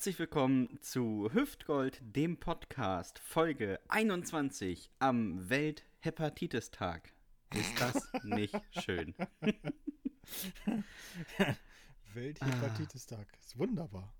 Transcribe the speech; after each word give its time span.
Herzlich 0.00 0.18
willkommen 0.18 0.78
zu 0.80 1.28
Hüftgold, 1.30 2.00
dem 2.00 2.40
Podcast, 2.40 3.18
Folge 3.18 3.78
21 3.88 4.90
am 4.98 5.50
Welthepatitis-Tag. 5.50 7.12
Ist 7.54 7.78
das 7.78 8.10
nicht 8.24 8.58
schön? 8.82 9.14
Welthepatitis-Tag. 12.14 13.28
Ist 13.40 13.58
wunderbar. 13.58 14.14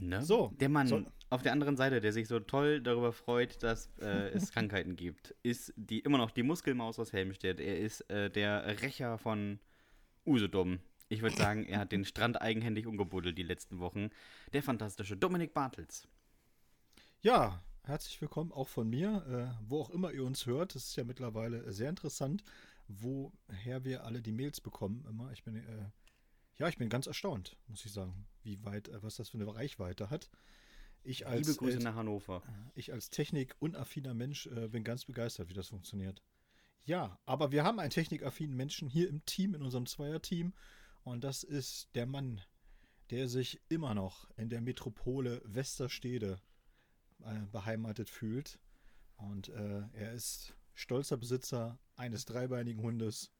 Ne? 0.00 0.20
So. 0.22 0.52
Der 0.58 0.68
Mann 0.68 0.88
so. 0.88 1.04
auf 1.30 1.42
der 1.42 1.52
anderen 1.52 1.76
Seite, 1.76 2.00
der 2.00 2.12
sich 2.12 2.26
so 2.26 2.40
toll 2.40 2.80
darüber 2.80 3.12
freut, 3.12 3.62
dass 3.62 3.86
äh, 4.00 4.30
es 4.34 4.50
Krankheiten 4.50 4.96
gibt, 4.96 5.32
ist 5.44 5.72
die 5.76 6.00
immer 6.00 6.18
noch 6.18 6.32
die 6.32 6.42
Muskelmaus 6.42 6.98
aus 6.98 7.12
Helmstedt. 7.12 7.60
Er 7.60 7.78
ist 7.78 8.00
äh, 8.10 8.30
der 8.30 8.82
Rächer 8.82 9.16
von 9.16 9.60
Usedom. 10.26 10.80
Ich 11.12 11.20
würde 11.20 11.36
sagen, 11.36 11.66
er 11.66 11.80
hat 11.80 11.92
den 11.92 12.06
Strand 12.06 12.40
eigenhändig 12.40 12.86
umgebuddelt 12.86 13.36
die 13.36 13.42
letzten 13.42 13.80
Wochen. 13.80 14.08
Der 14.54 14.62
fantastische 14.62 15.14
Dominik 15.14 15.52
Bartels. 15.52 16.08
Ja, 17.20 17.62
herzlich 17.82 18.18
willkommen 18.22 18.50
auch 18.50 18.68
von 18.68 18.88
mir, 18.88 19.52
äh, 19.60 19.62
wo 19.68 19.82
auch 19.82 19.90
immer 19.90 20.10
ihr 20.12 20.24
uns 20.24 20.46
hört. 20.46 20.74
Es 20.74 20.86
ist 20.86 20.96
ja 20.96 21.04
mittlerweile 21.04 21.70
sehr 21.70 21.90
interessant, 21.90 22.42
woher 22.88 23.84
wir 23.84 24.04
alle 24.04 24.22
die 24.22 24.32
Mails 24.32 24.62
bekommen. 24.62 25.04
Immer. 25.06 25.30
Ich 25.32 25.44
bin, 25.44 25.56
äh, 25.56 25.90
ja, 26.56 26.68
ich 26.68 26.78
bin 26.78 26.88
ganz 26.88 27.06
erstaunt, 27.06 27.58
muss 27.66 27.84
ich 27.84 27.92
sagen, 27.92 28.24
wie 28.42 28.64
weit, 28.64 28.88
äh, 28.88 29.02
was 29.02 29.16
das 29.16 29.28
für 29.28 29.36
eine 29.36 29.54
Reichweite 29.54 30.08
hat. 30.08 30.30
Ich 31.02 31.26
als, 31.26 31.46
Liebe 31.46 31.58
Grüße 31.58 31.80
nach 31.80 31.94
Hannover. 31.94 32.42
Äh, 32.46 32.70
ich 32.74 32.90
als 32.90 33.10
technikunaffiner 33.10 34.14
Mensch 34.14 34.46
äh, 34.46 34.68
bin 34.68 34.82
ganz 34.82 35.04
begeistert, 35.04 35.50
wie 35.50 35.54
das 35.54 35.68
funktioniert. 35.68 36.22
Ja, 36.84 37.18
aber 37.26 37.52
wir 37.52 37.64
haben 37.64 37.80
einen 37.80 37.90
technikaffinen 37.90 38.56
Menschen 38.56 38.88
hier 38.88 39.10
im 39.10 39.22
Team, 39.26 39.54
in 39.54 39.62
unserem 39.62 39.84
Zweierteam. 39.84 40.54
Und 41.04 41.24
das 41.24 41.42
ist 41.42 41.88
der 41.94 42.06
Mann, 42.06 42.40
der 43.10 43.28
sich 43.28 43.60
immer 43.68 43.94
noch 43.94 44.28
in 44.36 44.48
der 44.48 44.60
Metropole 44.60 45.42
Westerstede 45.44 46.40
äh, 47.24 47.40
beheimatet 47.50 48.08
fühlt. 48.08 48.58
Und 49.16 49.48
äh, 49.48 49.82
er 49.92 50.12
ist 50.12 50.54
stolzer 50.74 51.16
Besitzer 51.16 51.78
eines 51.96 52.24
dreibeinigen 52.24 52.82
Hundes, 52.82 53.30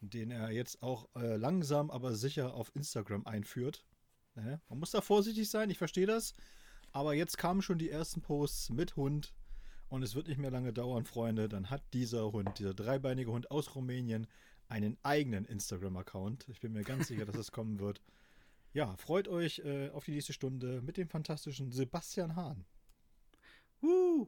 den 0.00 0.30
er 0.30 0.50
jetzt 0.50 0.82
auch 0.82 1.08
äh, 1.14 1.36
langsam, 1.36 1.90
aber 1.90 2.14
sicher 2.14 2.54
auf 2.54 2.74
Instagram 2.74 3.26
einführt. 3.26 3.84
Ne? 4.34 4.60
Man 4.68 4.78
muss 4.78 4.90
da 4.90 5.00
vorsichtig 5.00 5.48
sein, 5.48 5.70
ich 5.70 5.78
verstehe 5.78 6.06
das. 6.06 6.34
Aber 6.90 7.14
jetzt 7.14 7.38
kamen 7.38 7.62
schon 7.62 7.78
die 7.78 7.90
ersten 7.90 8.20
Posts 8.20 8.70
mit 8.70 8.96
Hund. 8.96 9.32
Und 9.88 10.02
es 10.02 10.14
wird 10.14 10.28
nicht 10.28 10.38
mehr 10.38 10.50
lange 10.50 10.72
dauern, 10.72 11.04
Freunde. 11.04 11.48
Dann 11.48 11.70
hat 11.70 11.82
dieser 11.92 12.32
Hund, 12.32 12.58
dieser 12.58 12.74
dreibeinige 12.74 13.30
Hund 13.30 13.50
aus 13.50 13.74
Rumänien, 13.74 14.26
einen 14.72 14.96
eigenen 15.02 15.44
Instagram-Account. 15.44 16.48
Ich 16.48 16.60
bin 16.60 16.72
mir 16.72 16.82
ganz 16.82 17.08
sicher, 17.08 17.26
dass 17.26 17.36
es 17.36 17.52
kommen 17.52 17.78
wird. 17.78 18.00
Ja, 18.74 18.96
freut 18.96 19.28
euch 19.28 19.58
äh, 19.66 19.90
auf 19.90 20.06
die 20.06 20.12
nächste 20.12 20.32
Stunde 20.32 20.80
mit 20.80 20.96
dem 20.96 21.06
fantastischen 21.06 21.72
Sebastian 21.72 22.36
Hahn. 22.36 22.64
Uh. 23.82 24.26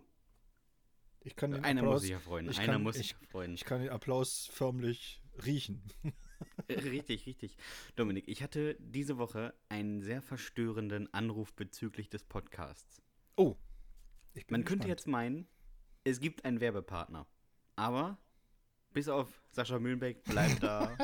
Ich 1.21 1.35
kann 1.35 1.53
den 1.53 1.65
Einer 1.65 1.81
Applaus, 1.81 1.95
muss 1.95 2.03
sich 2.03 2.11
ja 2.11 2.19
freuen. 2.19 2.51
Ich 2.51 2.59
Einer 2.59 2.75
kann, 2.75 2.83
muss 2.83 2.97
sich 2.97 3.17
ich, 3.19 3.29
freuen. 3.29 3.55
Ich 3.55 3.65
kann 3.65 3.81
den 3.81 3.89
Applaus 3.89 4.51
förmlich 4.53 5.23
riechen. 5.47 5.83
richtig, 6.69 7.25
richtig. 7.25 7.57
Dominik, 7.97 8.29
ich 8.29 8.43
hatte 8.43 8.77
diese 8.81 9.17
Woche 9.17 9.55
einen 9.71 10.03
sehr 10.03 10.21
verstörenden 10.21 11.11
Anruf 11.15 11.55
bezüglich 11.55 12.11
des 12.11 12.23
Podcasts. 12.23 13.01
Oh. 13.37 13.45
Man 13.55 14.35
gespannt. 14.35 14.67
könnte 14.67 14.89
jetzt 14.89 15.09
meinen, 15.09 15.49
es 16.05 16.21
gibt 16.21 16.45
einen 16.45 16.61
Werbepartner. 16.61 17.27
Aber 17.77 18.19
bis 18.95 19.09
auf 19.09 19.29
Sascha 19.51 19.79
Mühlenbeck 19.79 20.25
bleibt 20.25 20.63
da. 20.63 20.97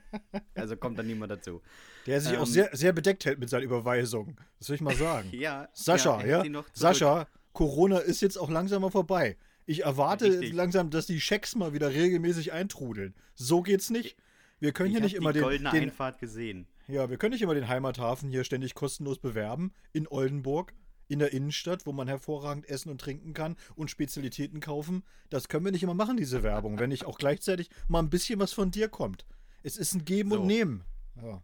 also 0.54 0.76
kommt 0.76 0.98
da 0.98 1.02
niemand 1.02 1.32
dazu. 1.32 1.60
Der 2.06 2.20
sich 2.20 2.34
ähm, 2.34 2.40
auch 2.40 2.46
sehr, 2.46 2.70
sehr 2.72 2.92
bedeckt 2.92 3.24
hält 3.24 3.40
mit 3.40 3.50
seinen 3.50 3.64
Überweisungen. 3.64 4.36
Das 4.58 4.68
will 4.68 4.76
ich 4.76 4.80
mal 4.80 4.94
sagen. 4.94 5.30
ja. 5.32 5.68
Sascha, 5.72 6.24
ja. 6.24 6.44
ja? 6.44 6.64
Sascha, 6.72 7.26
Corona 7.52 7.98
ist 7.98 8.20
jetzt 8.20 8.36
auch 8.36 8.50
langsam 8.50 8.82
mal 8.82 8.90
vorbei. 8.90 9.36
Ich 9.66 9.82
erwarte 9.82 10.26
Richtig. 10.26 10.52
langsam, 10.52 10.90
dass 10.90 11.06
die 11.06 11.20
Schecks 11.20 11.56
mal 11.56 11.72
wieder 11.72 11.90
regelmäßig 11.90 12.52
eintrudeln. 12.52 13.14
So 13.34 13.62
geht's 13.62 13.90
nicht. 13.90 14.16
Wir 14.60 14.72
können 14.72 14.90
ich 14.90 14.94
hier 14.94 15.02
nicht 15.02 15.14
immer 15.14 15.32
den. 15.32 15.42
goldene 15.42 15.70
den, 15.70 15.84
Einfahrt 15.84 16.18
gesehen. 16.18 16.66
Ja, 16.86 17.10
wir 17.10 17.16
können 17.18 17.32
nicht 17.32 17.42
immer 17.42 17.54
den 17.54 17.68
Heimathafen 17.68 18.30
hier 18.30 18.44
ständig 18.44 18.74
kostenlos 18.74 19.18
bewerben 19.18 19.72
in 19.92 20.08
Oldenburg 20.08 20.72
in 21.08 21.18
der 21.18 21.32
Innenstadt, 21.32 21.86
wo 21.86 21.92
man 21.92 22.08
hervorragend 22.08 22.68
essen 22.68 22.90
und 22.90 23.00
trinken 23.00 23.32
kann 23.32 23.56
und 23.74 23.90
Spezialitäten 23.90 24.60
kaufen. 24.60 25.02
Das 25.30 25.48
können 25.48 25.64
wir 25.64 25.72
nicht 25.72 25.82
immer 25.82 25.94
machen, 25.94 26.16
diese 26.16 26.42
Werbung, 26.42 26.78
wenn 26.78 26.90
nicht 26.90 27.04
auch 27.04 27.18
gleichzeitig 27.18 27.70
mal 27.88 28.00
ein 28.00 28.10
bisschen 28.10 28.38
was 28.38 28.52
von 28.52 28.70
dir 28.70 28.88
kommt. 28.88 29.26
Es 29.62 29.76
ist 29.76 29.94
ein 29.94 30.04
Geben 30.04 30.30
so. 30.30 30.40
und 30.40 30.46
Nehmen. 30.46 30.84
Ja. 31.22 31.42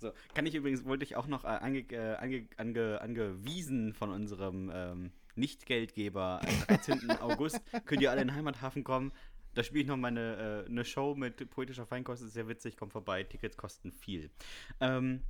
So, 0.00 0.12
kann 0.32 0.46
ich 0.46 0.54
übrigens, 0.54 0.84
wollte 0.84 1.04
ich 1.04 1.16
auch 1.16 1.26
noch 1.26 1.44
äh, 1.44 1.48
ange, 1.48 1.80
äh, 1.90 2.14
ange, 2.16 2.46
ange, 2.56 3.00
angewiesen 3.00 3.92
von 3.92 4.10
unserem 4.10 4.70
ähm, 4.72 5.12
Nicht-Geldgeber 5.34 6.40
am 6.40 6.66
13. 6.68 7.10
August, 7.20 7.60
könnt 7.84 8.00
ihr 8.00 8.12
alle 8.12 8.22
in 8.22 8.28
den 8.28 8.36
Heimathafen 8.36 8.84
kommen. 8.84 9.12
Da 9.54 9.64
spiele 9.64 9.82
ich 9.82 9.88
noch 9.88 9.96
meine 9.96 10.64
äh, 10.66 10.70
eine 10.70 10.84
Show 10.84 11.16
mit 11.16 11.50
poetischer 11.50 11.84
Feinkost, 11.84 12.22
ist 12.22 12.34
sehr 12.34 12.46
witzig, 12.46 12.76
kommt 12.76 12.92
vorbei, 12.92 13.24
Tickets 13.24 13.56
kosten 13.56 13.90
viel. 13.90 14.30
Ähm, 14.80 15.24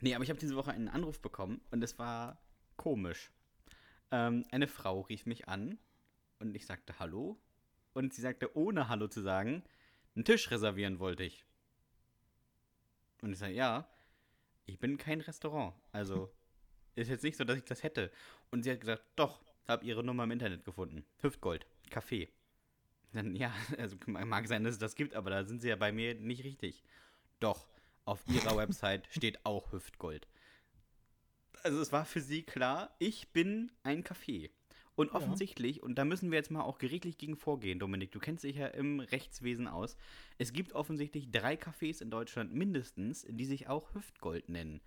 nee, 0.00 0.14
aber 0.14 0.22
ich 0.22 0.30
habe 0.30 0.38
diese 0.38 0.54
Woche 0.54 0.70
einen 0.70 0.88
Anruf 0.88 1.20
bekommen 1.20 1.60
und 1.72 1.82
es 1.82 1.98
war 1.98 2.38
komisch. 2.78 3.30
Ähm, 4.10 4.46
eine 4.50 4.68
Frau 4.68 5.02
rief 5.02 5.26
mich 5.26 5.48
an 5.48 5.78
und 6.38 6.54
ich 6.56 6.64
sagte 6.64 6.98
Hallo. 6.98 7.38
Und 7.92 8.14
sie 8.14 8.22
sagte, 8.22 8.56
ohne 8.56 8.88
Hallo 8.88 9.08
zu 9.08 9.20
sagen, 9.20 9.62
einen 10.14 10.24
Tisch 10.24 10.50
reservieren 10.50 11.00
wollte 11.00 11.24
ich. 11.24 11.44
Und 13.20 13.32
ich 13.32 13.38
sage, 13.38 13.54
ja, 13.54 13.88
ich 14.64 14.78
bin 14.78 14.96
kein 14.96 15.20
Restaurant. 15.20 15.74
Also 15.92 16.32
ist 16.94 17.10
jetzt 17.10 17.24
nicht 17.24 17.36
so, 17.36 17.44
dass 17.44 17.58
ich 17.58 17.64
das 17.64 17.82
hätte. 17.82 18.10
Und 18.50 18.62
sie 18.62 18.70
hat 18.70 18.80
gesagt, 18.80 19.02
doch, 19.16 19.42
habe 19.66 19.84
ihre 19.84 20.04
Nummer 20.04 20.24
im 20.24 20.30
Internet 20.30 20.64
gefunden. 20.64 21.04
Hüftgold, 21.20 21.66
Kaffee. 21.90 22.28
Dann, 23.12 23.34
ja, 23.34 23.52
also 23.78 23.96
mag 24.06 24.46
sein, 24.46 24.64
dass 24.64 24.74
es 24.74 24.78
das 24.78 24.94
gibt, 24.94 25.14
aber 25.14 25.30
da 25.30 25.44
sind 25.44 25.60
sie 25.60 25.68
ja 25.68 25.76
bei 25.76 25.92
mir 25.92 26.14
nicht 26.14 26.44
richtig. 26.44 26.84
Doch, 27.40 27.68
auf 28.04 28.26
ihrer 28.28 28.56
Website 28.56 29.08
steht 29.10 29.44
auch 29.44 29.72
Hüftgold 29.72 30.28
also 31.64 31.80
es 31.80 31.92
war 31.92 32.04
für 32.04 32.20
sie 32.20 32.42
klar, 32.42 32.94
ich 32.98 33.32
bin 33.32 33.70
ein 33.82 34.04
Café. 34.04 34.50
Und 34.98 35.12
offensichtlich, 35.12 35.76
ja. 35.76 35.82
und 35.84 35.94
da 35.94 36.04
müssen 36.04 36.32
wir 36.32 36.38
jetzt 36.38 36.50
mal 36.50 36.62
auch 36.62 36.78
gerichtlich 36.78 37.18
gegen 37.18 37.36
vorgehen, 37.36 37.78
Dominik, 37.78 38.10
du 38.10 38.18
kennst 38.18 38.42
dich 38.42 38.56
ja 38.56 38.66
im 38.66 38.98
Rechtswesen 38.98 39.68
aus. 39.68 39.96
Es 40.38 40.52
gibt 40.52 40.72
offensichtlich 40.72 41.30
drei 41.30 41.54
Cafés 41.54 42.02
in 42.02 42.10
Deutschland 42.10 42.52
mindestens, 42.52 43.24
die 43.28 43.44
sich 43.44 43.68
auch 43.68 43.94
Hüftgold 43.94 44.48
nennen. 44.48 44.80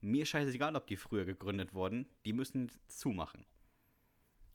Mir 0.00 0.24
scheißegal, 0.24 0.74
ob 0.74 0.86
die 0.86 0.96
früher 0.96 1.26
gegründet 1.26 1.74
wurden, 1.74 2.06
die 2.24 2.32
müssen 2.32 2.72
zumachen. 2.86 3.44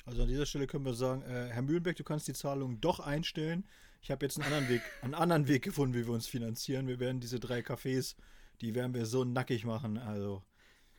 Also 0.06 0.24
an 0.24 0.30
dieser 0.30 0.48
Stelle 0.48 0.66
können 0.66 0.86
wir 0.86 0.96
sagen, 0.96 1.22
äh, 1.22 1.50
Herr 1.50 1.62
Mühlenbeck, 1.62 1.96
du 1.96 2.04
kannst 2.04 2.28
die 2.28 2.34
Zahlung 2.34 2.82
doch 2.82 3.00
einstellen. 3.00 3.66
Ich 4.02 4.12
habe 4.12 4.26
jetzt 4.26 4.38
einen 4.38 4.52
anderen 4.52 4.70
Weg, 4.70 4.82
einen 5.04 5.14
anderen 5.14 5.48
Weg 5.48 5.64
gefunden, 5.64 5.94
wie 5.96 6.08
wir 6.08 6.14
uns 6.14 6.26
finanzieren. 6.28 6.88
Wir 6.88 7.00
werden 7.00 7.20
diese 7.20 7.40
drei 7.40 7.60
Cafés, 7.60 8.16
die 8.62 8.74
werden 8.74 8.94
wir 8.94 9.06
so 9.06 9.24
nackig 9.24 9.64
machen. 9.64 9.98
Also 9.98 10.44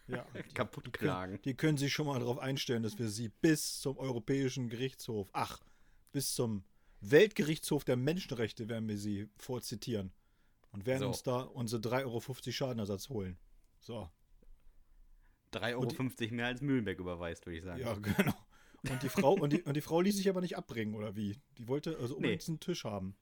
ja, 0.06 0.24
kaputt 0.54 0.92
klagen. 0.92 1.38
Die, 1.38 1.50
die 1.50 1.54
können 1.54 1.78
sich 1.78 1.92
schon 1.92 2.06
mal 2.06 2.18
darauf 2.18 2.38
einstellen, 2.38 2.82
dass 2.82 2.98
wir 2.98 3.08
sie 3.08 3.28
bis 3.28 3.80
zum 3.80 3.96
Europäischen 3.98 4.68
Gerichtshof, 4.68 5.28
ach, 5.32 5.60
bis 6.12 6.34
zum 6.34 6.64
Weltgerichtshof 7.00 7.84
der 7.84 7.96
Menschenrechte 7.96 8.68
werden 8.68 8.88
wir 8.88 8.98
sie 8.98 9.28
vorzitieren. 9.36 10.12
Und 10.72 10.86
werden 10.86 11.00
so. 11.00 11.06
uns 11.08 11.22
da 11.22 11.40
unsere 11.42 11.80
3,50 11.82 12.04
Euro 12.04 12.52
Schadenersatz 12.52 13.08
holen. 13.08 13.38
So. 13.80 14.10
3,50 15.52 16.22
Euro 16.24 16.34
mehr 16.34 16.46
als 16.46 16.60
Mühlenberg 16.62 16.98
überweist, 16.98 17.46
würde 17.46 17.58
ich 17.58 17.64
sagen. 17.64 17.80
Ja, 17.80 17.94
genau. 18.16 18.34
Und 18.90 19.02
die 19.02 19.08
Frau, 19.08 19.34
und 19.34 19.52
die, 19.52 19.62
und 19.62 19.74
die 19.74 19.80
Frau 19.80 20.00
ließ 20.00 20.16
sich 20.16 20.28
aber 20.28 20.40
nicht 20.40 20.56
abbringen, 20.56 20.94
oder 20.94 21.16
wie? 21.16 21.36
Die 21.58 21.68
wollte 21.68 21.96
also 21.98 22.16
unbedingt 22.16 22.40
nee. 22.40 22.44
diesen 22.44 22.60
Tisch 22.60 22.84
haben. 22.84 23.16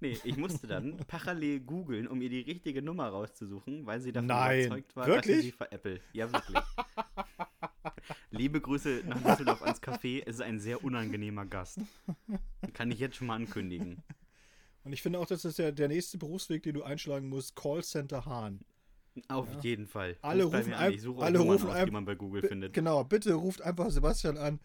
Nee, 0.00 0.18
ich 0.24 0.36
musste 0.36 0.66
dann 0.66 0.96
parallel 1.06 1.60
googeln, 1.60 2.08
um 2.08 2.22
ihr 2.22 2.30
die 2.30 2.40
richtige 2.40 2.80
Nummer 2.80 3.08
rauszusuchen, 3.08 3.84
weil 3.84 4.00
sie 4.00 4.12
davon 4.12 4.28
Nein, 4.28 4.66
überzeugt 4.66 4.96
war, 4.96 5.06
wirklich? 5.06 5.36
dass 5.36 5.44
sie 5.44 5.52
veräppelt. 5.52 6.02
Ja, 6.12 6.32
wirklich. 6.32 6.58
Liebe 8.30 8.60
Grüße 8.60 9.02
nach 9.06 9.22
Düsseldorf 9.22 9.62
ans 9.62 9.82
Café. 9.82 10.22
Es 10.24 10.36
ist 10.36 10.42
ein 10.42 10.58
sehr 10.58 10.82
unangenehmer 10.82 11.44
Gast. 11.44 11.80
Kann 12.72 12.90
ich 12.90 12.98
jetzt 12.98 13.16
schon 13.16 13.26
mal 13.26 13.36
ankündigen. 13.36 14.02
Und 14.84 14.92
ich 14.94 15.02
finde 15.02 15.18
auch, 15.18 15.26
das 15.26 15.44
ist 15.44 15.58
ja 15.58 15.70
der 15.70 15.88
nächste 15.88 16.16
Berufsweg, 16.16 16.62
den 16.62 16.74
du 16.74 16.82
einschlagen 16.82 17.28
musst: 17.28 17.54
Callcenter 17.54 18.24
Hahn. 18.24 18.60
Auf 19.28 19.52
ja. 19.52 19.60
jeden 19.60 19.86
Fall. 19.86 20.16
Alle 20.22 20.44
rufen, 20.44 20.72
ein, 20.72 20.98
alle 21.18 21.38
rufen 21.40 21.68
aus, 21.68 21.84
die 21.84 21.90
man 21.90 22.04
bei 22.06 22.14
Google 22.14 22.42
findet. 22.42 22.72
Genau, 22.72 23.04
bitte 23.04 23.34
ruft 23.34 23.60
einfach 23.60 23.90
Sebastian 23.90 24.38
an. 24.38 24.60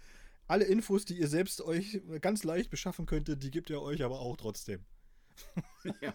Alle 0.47 0.65
Infos, 0.65 1.03
die 1.05 1.17
ihr 1.17 1.27
selbst 1.27 1.61
euch 1.61 2.01
ganz 2.21 2.43
leicht 2.43 2.69
beschaffen 2.69 3.05
könntet, 3.05 3.43
die 3.43 3.51
gibt 3.51 3.69
er 3.71 3.81
euch 3.81 4.03
aber 4.03 4.19
auch 4.19 4.37
trotzdem. 4.37 4.85
ja. 6.01 6.13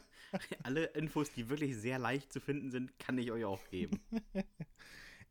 Alle 0.62 0.84
Infos, 0.86 1.32
die 1.32 1.48
wirklich 1.48 1.76
sehr 1.76 1.98
leicht 1.98 2.32
zu 2.32 2.40
finden 2.40 2.70
sind, 2.70 2.98
kann 2.98 3.18
ich 3.18 3.32
euch 3.32 3.44
auch 3.44 3.68
geben. 3.68 4.00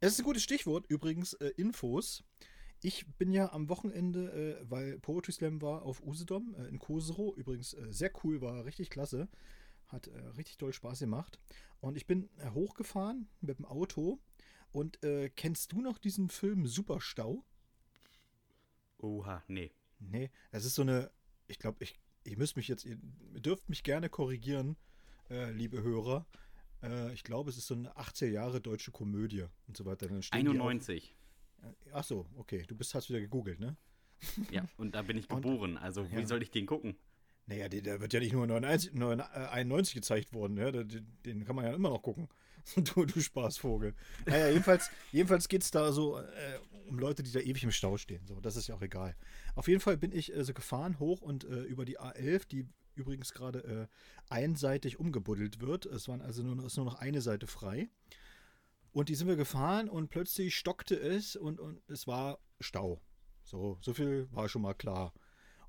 Es 0.01 0.13
ist 0.13 0.19
ein 0.19 0.23
gutes 0.23 0.43
Stichwort, 0.43 0.85
übrigens, 0.87 1.33
äh, 1.33 1.51
Infos. 1.57 2.23
Ich 2.81 3.05
bin 3.17 3.33
ja 3.33 3.51
am 3.51 3.67
Wochenende, 3.67 4.31
äh, 4.61 4.69
weil 4.69 4.97
Poetry 4.99 5.33
Slam 5.33 5.61
war 5.61 5.81
auf 5.81 6.01
Usedom 6.01 6.55
äh, 6.55 6.67
in 6.67 6.79
Kosero. 6.79 7.33
Übrigens 7.35 7.73
äh, 7.73 7.91
sehr 7.91 8.11
cool, 8.23 8.39
war 8.41 8.63
richtig 8.63 8.89
klasse. 8.89 9.27
Hat 9.87 10.07
äh, 10.07 10.17
richtig 10.37 10.57
doll 10.57 10.71
Spaß 10.71 10.99
gemacht. 10.99 11.39
Und 11.81 11.97
ich 11.97 12.07
bin 12.07 12.29
äh, 12.37 12.51
hochgefahren 12.51 13.27
mit 13.41 13.59
dem 13.59 13.65
Auto 13.65 14.19
Und 14.71 14.99
kennst 15.35 15.71
du 15.71 15.81
noch 15.81 15.97
diesen 15.97 16.29
Film 16.29 16.67
Superstau? 16.67 17.43
Oha, 18.99 19.43
nee. 19.47 19.71
Nee, 19.99 20.29
es 20.51 20.65
ist 20.65 20.75
so 20.75 20.83
eine, 20.83 21.11
ich 21.47 21.59
glaube, 21.59 21.83
ich, 21.83 21.99
ich 22.29 22.37
müsste 22.37 22.59
mich 22.59 22.67
jetzt, 22.67 22.85
ihr 22.85 22.97
dürft 23.35 23.69
mich 23.69 23.83
gerne 23.83 24.09
korrigieren, 24.09 24.77
äh, 25.29 25.51
liebe 25.51 25.81
Hörer. 25.81 26.25
Äh, 26.83 27.13
ich 27.13 27.23
glaube, 27.23 27.49
es 27.49 27.57
ist 27.57 27.67
so 27.67 27.75
eine 27.75 27.91
80er 27.93 28.27
Jahre 28.27 28.61
deutsche 28.61 28.91
Komödie 28.91 29.45
und 29.67 29.75
so 29.75 29.85
weiter. 29.85 30.07
Dann 30.07 30.21
stehen 30.21 30.45
die 30.45 30.51
91. 30.51 31.15
Auf, 31.61 31.73
ach 31.93 32.03
so, 32.03 32.25
okay, 32.37 32.63
du 32.67 32.75
bist, 32.75 32.93
hast 32.93 33.09
wieder 33.09 33.19
gegoogelt, 33.19 33.59
ne? 33.59 33.75
Ja, 34.51 34.65
und 34.77 34.95
da 34.95 35.01
bin 35.01 35.17
ich 35.17 35.27
geboren. 35.29 35.77
Also, 35.77 36.03
ja. 36.03 36.17
wie 36.17 36.25
soll 36.25 36.41
ich 36.43 36.51
den 36.51 36.65
gucken? 36.65 36.97
Naja, 37.47 37.67
der, 37.67 37.81
der 37.81 38.01
wird 38.01 38.13
ja 38.13 38.19
nicht 38.19 38.33
nur 38.33 38.43
91, 38.43 38.93
91 38.93 39.95
gezeigt 39.95 40.33
worden, 40.33 40.57
ja? 40.57 40.71
Den, 40.71 41.07
den 41.25 41.45
kann 41.45 41.55
man 41.55 41.65
ja 41.65 41.73
immer 41.73 41.89
noch 41.89 42.01
gucken. 42.01 42.29
Du, 42.75 43.05
du 43.05 43.19
Spaßvogel. 43.19 43.95
Naja, 44.27 44.49
jedenfalls, 44.49 44.91
jedenfalls 45.11 45.47
geht 45.47 45.63
es 45.63 45.71
da 45.71 45.91
so 45.91 46.19
äh, 46.19 46.59
um 46.89 46.99
Leute, 46.99 47.23
die 47.23 47.31
da 47.31 47.39
ewig 47.39 47.63
im 47.63 47.71
Stau 47.71 47.97
stehen. 47.97 48.25
So, 48.25 48.39
das 48.39 48.55
ist 48.55 48.67
ja 48.67 48.75
auch 48.75 48.81
egal. 48.81 49.15
Auf 49.55 49.67
jeden 49.67 49.79
Fall 49.79 49.97
bin 49.97 50.11
ich 50.11 50.35
äh, 50.35 50.43
so 50.43 50.53
gefahren 50.53 50.99
hoch 50.99 51.21
und 51.21 51.43
äh, 51.45 51.61
über 51.63 51.85
die 51.85 51.99
A11, 51.99 52.47
die 52.47 52.67
übrigens 52.95 53.33
gerade 53.33 53.63
äh, 53.63 53.87
einseitig 54.29 54.99
umgebuddelt 54.99 55.61
wird. 55.61 55.85
Es 55.85 56.07
waren 56.07 56.21
also 56.21 56.43
nur, 56.43 56.65
ist 56.65 56.77
nur 56.77 56.85
noch 56.85 56.95
eine 56.95 57.21
Seite 57.21 57.47
frei. 57.47 57.89
Und 58.91 59.09
die 59.09 59.15
sind 59.15 59.27
wir 59.27 59.35
gefahren 59.35 59.87
und 59.87 60.09
plötzlich 60.09 60.55
stockte 60.55 60.95
es 60.95 61.35
und, 61.35 61.59
und 61.59 61.81
es 61.87 62.07
war 62.07 62.39
Stau. 62.59 63.01
So, 63.43 63.77
so 63.81 63.93
viel 63.93 64.27
war 64.31 64.49
schon 64.49 64.63
mal 64.63 64.73
klar. 64.73 65.13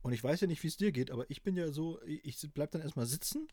Und 0.02 0.12
ich 0.12 0.25
weiß 0.25 0.40
ja 0.40 0.46
nicht, 0.46 0.62
wie 0.62 0.69
es 0.69 0.78
dir 0.78 0.93
geht, 0.93 1.11
aber 1.11 1.31
ich 1.31 1.43
bin 1.43 1.56
ja 1.56 1.70
so, 1.70 2.00
ich 2.05 2.38
bleib 2.55 2.70
dann 2.70 2.81
erstmal 2.81 3.06
sitzen 3.06 3.49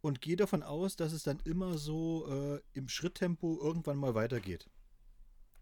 und 0.00 0.20
gehe 0.20 0.36
davon 0.36 0.62
aus, 0.62 0.96
dass 0.96 1.12
es 1.12 1.22
dann 1.22 1.40
immer 1.40 1.76
so 1.76 2.26
äh, 2.28 2.60
im 2.72 2.88
Schritttempo 2.88 3.58
irgendwann 3.60 3.98
mal 3.98 4.14
weitergeht. 4.14 4.70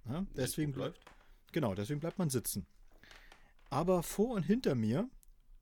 Ja, 0.06 0.26
deswegen 0.36 0.72
bleibt. 0.72 1.00
Genau, 1.54 1.72
deswegen 1.76 2.00
bleibt 2.00 2.18
man 2.18 2.30
sitzen. 2.30 2.66
Aber 3.70 4.02
vor 4.02 4.34
und 4.34 4.42
hinter 4.42 4.74
mir, 4.74 5.08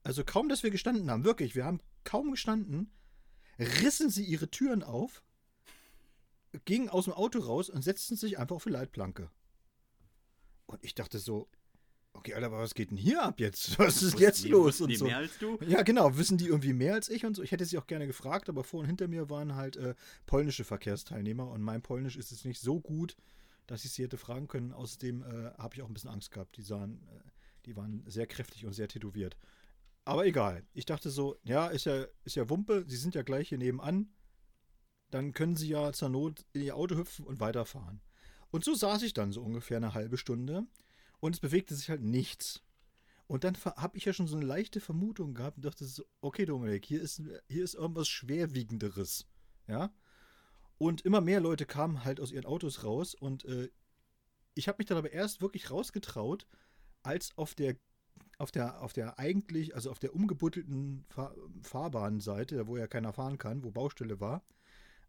also 0.02 0.24
kaum, 0.24 0.48
dass 0.48 0.62
wir 0.62 0.70
gestanden 0.70 1.10
haben, 1.10 1.24
wirklich, 1.24 1.54
wir 1.54 1.66
haben 1.66 1.80
kaum 2.02 2.30
gestanden, 2.30 2.90
rissen 3.58 4.08
sie 4.08 4.24
ihre 4.24 4.50
Türen 4.50 4.82
auf, 4.82 5.22
gingen 6.64 6.88
aus 6.88 7.04
dem 7.04 7.12
Auto 7.12 7.40
raus 7.40 7.68
und 7.68 7.82
setzten 7.82 8.16
sich 8.16 8.38
einfach 8.38 8.56
auf 8.56 8.64
die 8.64 8.70
Leitplanke. 8.70 9.30
Und 10.64 10.82
ich 10.82 10.94
dachte 10.94 11.18
so, 11.18 11.46
okay, 12.14 12.32
Alter, 12.32 12.46
aber 12.46 12.60
was 12.60 12.74
geht 12.74 12.90
denn 12.90 12.96
hier 12.96 13.22
ab 13.22 13.38
jetzt? 13.38 13.78
Was 13.78 13.96
ist 13.96 14.14
Wussten 14.14 14.20
jetzt 14.22 14.44
die, 14.44 14.48
los? 14.48 14.80
Und 14.80 14.88
die 14.88 14.96
so. 14.96 15.04
mehr 15.04 15.18
als 15.18 15.36
du? 15.36 15.58
Ja, 15.66 15.82
genau. 15.82 16.16
Wissen 16.16 16.38
die 16.38 16.46
irgendwie 16.46 16.72
mehr 16.72 16.94
als 16.94 17.10
ich 17.10 17.26
und 17.26 17.36
so? 17.36 17.42
Ich 17.42 17.52
hätte 17.52 17.66
sie 17.66 17.76
auch 17.76 17.86
gerne 17.86 18.06
gefragt, 18.06 18.48
aber 18.48 18.64
vor 18.64 18.80
und 18.80 18.86
hinter 18.86 19.08
mir 19.08 19.28
waren 19.28 19.56
halt 19.56 19.76
äh, 19.76 19.94
polnische 20.24 20.64
Verkehrsteilnehmer 20.64 21.50
und 21.50 21.60
mein 21.60 21.82
Polnisch 21.82 22.16
ist 22.16 22.30
jetzt 22.30 22.46
nicht 22.46 22.62
so 22.62 22.80
gut, 22.80 23.14
dass 23.67 23.85
ich 23.85 23.93
sie 23.93 24.05
hätte 24.05 24.17
fragen 24.17 24.49
können. 24.49 24.73
Außerdem 24.73 25.23
äh, 25.23 25.50
habe 25.59 25.75
ich 25.75 25.82
auch 25.82 25.88
ein 25.88 25.94
bisschen 25.94 26.11
Angst 26.11 26.31
gehabt. 26.31 26.56
Die 26.56 26.62
sahen, 26.62 27.06
äh, 27.09 27.20
die 27.67 27.76
waren 27.76 28.05
sehr 28.06 28.26
kräftig 28.26 28.67
und 28.67 28.73
sehr 28.73 28.88
tätowiert. 28.88 29.37
Aber 30.05 30.26
egal. 30.26 30.67
Ich 30.73 30.85
dachte 30.85 31.11
so, 31.11 31.37
ja, 31.44 31.69
ist 31.69 31.87
ja, 31.87 32.06
ist 32.25 32.37
ja 32.37 32.49
Wumpe, 32.50 32.85
sie 32.87 32.97
sind 32.97 33.14
ja 33.14 33.23
gleich 33.23 33.49
hier 33.49 33.59
nebenan. 33.59 34.12
Dann 35.11 35.32
können 35.32 35.56
sie 35.56 35.69
ja 35.69 35.93
zur 35.93 36.09
Not 36.09 36.44
in 36.53 36.62
ihr 36.62 36.76
Auto 36.76 36.97
hüpfen 36.97 37.26
und 37.26 37.38
weiterfahren. 37.38 38.00
Und 38.50 38.64
so 38.64 38.75
saß 38.75 39.03
ich 39.03 39.14
dann 39.14 39.32
so 39.32 39.43
ungefähr 39.43 39.76
eine 39.76 39.94
halbe 39.94 40.17
Stunde 40.17 40.67
und 41.20 41.35
es 41.35 41.41
bewegte 41.41 41.75
sich 41.75 41.88
halt 41.88 42.03
nichts. 42.03 42.62
Und 43.26 43.44
dann 43.44 43.56
habe 43.64 43.97
ich 43.97 44.05
ja 44.05 44.12
schon 44.12 44.26
so 44.26 44.37
eine 44.37 44.44
leichte 44.44 44.81
Vermutung 44.81 45.35
gehabt 45.35 45.56
und 45.56 45.64
dachte 45.64 45.85
so, 45.85 46.05
okay, 46.20 46.44
Dominik, 46.44 46.85
hier 46.85 47.00
ist, 47.00 47.23
hier 47.49 47.64
ist 47.64 47.75
irgendwas 47.75 48.09
Schwerwiegenderes. 48.09 49.26
Ja. 49.69 49.94
Und 50.78 51.02
immer 51.02 51.20
mehr 51.20 51.40
Leute 51.40 51.66
kamen 51.66 52.04
halt 52.04 52.20
aus 52.20 52.32
ihren 52.32 52.46
Autos 52.46 52.84
raus 52.84 53.14
und 53.14 53.44
äh, 53.44 53.70
ich 54.54 54.69
habe 54.69 54.76
mich 54.78 54.86
dann 54.86 54.98
aber 54.98 55.12
erst 55.12 55.40
wirklich 55.40 55.70
rausgetraut, 55.70 56.46
als 57.02 57.36
auf 57.36 57.54
der, 57.54 57.76
auf 58.38 58.50
der, 58.50 58.82
auf 58.82 58.92
der 58.92 59.19
eigentlich, 59.19 59.74
also 59.74 59.90
auf 59.90 59.98
der 59.98 60.14
umgebuttelten 60.14 61.04
Fahr 61.08 61.34
Fahrbahnseite, 61.62 62.66
wo 62.66 62.76
ja 62.76 62.86
keiner 62.86 63.12
fahren 63.12 63.38
kann, 63.38 63.64
wo 63.64 63.70
Baustelle 63.70 64.20
war, 64.20 64.44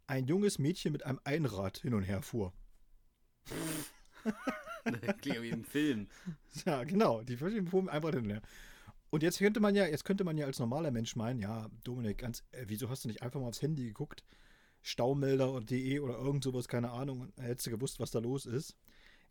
ein 0.08 0.28
junges 0.28 0.60
Mädchen 0.60 0.92
mit 0.92 1.06
einem 1.06 1.20
Einrad 1.24 1.80
hin 1.80 1.94
und 1.94 2.04
her 2.04 2.22
fuhr. 2.22 2.54
Klingt 5.22 5.42
wie 5.42 5.50
im 5.50 5.64
Film. 5.64 6.08
Ja, 6.66 6.84
genau. 6.84 7.22
Die 7.22 7.38
fuhren 7.38 7.90
einfach 7.90 8.12
hin 8.12 8.24
und 8.24 8.30
her. 8.30 8.42
Und 9.10 9.24
jetzt 9.24 9.38
könnte 9.38 9.60
man 9.60 9.76
ja, 9.76 9.86
jetzt 9.86 10.06
könnte 10.06 10.24
man 10.24 10.38
ja 10.38 10.46
als 10.46 10.60
normaler 10.60 10.92
Mensch 10.92 11.16
meinen, 11.16 11.40
ja, 11.40 11.70
Dominik, 11.84 12.18
ganz, 12.18 12.44
äh, 12.52 12.66
wieso 12.68 12.90
hast 12.90 13.04
du 13.04 13.08
nicht 13.08 13.22
einfach 13.22 13.40
mal 13.40 13.48
aufs 13.48 13.62
Handy 13.62 13.86
geguckt? 13.86 14.24
Staumelder 14.84 15.52
und 15.52 15.72
de 15.72 16.00
oder 16.00 16.18
irgend 16.20 16.44
sowas, 16.44 16.68
keine 16.68 16.92
Ahnung, 16.92 17.32
hättest 17.38 17.68
du 17.68 17.72
gewusst, 17.72 18.00
was 18.00 18.12
da 18.12 18.20
los 18.20 18.46
ist. 18.46 18.78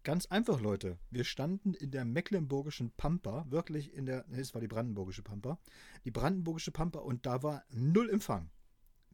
Ganz 0.03 0.27
einfach, 0.27 0.61
Leute. 0.61 0.99
Wir 1.11 1.23
standen 1.23 1.75
in 1.75 1.93
der 1.93 2.05
mecklenburgischen 2.05 2.91
Pampa, 2.97 3.47
wirklich 3.51 3.95
in 3.95 4.07
der, 4.07 4.25
nee, 4.29 4.41
es 4.41 4.55
war 4.55 4.61
die 4.61 4.67
brandenburgische 4.67 5.23
Pampa, 5.23 5.59
die 6.05 6.11
brandenburgische 6.11 6.73
Pampa 6.73 6.99
und 6.99 7.25
da 7.27 7.43
war 7.45 7.65
null 7.71 8.11
Empfang. 8.11 8.51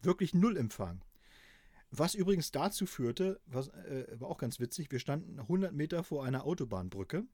Wirklich 0.01 0.33
null 0.33 0.57
Empfang. 0.57 1.05
Was 1.91 2.15
übrigens 2.15 2.53
dazu 2.53 2.87
führte, 2.87 3.41
was 3.47 3.69
äh, 3.69 4.07
war 4.19 4.29
auch 4.29 4.39
ganz 4.39 4.61
witzig, 4.61 4.91
wir 4.91 5.01
standen 5.01 5.41
100 5.41 5.75
Meter 5.75 6.05
vor 6.05 6.25
einer 6.25 6.45
Autobahnbrücke, 6.45 7.27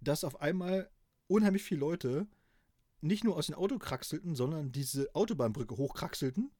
dass 0.00 0.24
auf 0.24 0.40
einmal 0.40 0.90
unheimlich 1.26 1.64
viele 1.64 1.80
Leute 1.80 2.26
nicht 3.00 3.24
nur 3.24 3.36
aus 3.36 3.46
dem 3.46 3.56
Auto 3.56 3.78
kraxelten, 3.78 4.36
sondern 4.36 4.70
diese 4.72 5.14
Autobahnbrücke 5.14 5.76
hochkraxelten, 5.76 6.52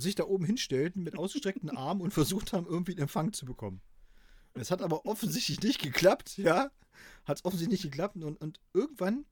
sich 0.00 0.14
da 0.14 0.24
oben 0.24 0.44
hinstellten 0.44 1.02
mit 1.02 1.18
ausgestreckten 1.18 1.70
Armen 1.70 2.00
und 2.00 2.14
versucht 2.14 2.52
haben, 2.52 2.66
irgendwie 2.66 2.92
einen 2.92 3.02
Empfang 3.02 3.32
zu 3.32 3.46
bekommen. 3.46 3.80
Es 4.54 4.70
hat 4.70 4.82
aber 4.82 5.06
offensichtlich 5.06 5.60
nicht 5.62 5.80
geklappt, 5.80 6.38
ja. 6.38 6.70
Hat 7.24 7.38
es 7.38 7.44
offensichtlich 7.44 7.84
nicht 7.84 7.92
geklappt 7.92 8.16
und, 8.16 8.40
und 8.40 8.60
irgendwann, 8.72 9.24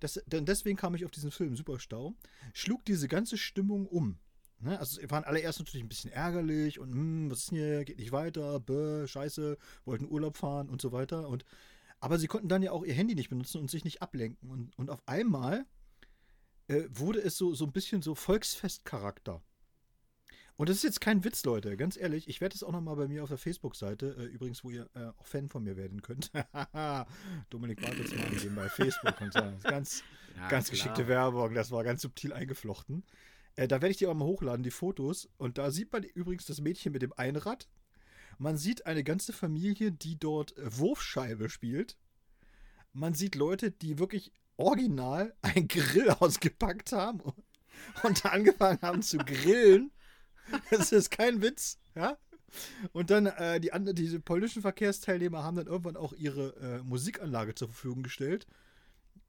das, 0.00 0.22
denn 0.26 0.44
deswegen 0.44 0.76
kam 0.76 0.94
ich 0.94 1.04
auf 1.04 1.10
diesen 1.10 1.30
Film 1.30 1.56
Superstau, 1.56 2.14
schlug 2.52 2.84
diese 2.84 3.08
ganze 3.08 3.36
Stimmung 3.36 3.86
um. 3.86 4.18
Ne? 4.60 4.78
Also 4.78 5.00
waren 5.10 5.24
alle 5.24 5.40
erst 5.40 5.58
natürlich 5.58 5.84
ein 5.84 5.88
bisschen 5.88 6.12
ärgerlich 6.12 6.78
und 6.78 6.92
hm, 6.92 7.30
was 7.30 7.40
ist 7.40 7.50
denn 7.50 7.58
hier, 7.58 7.84
geht 7.84 7.98
nicht 7.98 8.12
weiter, 8.12 8.60
bäh, 8.60 9.06
scheiße, 9.06 9.56
wollten 9.84 10.08
Urlaub 10.08 10.36
fahren 10.36 10.68
und 10.68 10.80
so 10.80 10.92
weiter. 10.92 11.28
Und, 11.28 11.44
aber 12.00 12.18
sie 12.18 12.26
konnten 12.26 12.48
dann 12.48 12.62
ja 12.62 12.72
auch 12.72 12.84
ihr 12.84 12.94
Handy 12.94 13.14
nicht 13.14 13.30
benutzen 13.30 13.60
und 13.60 13.70
sich 13.70 13.84
nicht 13.84 14.02
ablenken. 14.02 14.50
Und, 14.50 14.78
und 14.78 14.90
auf 14.90 15.02
einmal 15.06 15.64
äh, 16.68 16.84
wurde 16.90 17.20
es 17.20 17.36
so, 17.36 17.54
so 17.54 17.64
ein 17.64 17.72
bisschen 17.72 18.02
so 18.02 18.14
Volksfestcharakter. 18.14 19.42
Und 20.58 20.68
das 20.68 20.78
ist 20.78 20.82
jetzt 20.82 21.00
kein 21.00 21.22
Witz, 21.22 21.44
Leute, 21.44 21.76
ganz 21.76 21.96
ehrlich. 21.96 22.28
Ich 22.28 22.40
werde 22.40 22.56
es 22.56 22.64
auch 22.64 22.72
nochmal 22.72 22.96
bei 22.96 23.06
mir 23.06 23.22
auf 23.22 23.28
der 23.28 23.38
Facebook-Seite, 23.38 24.16
äh, 24.18 24.24
übrigens, 24.24 24.64
wo 24.64 24.70
ihr 24.70 24.90
äh, 24.94 25.04
auch 25.16 25.24
Fan 25.24 25.48
von 25.48 25.62
mir 25.62 25.76
werden 25.76 26.02
könnt. 26.02 26.32
Dominik 27.50 27.80
Bartelsmann 27.80 28.24
angeben 28.24 28.56
bei 28.56 28.68
Facebook 28.68 29.20
und 29.20 29.32
so. 29.32 29.38
Ganz, 29.62 30.02
Ja, 30.36 30.48
ganz 30.48 30.66
klar. 30.66 30.70
geschickte 30.72 31.06
Werbung, 31.06 31.54
das 31.54 31.70
war 31.70 31.84
ganz 31.84 32.02
subtil 32.02 32.32
eingeflochten. 32.32 33.04
Äh, 33.54 33.68
da 33.68 33.76
werde 33.76 33.92
ich 33.92 33.98
die 33.98 34.08
auch 34.08 34.14
mal 34.14 34.24
hochladen, 34.24 34.64
die 34.64 34.72
Fotos. 34.72 35.28
Und 35.36 35.58
da 35.58 35.70
sieht 35.70 35.92
man 35.92 36.02
übrigens 36.02 36.46
das 36.46 36.60
Mädchen 36.60 36.90
mit 36.92 37.02
dem 37.02 37.12
Einrad. 37.12 37.68
Man 38.38 38.56
sieht 38.56 38.84
eine 38.84 39.04
ganze 39.04 39.32
Familie, 39.32 39.92
die 39.92 40.18
dort 40.18 40.58
äh, 40.58 40.76
Wurfscheibe 40.76 41.50
spielt. 41.50 41.96
Man 42.92 43.14
sieht 43.14 43.36
Leute, 43.36 43.70
die 43.70 44.00
wirklich 44.00 44.32
original 44.56 45.36
ein 45.40 45.68
Grill 45.68 46.10
ausgepackt 46.18 46.90
haben 46.90 47.20
und, 47.20 47.44
und 48.02 48.26
angefangen 48.26 48.80
haben 48.82 49.02
zu 49.02 49.18
grillen. 49.18 49.92
Das 50.70 50.92
ist 50.92 51.10
kein 51.10 51.42
Witz, 51.42 51.78
ja. 51.94 52.16
Und 52.92 53.10
dann 53.10 53.26
äh, 53.26 53.60
die 53.60 53.72
anderen, 53.72 53.96
diese 53.96 54.20
polnischen 54.20 54.62
Verkehrsteilnehmer 54.62 55.42
haben 55.42 55.56
dann 55.56 55.66
irgendwann 55.66 55.96
auch 55.96 56.12
ihre 56.14 56.56
äh, 56.56 56.82
Musikanlage 56.82 57.54
zur 57.54 57.68
Verfügung 57.68 58.02
gestellt. 58.02 58.46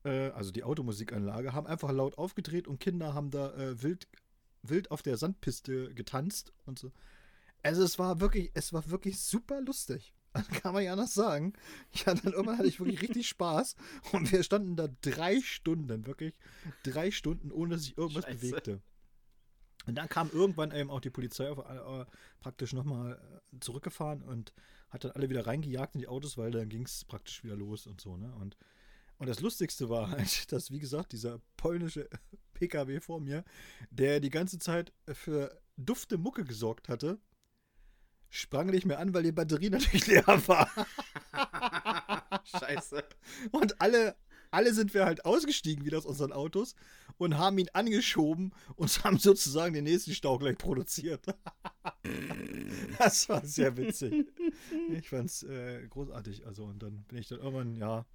Äh, 0.03 0.29
also 0.29 0.51
die 0.51 0.63
Automusikanlage, 0.63 1.53
haben 1.53 1.67
einfach 1.67 1.91
laut 1.91 2.17
aufgedreht 2.17 2.67
und 2.67 2.79
Kinder 2.79 3.13
haben 3.13 3.29
da 3.31 3.53
äh, 3.55 3.81
wild, 3.83 4.07
wild 4.63 4.91
auf 4.91 5.01
der 5.01 5.17
Sandpiste 5.17 5.93
getanzt 5.93 6.53
und 6.65 6.79
so. 6.79 6.91
Also 7.61 7.83
es 7.83 7.99
war 7.99 8.21
wirklich, 8.21 8.51
es 8.53 8.71
war 8.71 8.89
wirklich 8.89 9.19
super 9.19 9.61
lustig. 9.61 10.13
Das 10.33 10.47
kann 10.61 10.73
man 10.73 10.83
ja 10.83 10.93
anders 10.93 11.13
sagen. 11.13 11.53
Ja, 11.93 12.13
dann 12.13 12.33
irgendwann 12.33 12.57
hatte 12.57 12.67
ich 12.67 12.79
wirklich 12.79 13.01
richtig 13.01 13.27
Spaß. 13.27 13.75
Und 14.11 14.31
wir 14.31 14.43
standen 14.43 14.75
da 14.75 14.87
drei 15.01 15.41
Stunden, 15.41 16.05
wirklich 16.05 16.33
drei 16.83 17.11
Stunden, 17.11 17.51
ohne 17.51 17.75
dass 17.75 17.83
sich 17.83 17.97
irgendwas 17.97 18.25
Scheiße. 18.25 18.37
bewegte. 18.37 18.81
Und 19.89 19.95
dann 19.95 20.07
kam 20.07 20.29
irgendwann 20.31 20.71
eben 20.71 20.91
auch 20.91 21.01
die 21.01 21.09
Polizei 21.09 21.49
auf, 21.49 21.57
äh, 21.57 22.05
praktisch 22.41 22.73
nochmal 22.73 23.13
äh, 23.53 23.59
zurückgefahren 23.59 24.21
und 24.21 24.53
hat 24.89 25.03
dann 25.03 25.11
alle 25.11 25.29
wieder 25.29 25.47
reingejagt 25.47 25.95
in 25.95 26.01
die 26.01 26.07
Autos, 26.07 26.37
weil 26.37 26.51
dann 26.51 26.69
ging 26.69 26.83
es 26.83 27.05
praktisch 27.05 27.43
wieder 27.43 27.55
los 27.55 27.87
und 27.87 27.99
so, 27.99 28.15
ne? 28.15 28.33
Und, 28.35 28.55
und 29.17 29.27
das 29.27 29.39
Lustigste 29.39 29.89
war 29.89 30.11
halt, 30.11 30.51
dass, 30.51 30.71
wie 30.71 30.79
gesagt, 30.79 31.11
dieser 31.11 31.41
polnische 31.57 32.07
PKW 32.53 32.99
vor 32.99 33.19
mir, 33.19 33.43
der 33.89 34.19
die 34.19 34.29
ganze 34.29 34.59
Zeit 34.59 34.93
für 35.07 35.59
dufte 35.75 36.17
Mucke 36.17 36.43
gesorgt 36.43 36.87
hatte, 36.87 37.19
sprang 38.29 38.67
nicht 38.67 38.85
mehr 38.85 38.99
an, 38.99 39.13
weil 39.13 39.23
die 39.23 39.31
Batterie 39.31 39.69
natürlich 39.71 40.05
leer 40.05 40.25
war. 40.47 40.69
Scheiße. 42.43 43.03
Und 43.51 43.81
alle, 43.81 44.15
alle 44.51 44.73
sind 44.73 44.93
wir 44.93 45.05
halt 45.05 45.25
ausgestiegen 45.25 45.85
wieder 45.85 45.97
aus 45.97 46.05
unseren 46.05 46.31
Autos 46.31 46.75
und 47.17 47.37
haben 47.37 47.57
ihn 47.57 47.69
angeschoben 47.73 48.53
und 48.75 48.89
haben 49.03 49.17
sozusagen 49.17 49.73
den 49.73 49.83
nächsten 49.83 50.13
Stau 50.13 50.37
gleich 50.37 50.57
produziert. 50.57 51.25
das 52.97 53.29
war 53.29 53.45
sehr 53.45 53.77
witzig. 53.77 54.25
Ich 54.89 55.09
fand's 55.09 55.43
äh, 55.43 55.87
großartig. 55.87 56.45
Also, 56.45 56.65
und 56.65 56.81
dann 56.81 57.03
bin 57.03 57.17
ich 57.17 57.27
dann 57.27 57.39
irgendwann, 57.39 57.75
ja, 57.75 58.05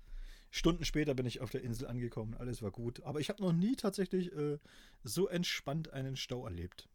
Stunden 0.51 0.85
später 0.85 1.15
bin 1.15 1.27
ich 1.27 1.41
auf 1.41 1.51
der 1.51 1.63
Insel 1.63 1.89
angekommen. 1.89 2.35
Alles 2.35 2.63
war 2.63 2.71
gut. 2.71 3.03
Aber 3.03 3.19
ich 3.19 3.29
habe 3.29 3.43
noch 3.43 3.53
nie 3.53 3.75
tatsächlich 3.75 4.33
äh, 4.33 4.59
so 5.03 5.27
entspannt 5.27 5.93
einen 5.93 6.17
Stau 6.17 6.45
erlebt. 6.45 6.89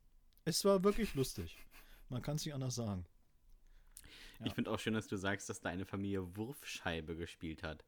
Es 0.46 0.64
war 0.64 0.84
wirklich 0.84 1.14
lustig. 1.14 1.58
Man 2.08 2.22
kann 2.22 2.38
es 2.38 2.46
nicht 2.46 2.54
anders 2.54 2.76
sagen. 2.76 3.06
Ja. 4.40 4.46
Ich 4.46 4.54
finde 4.54 4.72
auch 4.72 4.80
schön, 4.80 4.94
dass 4.94 5.08
du 5.08 5.18
sagst, 5.18 5.50
dass 5.50 5.60
deine 5.60 5.86
Familie 5.86 6.38
Wurfscheibe 6.38 7.18
gespielt 7.18 7.62
hat. 7.62 7.84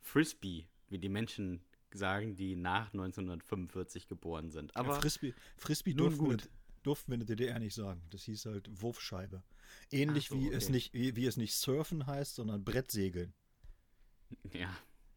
Frisbee, 0.00 0.66
wie 0.92 0.98
die 0.98 1.08
Menschen 1.08 1.60
sagen, 1.92 2.36
die 2.36 2.56
nach 2.56 2.92
1945 2.92 4.06
geboren 4.06 4.50
sind. 4.50 4.74
Aber 4.76 4.94
ja, 4.94 5.00
Frisbee, 5.00 5.34
Frisbee 5.56 5.94
durften, 5.94 6.30
wir, 6.30 6.38
durften 6.82 7.10
wir 7.10 7.14
in 7.14 7.26
der 7.26 7.36
DDR 7.36 7.58
nicht 7.58 7.74
sagen. 7.74 8.02
Das 8.10 8.24
hieß 8.24 8.46
halt 8.46 8.68
Wurfscheibe. 8.80 9.42
Ähnlich 9.90 10.28
so, 10.28 10.36
wie, 10.38 10.48
okay. 10.48 10.56
es 10.56 10.68
nicht, 10.68 10.94
wie, 10.94 11.16
wie 11.16 11.26
es 11.26 11.36
nicht 11.36 11.54
Surfen 11.54 12.06
heißt, 12.06 12.36
sondern 12.36 12.64
Brettsegeln. 12.64 13.34
Ja. 14.52 14.70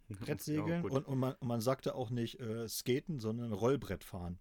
Brettsegeln 0.10 0.68
ja, 0.68 0.82
und, 0.82 1.06
und, 1.06 1.20
man, 1.20 1.34
und 1.36 1.48
man 1.48 1.62
sagte 1.62 1.96
auch 1.96 2.10
nicht 2.10 2.40
äh, 2.40 2.68
Skaten, 2.68 3.20
sondern 3.20 3.52
Rollbrett 3.52 4.04
fahren. 4.04 4.40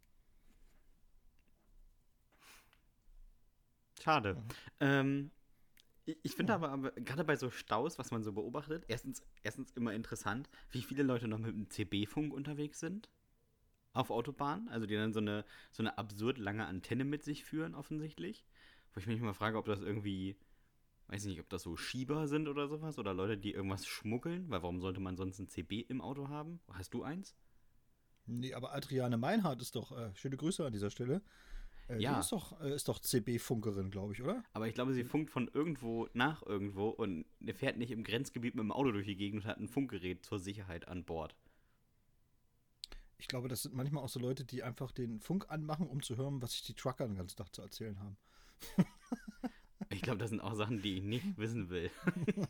Schade. 4.03 4.35
Mhm. 4.35 4.41
Ähm, 4.81 5.31
ich 6.07 6.35
finde 6.35 6.55
aber, 6.55 6.71
aber 6.71 6.91
gerade 6.93 7.25
bei 7.25 7.37
so 7.37 7.51
Staus, 7.51 7.99
was 7.99 8.11
man 8.11 8.23
so 8.23 8.33
beobachtet, 8.33 8.85
erstens, 8.89 9.23
erstens 9.43 9.71
immer 9.73 9.95
interessant, 9.95 10.51
wie 10.71 10.83
viele 10.83 11.03
Leute 11.03 11.29
noch 11.29 11.39
mit 11.39 11.55
dem 11.55 11.71
CB-Funk 11.71 12.33
unterwegs 12.33 12.81
sind 12.81 13.09
auf 13.95 14.11
Autobahnen, 14.11 14.69
also 14.69 14.87
die 14.87 14.97
dann 14.97 15.13
so 15.13 15.21
eine, 15.21 15.45
so 15.71 15.83
eine 15.83 15.97
absurd 15.97 16.39
lange 16.39 16.67
Antenne 16.67 17.05
mit 17.05 17.23
sich 17.23 17.45
führen, 17.45 17.75
offensichtlich. 17.75 18.45
Wo 18.93 19.01
ich 19.01 19.07
mich 19.07 19.21
mal 19.21 19.35
frage, 19.35 19.57
ob 19.57 19.67
das 19.67 19.81
irgendwie, 19.81 20.37
weiß 21.09 21.25
nicht, 21.27 21.41
ob 21.41 21.49
das 21.49 21.63
so 21.63 21.77
Schieber 21.77 22.29
sind 22.29 22.49
oder 22.49 22.69
sowas 22.69 22.99
oder 22.99 23.15
Leute, 23.15 23.39
die 23.39 23.53
irgendwas 23.53 23.87
schmuggeln, 23.87 24.51
weil 24.51 24.63
warum 24.63 24.81
sollte 24.81 25.01
man 25.01 25.17
sonst 25.17 25.39
ein 25.39 25.49
CB 25.49 25.81
im 25.81 26.01
Auto 26.01 26.29
haben? 26.29 26.61
Hast 26.73 26.93
du 26.93 27.03
eins? 27.03 27.37
Nee, 28.27 28.55
aber 28.55 28.75
Adriane 28.75 29.17
Meinhardt 29.17 29.63
ist 29.63 29.77
doch, 29.77 29.93
äh, 29.93 30.15
schöne 30.15 30.37
Grüße 30.37 30.65
an 30.65 30.73
dieser 30.73 30.91
Stelle, 30.91 31.23
äh, 31.89 32.01
ja. 32.01 32.15
Die 32.15 32.21
ist 32.21 32.33
doch, 32.33 32.61
äh, 32.61 32.77
doch 32.85 32.99
CB-Funkerin, 32.99 33.91
glaube 33.91 34.13
ich, 34.13 34.23
oder? 34.23 34.43
Aber 34.53 34.67
ich 34.67 34.75
glaube, 34.75 34.95
sie 34.95 35.05
funkt 35.05 35.31
von 35.31 35.49
irgendwo 35.53 36.09
nach 36.13 36.43
irgendwo 36.45 36.89
und 36.89 37.27
fährt 37.55 37.77
nicht 37.77 37.91
im 37.91 38.05
Grenzgebiet 38.05 38.55
mit 38.55 38.63
dem 38.63 38.73
Auto 38.73 38.93
durch 38.93 39.07
die 39.07 39.17
Gegend 39.17 39.45
und 39.45 39.51
hat 39.51 39.59
ein 39.59 39.69
Funkgerät 39.69 40.25
zur 40.25 40.39
Sicherheit 40.39 40.89
an 40.89 41.05
Bord. 41.05 41.35
Ich 43.19 43.29
glaube, 43.29 43.49
das 43.49 43.63
sind 43.63 43.75
manchmal 43.75 44.03
auch 44.03 44.09
so 44.09 44.21
Leute, 44.21 44.45
die 44.45 44.63
einfach 44.63 44.93
den 44.93 45.21
Funk 45.21 45.47
anmachen, 45.49 45.87
um 45.87 46.03
zu 46.03 46.17
hören, 46.17 46.43
was 46.43 46.53
sich 46.53 46.63
die 46.63 46.75
Trucker 46.75 47.07
den 47.07 47.17
ganzen 47.17 47.37
Tag 47.37 47.55
zu 47.55 47.63
erzählen 47.63 47.99
haben. 48.01 48.17
Ich 49.91 50.03
glaube, 50.03 50.19
das 50.19 50.31
sind 50.31 50.41
auch 50.41 50.55
Sachen, 50.55 50.83
die 50.83 50.99
ich 50.99 51.03
nicht 51.05 51.39
wissen 51.39 51.71
will. 51.71 51.89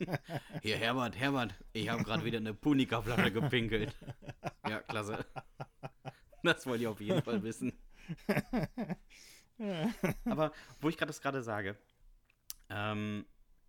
Hier, 0.62 0.78
Herbert, 0.78 1.18
Herbert, 1.18 1.54
ich 1.74 1.90
habe 1.90 2.02
gerade 2.02 2.24
wieder 2.24 2.38
eine 2.38 2.54
Punika-Flasche 2.54 3.32
gepinkelt. 3.32 3.94
Ja, 4.66 4.80
klasse. 4.80 5.26
Das 6.42 6.66
wollte 6.66 6.84
ich 6.84 6.88
auf 6.88 7.00
jeden 7.00 7.22
Fall 7.22 7.42
wissen. 7.42 7.74
Aber 10.25 10.52
wo 10.81 10.88
ich 10.88 10.97
gerade 10.97 11.11
das 11.11 11.21
gerade 11.21 11.43
sage, 11.43 11.76
ähm, 12.71 13.25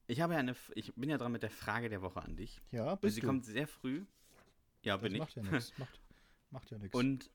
ich 0.07 0.21
habe 0.21 0.33
ja 0.33 0.39
eine, 0.39 0.55
ich 0.75 0.93
bin 0.95 1.09
ja 1.09 1.17
dran 1.17 1.31
mit 1.31 1.43
der 1.43 1.49
Frage 1.49 1.89
der 1.89 2.01
Woche 2.01 2.21
an 2.21 2.35
dich. 2.35 2.61
Ja, 2.71 2.95
bist 2.95 3.15
Sie 3.15 3.21
du. 3.21 3.27
kommt 3.27 3.45
sehr 3.45 3.67
früh. 3.67 4.05
Ja, 4.83 4.97
bin 4.97 5.17
das 5.17 5.29
ich. 5.29 5.35
Macht 5.35 5.35
ja 5.35 5.51
nichts. 5.51 5.73
Macht, 5.77 5.99
macht 6.51 6.71
ja 6.71 6.77
nichts. 6.77 6.95
Und 6.95 7.31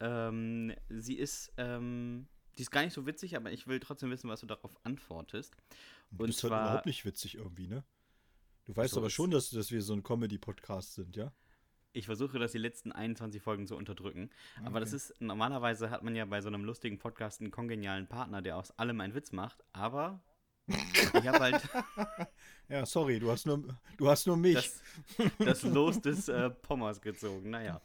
ähm, 0.00 0.74
sie 0.88 1.16
ist, 1.16 1.52
ähm, 1.56 2.26
die 2.58 2.62
ist 2.62 2.70
gar 2.70 2.82
nicht 2.82 2.92
so 2.92 3.06
witzig, 3.06 3.36
aber 3.36 3.50
ich 3.52 3.66
will 3.66 3.80
trotzdem 3.80 4.10
wissen, 4.10 4.28
was 4.28 4.40
du 4.40 4.46
darauf 4.46 4.76
antwortest. 4.84 5.54
Und 6.10 6.20
du 6.20 6.26
bist 6.26 6.40
zwar, 6.40 6.50
halt 6.50 6.62
überhaupt 6.62 6.86
nicht 6.86 7.04
witzig 7.04 7.36
irgendwie, 7.36 7.66
ne? 7.66 7.84
Du 8.64 8.76
weißt 8.76 8.94
so 8.94 9.00
aber 9.00 9.10
schon, 9.10 9.30
dass, 9.30 9.50
dass 9.50 9.70
wir 9.70 9.82
so 9.82 9.92
ein 9.92 10.02
Comedy-Podcast 10.02 10.94
sind, 10.94 11.16
ja? 11.16 11.32
Ich 11.92 12.06
versuche 12.06 12.38
das 12.38 12.52
die 12.52 12.58
letzten 12.58 12.92
21 12.92 13.42
Folgen 13.42 13.66
zu 13.66 13.76
unterdrücken. 13.76 14.30
Okay. 14.56 14.66
Aber 14.66 14.80
das 14.80 14.92
ist, 14.92 15.20
normalerweise 15.20 15.90
hat 15.90 16.02
man 16.02 16.16
ja 16.16 16.24
bei 16.24 16.40
so 16.40 16.48
einem 16.48 16.64
lustigen 16.64 16.98
Podcast 16.98 17.40
einen 17.40 17.50
kongenialen 17.50 18.06
Partner, 18.06 18.40
der 18.40 18.56
aus 18.56 18.70
allem 18.78 19.00
einen 19.00 19.14
Witz 19.14 19.32
macht. 19.32 19.62
Aber 19.72 20.22
ich 20.66 21.26
habe 21.26 21.40
halt. 21.40 21.68
ja, 22.68 22.86
sorry, 22.86 23.18
du 23.18 23.30
hast 23.30 23.46
nur, 23.46 23.78
du 23.96 24.08
hast 24.08 24.26
nur 24.26 24.36
mich. 24.36 24.54
Das, 24.54 24.82
das 25.38 25.62
Los 25.62 26.00
des 26.00 26.28
äh, 26.28 26.50
Pommers 26.50 27.00
gezogen. 27.00 27.50
Naja. 27.50 27.82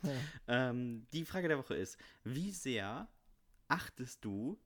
Ähm, 0.48 1.08
die 1.12 1.26
Frage 1.26 1.48
der 1.48 1.58
Woche 1.58 1.76
ist: 1.76 1.98
Wie 2.24 2.52
sehr 2.52 3.08
achtest 3.68 4.24
du 4.24 4.60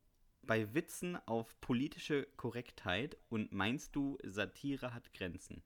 bei 0.43 0.73
Witzen 0.73 1.17
auf 1.25 1.59
politische 1.61 2.27
Korrektheit 2.35 3.17
und 3.29 3.51
meinst 3.51 3.95
du, 3.95 4.17
Satire 4.23 4.93
hat 4.93 5.13
Grenzen? 5.13 5.63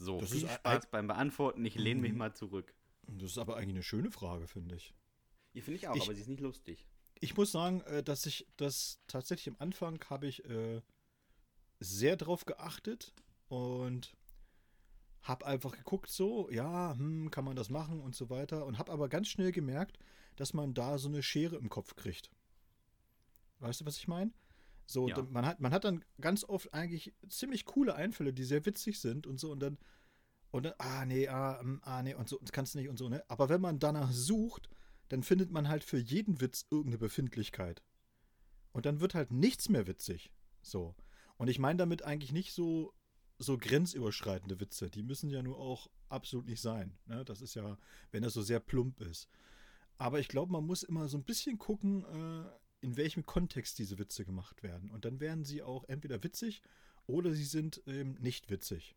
So, 0.00 0.18
das 0.18 0.30
viel 0.30 0.48
Spaß 0.48 0.86
beim 0.90 1.06
Beantworten. 1.06 1.64
Ich 1.64 1.74
lehne 1.74 2.00
mich 2.00 2.12
mhm. 2.12 2.18
mal 2.18 2.34
zurück. 2.34 2.74
Das 3.06 3.32
ist 3.32 3.38
aber 3.38 3.56
eigentlich 3.56 3.74
eine 3.74 3.82
schöne 3.82 4.10
Frage, 4.10 4.46
finde 4.46 4.76
ich. 4.76 4.94
Ja, 5.52 5.62
finde 5.62 5.76
ich 5.78 5.88
auch, 5.88 5.96
ich, 5.96 6.04
aber 6.04 6.14
sie 6.14 6.22
ist 6.22 6.28
nicht 6.28 6.40
lustig. 6.40 6.86
Ich 7.20 7.36
muss 7.36 7.52
sagen, 7.52 7.82
äh, 7.82 8.02
dass 8.02 8.24
ich 8.24 8.46
das 8.56 9.00
tatsächlich 9.06 9.48
am 9.48 9.56
Anfang 9.58 10.02
habe 10.08 10.26
ich 10.26 10.44
äh, 10.46 10.80
sehr 11.80 12.16
drauf 12.16 12.46
geachtet 12.46 13.12
und 13.48 14.16
habe 15.22 15.46
einfach 15.46 15.72
geguckt, 15.72 16.08
so, 16.08 16.50
ja, 16.50 16.94
hm, 16.96 17.30
kann 17.30 17.44
man 17.44 17.56
das 17.56 17.68
machen 17.68 18.00
und 18.00 18.14
so 18.14 18.30
weiter. 18.30 18.64
Und 18.64 18.78
habe 18.78 18.92
aber 18.92 19.10
ganz 19.10 19.28
schnell 19.28 19.52
gemerkt, 19.52 19.98
dass 20.36 20.54
man 20.54 20.72
da 20.72 20.96
so 20.96 21.08
eine 21.08 21.22
Schere 21.22 21.56
im 21.56 21.68
Kopf 21.68 21.94
kriegt. 21.94 22.30
Weißt 23.58 23.82
du, 23.82 23.84
was 23.84 23.98
ich 23.98 24.08
meine? 24.08 24.32
So, 24.90 25.08
ja. 25.08 25.22
man, 25.30 25.46
hat, 25.46 25.60
man 25.60 25.72
hat 25.72 25.84
dann 25.84 26.04
ganz 26.20 26.42
oft 26.42 26.74
eigentlich 26.74 27.14
ziemlich 27.28 27.64
coole 27.64 27.94
Einfälle, 27.94 28.32
die 28.32 28.42
sehr 28.42 28.66
witzig 28.66 29.00
sind 29.00 29.24
und 29.24 29.38
so 29.38 29.52
und 29.52 29.60
dann, 29.60 29.78
und 30.50 30.64
dann, 30.64 30.74
ah 30.78 31.04
nee, 31.04 31.28
ah, 31.28 31.62
mm, 31.62 31.80
ah 31.82 32.02
nee 32.02 32.14
und 32.14 32.28
so, 32.28 32.38
das 32.40 32.50
kannst 32.50 32.74
du 32.74 32.78
nicht 32.78 32.88
und 32.88 32.96
so, 32.96 33.08
ne? 33.08 33.22
Aber 33.28 33.48
wenn 33.48 33.60
man 33.60 33.78
danach 33.78 34.10
sucht, 34.10 34.68
dann 35.08 35.22
findet 35.22 35.52
man 35.52 35.68
halt 35.68 35.84
für 35.84 35.98
jeden 35.98 36.40
Witz 36.40 36.66
irgendeine 36.70 36.98
Befindlichkeit. 36.98 37.84
Und 38.72 38.84
dann 38.84 38.98
wird 38.98 39.14
halt 39.14 39.30
nichts 39.30 39.68
mehr 39.68 39.86
witzig. 39.86 40.32
So. 40.60 40.96
Und 41.36 41.46
ich 41.46 41.60
meine 41.60 41.76
damit 41.76 42.02
eigentlich 42.02 42.32
nicht 42.32 42.52
so, 42.52 42.92
so 43.38 43.58
grenzüberschreitende 43.58 44.58
Witze. 44.58 44.90
Die 44.90 45.04
müssen 45.04 45.30
ja 45.30 45.40
nur 45.40 45.58
auch 45.58 45.88
absolut 46.08 46.46
nicht 46.46 46.60
sein. 46.60 46.98
Ne? 47.06 47.24
Das 47.24 47.42
ist 47.42 47.54
ja, 47.54 47.78
wenn 48.10 48.24
das 48.24 48.32
so 48.32 48.42
sehr 48.42 48.58
plump 48.58 49.00
ist. 49.00 49.28
Aber 49.98 50.18
ich 50.18 50.26
glaube, 50.26 50.50
man 50.50 50.66
muss 50.66 50.82
immer 50.82 51.08
so 51.08 51.16
ein 51.16 51.24
bisschen 51.24 51.58
gucken, 51.58 52.04
äh, 52.04 52.50
in 52.80 52.96
welchem 52.96 53.26
Kontext 53.26 53.78
diese 53.78 53.98
Witze 53.98 54.24
gemacht 54.24 54.62
werden. 54.62 54.90
Und 54.90 55.04
dann 55.04 55.20
werden 55.20 55.44
sie 55.44 55.62
auch 55.62 55.84
entweder 55.88 56.22
witzig 56.22 56.62
oder 57.06 57.32
sie 57.32 57.44
sind 57.44 57.82
ähm, 57.86 58.16
nicht 58.20 58.50
witzig. 58.50 58.96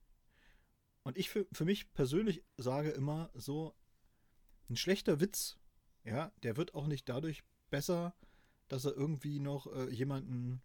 Und 1.03 1.17
ich 1.17 1.29
für, 1.29 1.45
für 1.51 1.65
mich 1.65 1.93
persönlich 1.93 2.43
sage 2.57 2.91
immer 2.91 3.29
so, 3.33 3.75
ein 4.69 4.77
schlechter 4.77 5.19
Witz, 5.19 5.57
ja, 6.05 6.31
der 6.43 6.57
wird 6.57 6.73
auch 6.73 6.87
nicht 6.87 7.07
dadurch 7.09 7.43
besser, 7.69 8.15
dass 8.69 8.85
er 8.85 8.95
irgendwie 8.95 9.39
noch 9.39 9.67
äh, 9.67 9.89
jemanden 9.89 10.61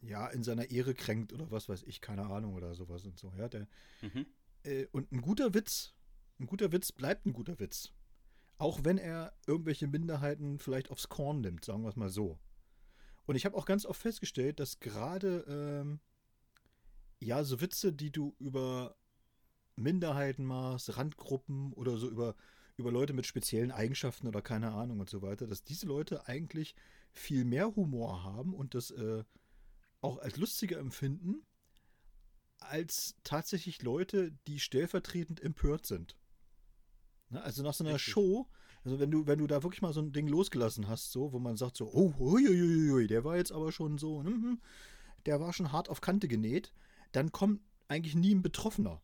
ja 0.00 0.26
in 0.28 0.42
seiner 0.42 0.70
Ehre 0.70 0.94
kränkt 0.94 1.32
oder 1.32 1.50
was 1.50 1.68
weiß 1.68 1.84
ich, 1.84 2.00
keine 2.00 2.26
Ahnung 2.26 2.54
oder 2.54 2.74
sowas 2.74 3.04
und 3.04 3.18
so, 3.18 3.32
ja. 3.36 3.48
Der, 3.48 3.68
mhm. 4.02 4.26
äh, 4.64 4.86
und 4.92 5.12
ein 5.12 5.20
guter 5.20 5.54
Witz, 5.54 5.94
ein 6.38 6.46
guter 6.46 6.72
Witz 6.72 6.92
bleibt 6.92 7.26
ein 7.26 7.32
guter 7.32 7.58
Witz. 7.60 7.92
Auch 8.60 8.84
wenn 8.84 8.98
er 8.98 9.32
irgendwelche 9.46 9.86
Minderheiten 9.86 10.58
vielleicht 10.58 10.90
aufs 10.90 11.08
Korn 11.08 11.40
nimmt, 11.40 11.64
sagen 11.64 11.82
wir 11.82 11.88
es 11.88 11.96
mal 11.96 12.10
so. 12.10 12.38
Und 13.24 13.34
ich 13.34 13.46
habe 13.46 13.56
auch 13.56 13.64
ganz 13.64 13.86
oft 13.86 14.02
festgestellt, 14.02 14.60
dass 14.60 14.80
gerade 14.80 15.46
ähm, 15.48 16.00
ja 17.20 17.42
so 17.42 17.62
Witze, 17.62 17.90
die 17.90 18.12
du 18.12 18.36
über 18.38 18.96
Minderheiten 19.76 20.44
machst, 20.44 20.94
Randgruppen 20.94 21.72
oder 21.72 21.96
so 21.96 22.10
über, 22.10 22.36
über 22.76 22.92
Leute 22.92 23.14
mit 23.14 23.24
speziellen 23.24 23.70
Eigenschaften 23.70 24.28
oder 24.28 24.42
keine 24.42 24.72
Ahnung 24.72 25.00
und 25.00 25.08
so 25.08 25.22
weiter, 25.22 25.46
dass 25.46 25.64
diese 25.64 25.86
Leute 25.86 26.28
eigentlich 26.28 26.74
viel 27.12 27.46
mehr 27.46 27.74
Humor 27.76 28.24
haben 28.24 28.52
und 28.52 28.74
das 28.74 28.90
äh, 28.90 29.24
auch 30.02 30.18
als 30.18 30.36
lustiger 30.36 30.78
empfinden, 30.78 31.46
als 32.58 33.16
tatsächlich 33.24 33.80
Leute, 33.80 34.32
die 34.46 34.60
stellvertretend 34.60 35.40
empört 35.40 35.86
sind. 35.86 36.19
Ne? 37.30 37.42
Also 37.42 37.62
nach 37.62 37.74
so 37.74 37.84
einer 37.84 37.94
Richtig. 37.94 38.12
Show, 38.12 38.48
also 38.84 38.98
wenn 38.98 39.10
du, 39.10 39.26
wenn 39.26 39.38
du 39.38 39.46
da 39.46 39.62
wirklich 39.62 39.82
mal 39.82 39.92
so 39.92 40.00
ein 40.00 40.12
Ding 40.12 40.26
losgelassen 40.26 40.88
hast, 40.88 41.12
so, 41.12 41.32
wo 41.32 41.38
man 41.38 41.56
sagt 41.56 41.76
so, 41.76 41.90
oh, 41.92 42.12
uiuiui, 42.18 43.06
der 43.06 43.24
war 43.24 43.36
jetzt 43.36 43.52
aber 43.52 43.72
schon 43.72 43.98
so, 43.98 44.22
mm, 44.22 44.60
der 45.26 45.40
war 45.40 45.52
schon 45.52 45.72
hart 45.72 45.88
auf 45.88 46.00
Kante 46.00 46.28
genäht, 46.28 46.72
dann 47.12 47.32
kommt 47.32 47.60
eigentlich 47.88 48.14
nie 48.14 48.34
ein 48.34 48.42
Betroffener. 48.42 49.02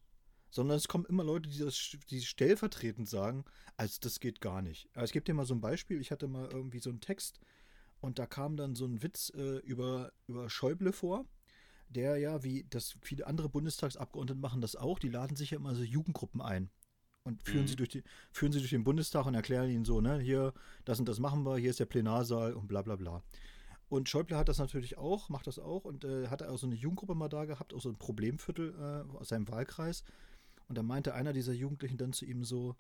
Sondern 0.49 0.77
es 0.79 0.89
kommen 0.89 1.05
immer 1.07 1.25
Leute, 1.25 1.51
die 1.51 1.59
das 1.59 1.97
die 2.09 2.23
stellvertretend 2.23 3.09
sagen, 3.09 3.45
also 3.77 3.99
das 4.01 4.21
geht 4.21 4.41
gar 4.41 4.63
nicht. 4.63 4.89
Also 4.95 5.07
ich 5.07 5.13
gebe 5.13 5.25
dir 5.25 5.35
mal 5.35 5.45
so 5.45 5.55
ein 5.55 5.61
Beispiel, 5.61 6.01
ich 6.01 6.11
hatte 6.11 6.29
mal 6.29 6.49
irgendwie 6.51 6.79
so 6.79 6.89
einen 6.89 7.01
Text 7.01 7.41
und 8.01 8.19
da 8.19 8.27
kam 8.27 8.57
dann 8.57 8.75
so 8.75 8.87
ein 8.87 9.03
Witz 9.03 9.31
äh, 9.37 9.59
über, 9.59 10.13
über 10.27 10.49
Schäuble 10.49 10.93
vor, 10.93 11.27
der 11.89 12.17
ja, 12.17 12.43
wie 12.43 12.65
das 12.71 12.97
viele 13.03 13.27
andere 13.27 13.49
Bundestagsabgeordnete 13.49 14.41
machen 14.41 14.61
das 14.61 14.77
auch, 14.77 14.99
die 14.99 15.09
laden 15.09 15.37
sich 15.37 15.51
ja 15.51 15.59
immer 15.59 15.75
so 15.75 15.83
Jugendgruppen 15.83 16.41
ein 16.41 16.71
und 17.27 17.43
führen 17.43 17.63
Mhm. 17.65 17.69
sie 17.69 17.77
durch 17.77 17.89
die, 17.89 18.05
führen 18.31 18.53
sie 18.53 18.61
durch 18.61 18.71
den 18.71 18.85
Bundestag 18.85 19.27
und 19.27 19.35
erklären 19.35 19.69
ihnen 19.69 19.85
so, 19.85 20.01
ne, 20.01 20.19
hier, 20.21 20.55
das 20.85 21.01
und 21.01 21.09
das 21.09 21.19
machen 21.19 21.45
wir, 21.45 21.57
hier 21.57 21.71
ist 21.71 21.81
der 21.81 21.87
Plenarsaal 21.87 22.55
und 22.55 22.69
bla 22.69 22.83
bla 22.83 22.95
bla. 22.95 23.23
Und 23.89 24.09
Schäuble 24.09 24.37
hat 24.37 24.49
das 24.49 24.59
natürlich 24.59 24.97
auch, 24.97 25.29
macht 25.29 25.47
das 25.47 25.59
auch 25.59 25.85
und 25.85 26.05
äh, 26.05 26.29
hat 26.29 26.43
auch 26.43 26.57
so 26.57 26.67
eine 26.67 26.77
Jugendgruppe 26.77 27.15
mal 27.15 27.29
da 27.29 27.45
gehabt, 27.45 27.75
auch 27.75 27.81
so 27.81 27.89
ein 27.89 27.97
Problemviertel 27.97 28.75
äh, 29.11 29.17
aus 29.17 29.29
seinem 29.29 29.49
Wahlkreis. 29.49 30.05
Und 30.69 30.79
da 30.79 30.83
meinte 30.83 31.15
einer 31.15 31.33
dieser 31.33 31.53
Jugendlichen 31.53 31.97
dann 31.97 32.13
zu 32.13 32.25
ihm 32.25 32.45
so, 32.45 32.77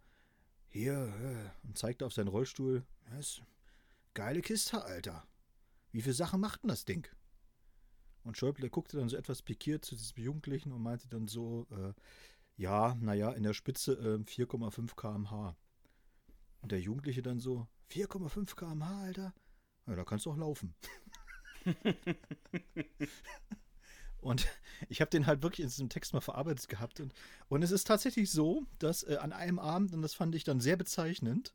hier, 0.69 0.95
äh, 0.95 1.67
und 1.67 1.77
zeigte 1.77 2.07
auf 2.07 2.13
seinen 2.13 2.29
Rollstuhl, 2.29 2.85
ist 3.19 3.43
geile 4.15 4.43
Kiste, 4.43 4.85
Alter. 4.85 5.25
Wie 5.93 6.03
viele 6.03 6.15
Sachen 6.15 6.41
macht 6.41 6.63
denn 6.63 6.69
das 6.69 6.85
Ding? 6.85 7.09
Und 8.25 8.37
Schäuble 8.37 8.69
guckte 8.69 8.97
dann 8.97 9.09
so 9.09 9.17
etwas 9.17 9.43
pikiert 9.43 9.85
zu 9.85 9.95
diesem 9.95 10.23
Jugendlichen 10.23 10.73
und 10.73 10.83
meinte 10.83 11.09
dann 11.09 11.29
so, 11.29 11.67
äh, 11.71 11.93
ja, 12.57 12.97
naja, 13.01 13.33
in 13.33 13.43
der 13.43 13.55
Spitze 13.55 13.93
äh, 13.93 14.19
4,5 14.23 14.95
km/h. 14.97 15.57
Und 16.63 16.73
der 16.73 16.81
Jugendliche 16.81 17.23
dann 17.23 17.39
so, 17.39 17.67
4,5 17.91 18.57
km/h, 18.57 19.03
Alter? 19.03 19.35
Ja, 19.87 19.95
da 19.95 20.05
kannst 20.05 20.27
du 20.27 20.33
auch 20.33 20.37
laufen. 20.37 20.75
und 24.21 24.47
ich 24.89 25.01
habe 25.01 25.11
den 25.11 25.27
halt 25.27 25.43
wirklich 25.43 25.61
in 25.61 25.69
diesem 25.69 25.89
Text 25.89 26.13
mal 26.13 26.21
verarbeitet 26.21 26.69
gehabt. 26.69 27.01
Und, 27.01 27.15
und 27.49 27.63
es 27.63 27.71
ist 27.71 27.87
tatsächlich 27.87 28.31
so, 28.31 28.67
dass 28.79 29.03
äh, 29.05 29.17
an 29.21 29.33
einem 29.33 29.59
Abend, 29.59 29.93
und 29.93 30.03
das 30.03 30.15
fand 30.15 30.35
ich 30.35 30.45
dann 30.45 30.61
sehr 30.61 30.77
bezeichnend, 30.77 31.55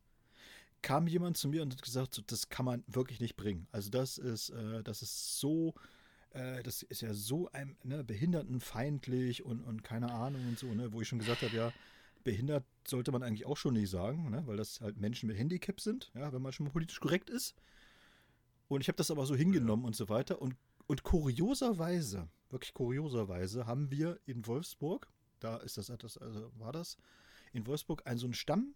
kam 0.82 1.06
jemand 1.06 1.36
zu 1.36 1.48
mir 1.48 1.62
und 1.62 1.72
hat 1.72 1.82
gesagt, 1.82 2.14
so, 2.14 2.22
das 2.26 2.48
kann 2.48 2.64
man 2.64 2.84
wirklich 2.86 3.20
nicht 3.20 3.36
bringen. 3.36 3.66
Also 3.70 3.90
das 3.90 4.18
ist, 4.18 4.50
äh, 4.50 4.82
das 4.82 5.02
ist 5.02 5.38
so, 5.38 5.74
äh, 6.34 6.62
das 6.62 6.82
ist 6.82 7.02
ja 7.02 7.14
so 7.14 7.48
ein 7.52 7.76
ne, 7.82 8.04
behindertenfeindlich 8.04 9.44
und, 9.44 9.62
und 9.62 9.84
keine 9.84 10.12
Ahnung 10.12 10.46
und 10.48 10.58
so, 10.58 10.72
ne, 10.74 10.92
wo 10.92 11.00
ich 11.00 11.08
schon 11.08 11.18
gesagt 11.18 11.42
habe, 11.42 11.54
ja, 11.54 11.72
behindert 12.24 12.64
sollte 12.86 13.12
man 13.12 13.22
eigentlich 13.22 13.46
auch 13.46 13.56
schon 13.56 13.74
nicht 13.74 13.90
sagen, 13.90 14.30
ne, 14.30 14.46
weil 14.46 14.56
das 14.56 14.80
halt 14.80 14.96
Menschen 14.98 15.26
mit 15.26 15.38
Handicap 15.38 15.80
sind, 15.80 16.10
ja, 16.14 16.32
wenn 16.32 16.42
man 16.42 16.52
schon 16.52 16.66
mal 16.66 16.72
politisch 16.72 17.00
korrekt 17.00 17.30
ist. 17.30 17.54
Und 18.68 18.80
ich 18.80 18.88
habe 18.88 18.96
das 18.96 19.10
aber 19.10 19.26
so 19.26 19.34
hingenommen 19.34 19.84
und 19.84 19.94
so 19.94 20.08
weiter. 20.08 20.40
Und, 20.40 20.56
und 20.86 21.02
kurioserweise, 21.02 22.28
wirklich 22.48 22.72
kurioserweise, 22.74 23.66
haben 23.66 23.90
wir 23.90 24.18
in 24.24 24.46
Wolfsburg, 24.46 25.08
da 25.40 25.56
ist 25.58 25.76
das, 25.76 25.90
also 25.90 26.52
war 26.58 26.72
das, 26.72 26.96
in 27.52 27.66
Wolfsburg 27.66 28.02
ein 28.06 28.18
so 28.18 28.26
ein 28.26 28.32
Stamm, 28.32 28.74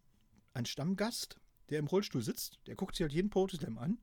ein 0.53 0.67
Stammgast, 0.67 1.41
der 1.71 1.79
im 1.79 1.87
Rollstuhl 1.87 2.23
sitzt, 2.23 2.59
der 2.67 2.75
guckt 2.75 2.95
sich 2.95 3.03
halt 3.03 3.13
jeden 3.13 3.31
Poetry-Slam 3.31 3.79
an. 3.79 3.99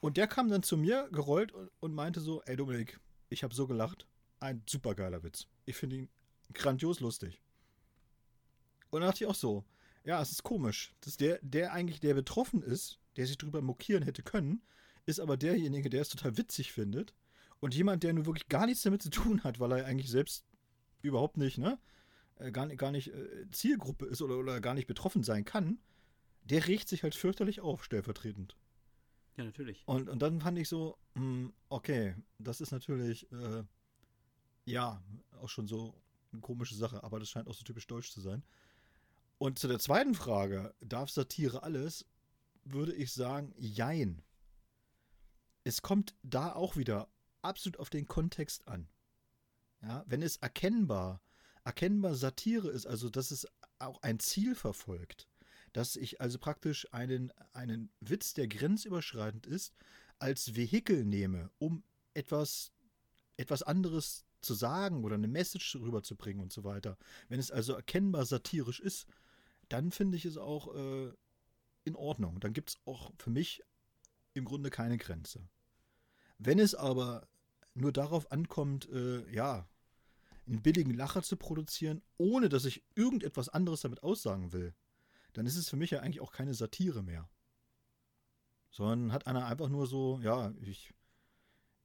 Und 0.00 0.16
der 0.16 0.26
kam 0.26 0.48
dann 0.48 0.62
zu 0.62 0.76
mir 0.76 1.08
gerollt 1.12 1.52
und, 1.52 1.70
und 1.80 1.94
meinte 1.94 2.20
so, 2.20 2.42
ey 2.42 2.56
Dominik, 2.56 2.98
ich 3.28 3.44
habe 3.44 3.54
so 3.54 3.66
gelacht. 3.66 4.06
Ein 4.40 4.62
supergeiler 4.66 5.22
Witz. 5.22 5.46
Ich 5.66 5.76
finde 5.76 5.96
ihn 5.96 6.08
grandios 6.54 7.00
lustig. 7.00 7.42
Und 8.88 9.00
dann 9.00 9.10
dachte 9.10 9.24
ich 9.24 9.30
auch 9.30 9.34
so, 9.34 9.64
ja, 10.04 10.20
es 10.20 10.32
ist 10.32 10.42
komisch, 10.42 10.94
dass 11.02 11.18
der, 11.18 11.38
der 11.42 11.72
eigentlich, 11.72 12.00
der 12.00 12.14
betroffen 12.14 12.62
ist, 12.62 12.98
der 13.16 13.26
sich 13.26 13.36
drüber 13.36 13.60
mokieren 13.60 14.02
hätte 14.02 14.22
können, 14.22 14.62
ist 15.04 15.20
aber 15.20 15.36
derjenige, 15.36 15.90
der 15.90 16.00
es 16.00 16.08
total 16.08 16.38
witzig 16.38 16.72
findet. 16.72 17.14
Und 17.60 17.74
jemand, 17.74 18.02
der 18.02 18.14
nur 18.14 18.24
wirklich 18.24 18.48
gar 18.48 18.64
nichts 18.64 18.82
damit 18.82 19.02
zu 19.02 19.10
tun 19.10 19.44
hat, 19.44 19.60
weil 19.60 19.72
er 19.72 19.86
eigentlich 19.86 20.10
selbst 20.10 20.46
überhaupt 21.02 21.36
nicht, 21.36 21.58
ne, 21.58 21.78
äh, 22.36 22.50
gar, 22.50 22.66
gar 22.68 22.90
nicht 22.90 23.08
äh, 23.08 23.50
Zielgruppe 23.52 24.06
ist 24.06 24.22
oder, 24.22 24.38
oder 24.38 24.60
gar 24.60 24.74
nicht 24.74 24.86
betroffen 24.86 25.22
sein 25.22 25.44
kann, 25.44 25.78
der 26.44 26.66
regt 26.66 26.88
sich 26.88 27.02
halt 27.02 27.14
fürchterlich 27.14 27.60
auf, 27.60 27.84
stellvertretend. 27.84 28.56
Ja, 29.40 29.46
natürlich. 29.46 29.82
Und, 29.86 30.10
und 30.10 30.20
dann 30.20 30.38
fand 30.38 30.58
ich 30.58 30.68
so, 30.68 30.98
mh, 31.14 31.50
okay, 31.70 32.14
das 32.38 32.60
ist 32.60 32.72
natürlich, 32.72 33.30
äh, 33.32 33.64
ja, 34.66 35.02
auch 35.40 35.48
schon 35.48 35.66
so 35.66 35.94
eine 36.30 36.42
komische 36.42 36.74
Sache, 36.74 37.02
aber 37.02 37.18
das 37.18 37.30
scheint 37.30 37.48
auch 37.48 37.54
so 37.54 37.64
typisch 37.64 37.86
deutsch 37.86 38.10
zu 38.12 38.20
sein. 38.20 38.44
Und 39.38 39.58
zu 39.58 39.66
der 39.66 39.78
zweiten 39.78 40.14
Frage, 40.14 40.74
darf 40.80 41.08
Satire 41.08 41.62
alles, 41.62 42.04
würde 42.64 42.92
ich 42.94 43.14
sagen, 43.14 43.54
jein. 43.56 44.20
Es 45.64 45.80
kommt 45.80 46.14
da 46.22 46.52
auch 46.52 46.76
wieder 46.76 47.08
absolut 47.40 47.78
auf 47.78 47.88
den 47.88 48.06
Kontext 48.06 48.68
an. 48.68 48.90
Ja, 49.80 50.04
wenn 50.06 50.20
es 50.20 50.36
erkennbar, 50.36 51.22
erkennbar 51.64 52.14
Satire 52.14 52.68
ist, 52.68 52.84
also 52.84 53.08
dass 53.08 53.30
es 53.30 53.46
auch 53.78 54.02
ein 54.02 54.18
Ziel 54.20 54.54
verfolgt, 54.54 55.29
dass 55.72 55.96
ich 55.96 56.20
also 56.20 56.38
praktisch 56.38 56.92
einen, 56.92 57.32
einen 57.52 57.90
Witz, 58.00 58.34
der 58.34 58.48
grenzüberschreitend 58.48 59.46
ist, 59.46 59.74
als 60.18 60.54
Vehikel 60.54 61.04
nehme, 61.04 61.50
um 61.58 61.82
etwas, 62.14 62.72
etwas 63.36 63.62
anderes 63.62 64.24
zu 64.40 64.54
sagen 64.54 65.04
oder 65.04 65.14
eine 65.14 65.28
Message 65.28 65.76
rüberzubringen 65.76 66.42
und 66.42 66.52
so 66.52 66.64
weiter. 66.64 66.96
Wenn 67.28 67.40
es 67.40 67.50
also 67.50 67.74
erkennbar 67.74 68.26
satirisch 68.26 68.80
ist, 68.80 69.06
dann 69.68 69.90
finde 69.90 70.16
ich 70.16 70.24
es 70.24 70.36
auch 70.36 70.74
äh, 70.74 71.12
in 71.84 71.94
Ordnung. 71.94 72.40
Dann 72.40 72.52
gibt 72.52 72.70
es 72.70 72.78
auch 72.84 73.12
für 73.18 73.30
mich 73.30 73.62
im 74.34 74.44
Grunde 74.44 74.70
keine 74.70 74.98
Grenze. 74.98 75.48
Wenn 76.38 76.58
es 76.58 76.74
aber 76.74 77.28
nur 77.74 77.92
darauf 77.92 78.32
ankommt, 78.32 78.88
äh, 78.90 79.30
ja, 79.32 79.68
einen 80.46 80.62
billigen 80.62 80.94
Lacher 80.94 81.22
zu 81.22 81.36
produzieren, 81.36 82.02
ohne 82.16 82.48
dass 82.48 82.64
ich 82.64 82.82
irgendetwas 82.94 83.48
anderes 83.48 83.82
damit 83.82 84.02
aussagen 84.02 84.52
will, 84.52 84.74
dann 85.32 85.46
ist 85.46 85.56
es 85.56 85.68
für 85.68 85.76
mich 85.76 85.90
ja 85.90 86.00
eigentlich 86.00 86.20
auch 86.20 86.32
keine 86.32 86.54
Satire 86.54 87.02
mehr. 87.02 87.28
Sondern 88.70 89.12
hat 89.12 89.26
einer 89.26 89.46
einfach 89.46 89.68
nur 89.68 89.86
so, 89.86 90.20
ja, 90.22 90.52
ich, 90.60 90.94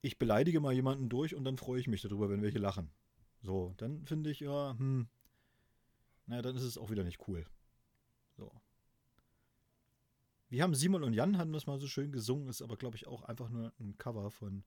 ich 0.02 0.18
beleidige 0.18 0.60
mal 0.60 0.72
jemanden 0.72 1.08
durch 1.08 1.34
und 1.34 1.44
dann 1.44 1.56
freue 1.56 1.80
ich 1.80 1.88
mich 1.88 2.02
darüber, 2.02 2.30
wenn 2.30 2.42
welche 2.42 2.58
lachen. 2.58 2.90
So, 3.42 3.74
dann 3.76 4.04
finde 4.06 4.30
ich, 4.30 4.40
ja, 4.40 4.76
hm, 4.78 5.08
naja, 6.26 6.42
dann 6.42 6.56
ist 6.56 6.62
es 6.62 6.78
auch 6.78 6.90
wieder 6.90 7.04
nicht 7.04 7.26
cool. 7.28 7.46
So. 8.36 8.52
Wir 10.48 10.62
haben 10.62 10.74
Simon 10.74 11.02
und 11.02 11.12
Jan 11.12 11.38
haben 11.38 11.52
das 11.52 11.66
mal 11.66 11.78
so 11.78 11.88
schön 11.88 12.12
gesungen, 12.12 12.48
ist 12.48 12.62
aber, 12.62 12.76
glaube 12.76 12.96
ich, 12.96 13.06
auch 13.06 13.22
einfach 13.22 13.48
nur 13.48 13.72
ein 13.80 13.98
Cover 13.98 14.30
von, 14.30 14.64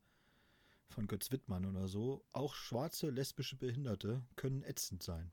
von 0.90 1.08
Götz 1.08 1.32
Wittmann 1.32 1.66
oder 1.66 1.88
so. 1.88 2.26
Auch 2.32 2.54
schwarze 2.54 3.10
lesbische 3.10 3.56
Behinderte 3.56 4.26
können 4.36 4.64
ätzend 4.64 5.04
sein. 5.04 5.32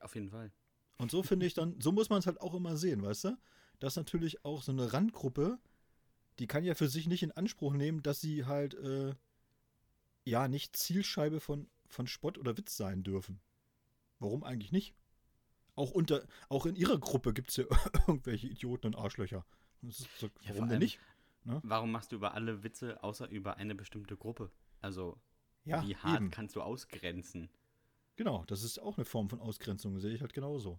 Auf 0.00 0.14
jeden 0.14 0.30
Fall. 0.30 0.52
Und 0.98 1.10
so 1.10 1.22
finde 1.22 1.46
ich 1.46 1.54
dann, 1.54 1.80
so 1.80 1.92
muss 1.92 2.10
man 2.10 2.18
es 2.18 2.26
halt 2.26 2.40
auch 2.40 2.54
immer 2.54 2.76
sehen, 2.76 3.02
weißt 3.02 3.24
du? 3.24 3.38
Dass 3.78 3.96
natürlich 3.96 4.44
auch 4.44 4.62
so 4.62 4.72
eine 4.72 4.92
Randgruppe, 4.92 5.58
die 6.38 6.46
kann 6.46 6.64
ja 6.64 6.74
für 6.74 6.88
sich 6.88 7.06
nicht 7.06 7.22
in 7.22 7.32
Anspruch 7.32 7.72
nehmen, 7.72 8.02
dass 8.02 8.20
sie 8.20 8.44
halt, 8.46 8.74
äh, 8.74 9.14
ja, 10.24 10.48
nicht 10.48 10.76
Zielscheibe 10.76 11.40
von, 11.40 11.68
von 11.86 12.06
Spott 12.06 12.36
oder 12.38 12.56
Witz 12.58 12.76
sein 12.76 13.02
dürfen. 13.02 13.40
Warum 14.18 14.42
eigentlich 14.44 14.72
nicht? 14.72 14.94
Auch, 15.76 15.92
unter, 15.92 16.26
auch 16.48 16.66
in 16.66 16.74
ihrer 16.74 16.98
Gruppe 16.98 17.32
gibt 17.32 17.50
es 17.50 17.56
ja 17.56 17.64
irgendwelche 18.08 18.48
Idioten 18.48 18.88
und 18.88 18.96
Arschlöcher. 18.96 19.46
So, 19.82 20.26
Ja, 20.40 20.50
warum 20.50 20.62
denn 20.62 20.70
allem- 20.70 20.78
nicht? 20.80 20.98
Warum 21.62 21.92
machst 21.92 22.12
du 22.12 22.16
über 22.16 22.34
alle 22.34 22.62
Witze 22.62 23.02
außer 23.02 23.28
über 23.30 23.56
eine 23.56 23.74
bestimmte 23.74 24.16
Gruppe? 24.16 24.50
Also, 24.82 25.18
Ja, 25.64 25.82
wie 25.86 25.96
hart 25.96 26.16
eben. 26.20 26.30
kannst 26.30 26.56
du 26.56 26.62
ausgrenzen? 26.62 27.48
Genau, 28.16 28.44
das 28.46 28.64
ist 28.64 28.78
auch 28.80 28.98
eine 28.98 29.04
Form 29.06 29.30
von 29.30 29.40
Ausgrenzung, 29.40 29.98
sehe 30.00 30.12
ich 30.12 30.20
halt 30.20 30.34
genauso. 30.34 30.78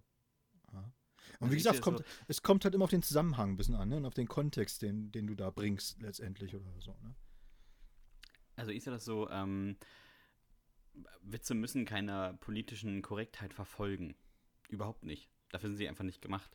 Ja. 0.72 0.78
Und 0.78 0.92
Also 1.40 1.52
wie 1.52 1.56
gesagt, 1.56 1.76
es 1.76 1.82
kommt, 1.82 1.98
so- 1.98 2.04
es 2.28 2.42
kommt 2.42 2.64
halt 2.64 2.74
immer 2.74 2.84
auf 2.84 2.90
den 2.90 3.02
Zusammenhang 3.02 3.50
ein 3.52 3.56
bisschen 3.56 3.74
an 3.74 3.88
ne? 3.88 3.96
und 3.96 4.06
auf 4.06 4.14
den 4.14 4.28
Kontext, 4.28 4.82
den, 4.82 5.12
den 5.12 5.26
du 5.26 5.34
da 5.34 5.50
bringst, 5.50 6.00
letztendlich 6.00 6.54
oder 6.54 6.80
so. 6.80 6.96
Ne? 7.02 7.14
Also 8.56 8.72
ich 8.72 8.82
sehe 8.84 8.92
das 8.92 9.04
so, 9.04 9.28
ähm, 9.30 9.76
Witze 11.22 11.54
müssen 11.54 11.84
keiner 11.84 12.34
politischen 12.34 13.02
Korrektheit 13.02 13.54
verfolgen. 13.54 14.14
Überhaupt 14.68 15.04
nicht. 15.04 15.30
Dafür 15.50 15.70
sind 15.70 15.76
sie 15.78 15.88
einfach 15.88 16.04
nicht 16.04 16.20
gemacht. 16.22 16.50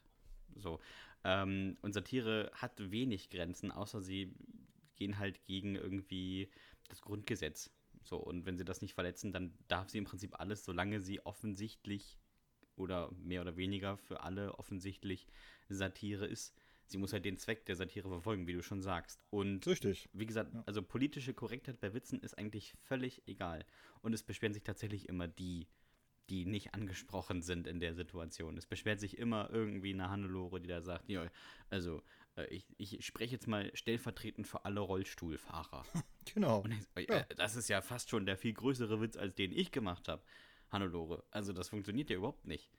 So. 0.56 0.80
Ähm, 1.24 1.78
und 1.82 1.94
Satire 1.94 2.52
hat 2.54 2.92
wenig 2.92 3.30
Grenzen, 3.30 3.72
außer 3.72 4.02
sie 4.02 4.34
gehen 4.96 5.18
halt 5.18 5.44
gegen 5.46 5.76
irgendwie 5.76 6.50
das 6.88 7.02
Grundgesetz. 7.02 7.72
So, 8.04 8.18
und 8.18 8.46
wenn 8.46 8.58
sie 8.58 8.66
das 8.66 8.82
nicht 8.82 8.94
verletzen, 8.94 9.32
dann 9.32 9.58
darf 9.68 9.90
sie 9.90 9.98
im 9.98 10.04
Prinzip 10.06 10.40
alles, 10.40 10.64
solange 10.64 11.02
sie 11.02 11.26
offensichtlich 11.26 12.20
oder 12.76 13.12
mehr 13.14 13.42
oder 13.42 13.58
weniger 13.58 13.98
für 13.98 14.22
alle 14.22 14.58
offensichtlich 14.58 15.28
Satire 15.70 16.26
ist. 16.26 16.54
Sie 16.88 16.98
muss 16.98 17.14
halt 17.14 17.26
den 17.26 17.38
Zweck 17.38 17.66
der 17.66 17.76
Satire 17.76 18.10
verfolgen, 18.10 18.46
wie 18.46 18.54
du 18.54 18.62
schon 18.62 18.82
sagst. 18.82 19.24
Und 19.32 19.66
Richtig. 19.66 20.08
wie 20.14 20.26
gesagt, 20.28 20.54
Ja. 20.54 20.64
also 20.68 20.84
politische 20.84 21.34
Korrektheit 21.34 21.80
bei 21.80 21.94
Witzen 21.94 22.20
ist 22.20 22.38
eigentlich 22.38 22.74
völlig 22.84 23.24
egal. 23.28 23.66
Und 24.02 24.14
es 24.14 24.22
beschweren 24.22 24.54
sich 24.54 24.62
tatsächlich 24.64 25.10
immer 25.10 25.28
die, 25.28 25.68
die 26.30 26.46
nicht 26.46 26.76
angesprochen 26.76 27.42
sind 27.42 27.66
in 27.66 27.80
der 27.80 27.96
Situation. 27.96 28.56
Es 28.58 28.68
beschwert 28.68 29.00
sich 29.00 29.18
immer 29.18 29.50
irgendwie 29.52 29.94
eine 29.94 30.10
Hannelore, 30.10 30.60
die 30.62 30.68
da 30.68 30.82
sagt, 30.82 31.10
ja, 31.10 31.26
also 31.72 32.04
äh, 32.36 32.46
ich, 32.54 32.68
ich 32.78 33.04
spreche 33.04 33.34
jetzt 33.34 33.48
mal 33.48 33.72
stellvertretend 33.76 34.48
für 34.48 34.64
alle 34.66 34.80
Rollstuhlfahrer. 34.82 35.86
Genau. 36.34 36.62
Und 36.62 36.72
ich, 36.72 37.08
Ja. 37.08 37.20
äh, 37.20 37.36
das 37.36 37.56
ist 37.56 37.68
ja 37.70 37.82
fast 37.82 38.10
schon 38.10 38.26
der 38.26 38.36
viel 38.36 38.54
größere 38.54 39.00
Witz, 39.00 39.16
als 39.16 39.36
den 39.36 39.52
ich 39.52 39.72
gemacht 39.72 40.08
habe, 40.08 40.24
Hannelore. 40.72 41.24
Also 41.32 41.54
das 41.54 41.70
funktioniert 41.70 42.10
ja 42.10 42.18
überhaupt 42.18 42.46
nicht. 42.48 42.70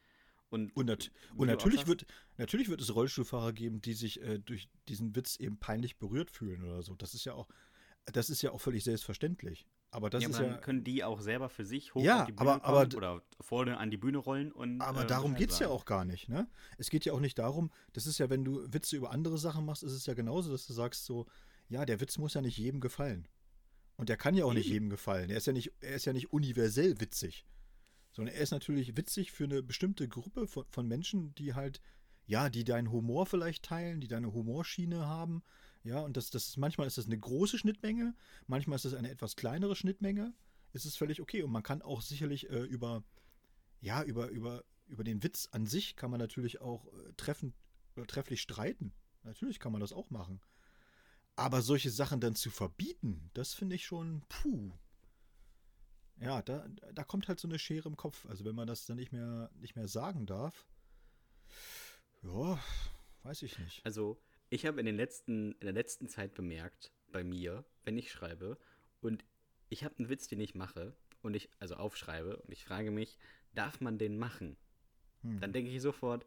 Und, 0.49 0.75
Und, 0.77 0.87
nat 0.87 1.11
und 1.37 1.49
natürlich, 1.49 1.79
sagst- 1.81 1.89
wird, 1.89 2.07
natürlich 2.37 2.69
wird 2.69 2.81
es 2.81 2.95
Rollstuhlfahrer 2.95 3.53
geben, 3.53 3.81
die 3.81 3.95
sich 3.95 4.23
äh, 4.23 4.39
durch 4.39 4.69
diesen 4.89 5.17
Witz 5.17 5.37
eben 5.37 5.59
peinlich 5.59 5.99
berührt 5.99 6.31
fühlen 6.31 6.63
oder 6.63 6.83
so. 6.83 6.95
Das 6.95 7.15
ist 7.15 7.25
ja 7.25 7.35
auch, 7.35 7.49
das 8.07 8.31
ist 8.31 8.43
ja 8.43 8.53
auch 8.53 8.61
völlig 8.61 8.85
selbstverständlich. 8.85 9.67
Aber 9.91 10.09
das 10.11 10.23
ja, 10.23 10.29
ist 10.29 10.37
aber 10.37 10.47
ja. 10.49 10.57
können 10.59 10.85
die 10.85 11.03
auch 11.03 11.21
selber 11.21 11.49
für 11.49 11.65
sich 11.65 11.95
hoch 11.95 12.03
Ja, 12.03 12.21
auf 12.21 12.27
die 12.27 12.33
Bühne 12.33 12.51
aber- 12.51 12.61
kommen 12.61 12.77
aber- 12.95 12.97
oder 12.97 13.23
vorne 13.41 13.79
an 13.79 13.91
die 13.91 13.97
Bühne 13.97 14.19
rollen 14.19 14.53
und. 14.53 14.81
Aber 14.81 15.03
äh, 15.03 15.07
darum 15.07 15.35
geht 15.35 15.51
es 15.51 15.59
ja 15.59 15.69
auch 15.69 15.85
gar 15.85 16.05
nicht, 16.05 16.29
ne? 16.29 16.49
Es 16.79 16.91
geht 16.91 17.05
ja 17.05 17.13
auch 17.13 17.21
nicht 17.21 17.39
darum, 17.39 17.71
das 17.93 18.07
ist 18.07 18.19
ja, 18.19 18.31
wenn 18.31 18.45
du 18.45 18.73
Witze 18.73 18.97
über 18.97 19.11
andere 19.11 19.39
Sachen 19.39 19.65
machst, 19.65 19.83
ist 19.83 19.93
es 19.93 20.07
ja 20.07 20.15
genauso, 20.15 20.51
dass 20.53 20.67
du 20.67 20.73
sagst 20.75 21.07
so, 21.07 21.27
ja, 21.69 21.85
der 21.85 22.01
Witz 22.01 22.19
muss 22.19 22.35
ja 22.35 22.41
nicht 22.43 22.57
jedem 22.59 22.81
gefallen. 22.81 23.27
Und 23.97 24.11
der 24.11 24.17
kann 24.17 24.35
ja 24.35 24.45
auch 24.45 24.53
nicht 24.55 24.69
jedem 24.69 24.91
gefallen. 24.91 25.31
Er 25.31 25.39
ist 25.39 25.47
ja 25.47 25.53
nicht, 25.53 25.73
er 25.81 25.95
ist 25.97 26.05
ja 26.05 26.13
nicht 26.13 26.33
universell 26.33 27.01
witzig. 27.01 27.45
Sondern 28.17 28.35
er 28.35 28.41
ist 28.41 28.51
natürlich 28.51 28.97
witzig 28.97 29.31
für 29.31 29.45
eine 29.45 29.63
bestimmte 29.63 30.09
Gruppe 30.09 30.47
von, 30.47 30.65
von 30.71 30.89
Menschen, 30.89 31.35
die 31.35 31.53
halt, 31.53 31.83
ja, 32.25 32.49
die 32.49 32.65
deinen 32.65 32.91
Humor 32.91 33.27
vielleicht 33.27 33.63
teilen, 33.63 34.01
die 34.01 34.09
deine 34.09 34.33
Humorschiene 34.33 35.05
haben. 35.05 35.43
Ja, 35.85 36.01
und 36.01 36.17
das, 36.17 36.31
das 36.31 36.49
ist, 36.49 36.57
manchmal 36.57 36.87
ist 36.87 36.97
das 36.97 37.05
eine 37.05 37.19
große 37.19 37.59
Schnittmenge, 37.59 38.15
manchmal 38.47 38.77
ist 38.77 38.87
das 38.87 38.95
eine 38.95 39.11
etwas 39.11 39.37
kleinere 39.37 39.77
Schnittmenge. 39.77 40.33
Es 40.73 40.87
ist 40.87 40.97
völlig 40.97 41.21
okay. 41.21 41.43
Und 41.43 41.51
man 41.51 41.63
kann 41.63 41.83
auch 41.83 42.01
sicherlich 42.01 42.49
äh, 42.49 42.63
über, 42.63 43.05
ja, 43.83 44.03
über, 44.03 44.29
über, 44.29 44.65
über 44.87 45.05
den 45.05 45.23
Witz 45.23 45.51
an 45.53 45.67
sich 45.67 45.95
kann 45.95 46.11
man 46.11 46.19
natürlich 46.19 46.63
auch 46.63 46.87
äh, 46.87 47.13
treffend 47.19 47.55
oder 47.97 48.07
trefflich 48.07 48.41
streiten. 48.41 48.95
Natürlich 49.25 49.59
kann 49.59 49.73
man 49.73 49.83
das 49.83 49.93
auch 49.93 50.09
machen. 50.09 50.41
Aber 51.35 51.61
solche 51.61 51.91
Sachen 51.91 52.21
dann 52.21 52.35
zu 52.35 52.49
verbieten, 52.49 53.31
das 53.35 53.53
finde 53.53 53.77
ich 53.77 53.85
schon, 53.85 54.23
puh. 54.31 54.73
Ja, 56.21 56.43
da, 56.43 56.67
da 56.95 57.05
kommt 57.05 57.29
halt 57.29 57.39
so 57.39 57.49
eine 57.49 57.59
Schere 57.59 57.89
im 57.89 57.97
Kopf. 57.97 58.27
Also 58.27 58.45
wenn 58.45 58.55
man 58.55 58.67
das 58.67 58.87
dann 58.87 58.97
nicht 58.97 59.13
mehr, 59.13 59.51
nicht 59.55 59.77
mehr 59.77 59.89
sagen 59.89 60.27
darf, 60.27 60.67
ja, 62.23 62.59
weiß 63.23 63.43
ich 63.43 63.59
nicht. 63.59 63.85
Also, 63.85 64.21
ich 64.49 64.67
habe 64.67 64.81
in, 64.81 64.87
den 64.87 64.97
letzten, 64.97 65.53
in 65.53 65.61
der 65.61 65.73
letzten 65.73 66.09
Zeit 66.09 66.35
bemerkt, 66.35 66.93
bei 67.13 67.25
mir, 67.25 67.65
wenn 67.85 67.97
ich 67.97 68.11
schreibe, 68.11 68.59
und 69.01 69.25
ich 69.69 69.85
habe 69.85 69.97
einen 69.99 70.09
Witz, 70.09 70.29
den 70.29 70.41
ich 70.41 70.55
mache, 70.55 70.97
und 71.23 71.35
ich, 71.35 71.51
also 71.59 71.77
aufschreibe, 71.77 72.37
und 72.37 72.53
ich 72.53 72.65
frage 72.65 72.91
mich, 72.91 73.19
darf 73.55 73.81
man 73.81 73.99
den 73.99 74.19
machen? 74.19 74.57
Hm. 75.23 75.41
Dann 75.41 75.53
denke 75.53 75.71
ich 75.71 75.83
sofort, 75.83 76.27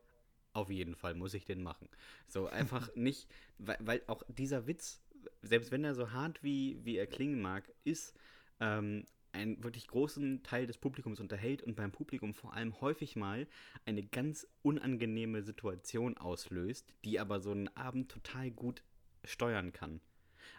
auf 0.54 0.70
jeden 0.70 0.96
Fall 0.96 1.16
muss 1.16 1.34
ich 1.34 1.46
den 1.46 1.62
machen. 1.62 1.90
So 2.28 2.48
einfach 2.48 2.90
nicht, 2.96 3.30
weil, 3.58 3.78
weil 3.82 4.04
auch 4.08 4.24
dieser 4.28 4.68
Witz, 4.68 5.02
selbst 5.42 5.72
wenn 5.72 5.84
er 5.84 5.96
so 5.96 6.12
hart 6.12 6.44
wie, 6.44 6.84
wie 6.84 6.98
er 6.98 7.08
klingen 7.08 7.42
mag, 7.42 7.70
ist, 7.84 8.18
ähm, 8.60 9.06
einen 9.32 9.64
wirklich 9.64 9.88
großen 9.88 10.44
Teil 10.44 10.68
des 10.68 10.78
Publikums 10.78 11.20
unterhält 11.20 11.64
und 11.64 11.76
beim 11.76 11.92
Publikum 11.92 12.34
vor 12.34 12.54
allem 12.54 12.80
häufig 12.82 13.16
mal 13.16 13.48
eine 13.86 14.04
ganz 14.04 14.48
unangenehme 14.62 15.44
Situation 15.44 16.18
auslöst, 16.18 16.94
die 17.06 17.20
aber 17.20 17.40
so 17.40 17.52
einen 17.52 17.68
Abend 17.76 18.12
total 18.12 18.52
gut 18.52 18.84
steuern 19.24 19.72
kann. 19.74 20.02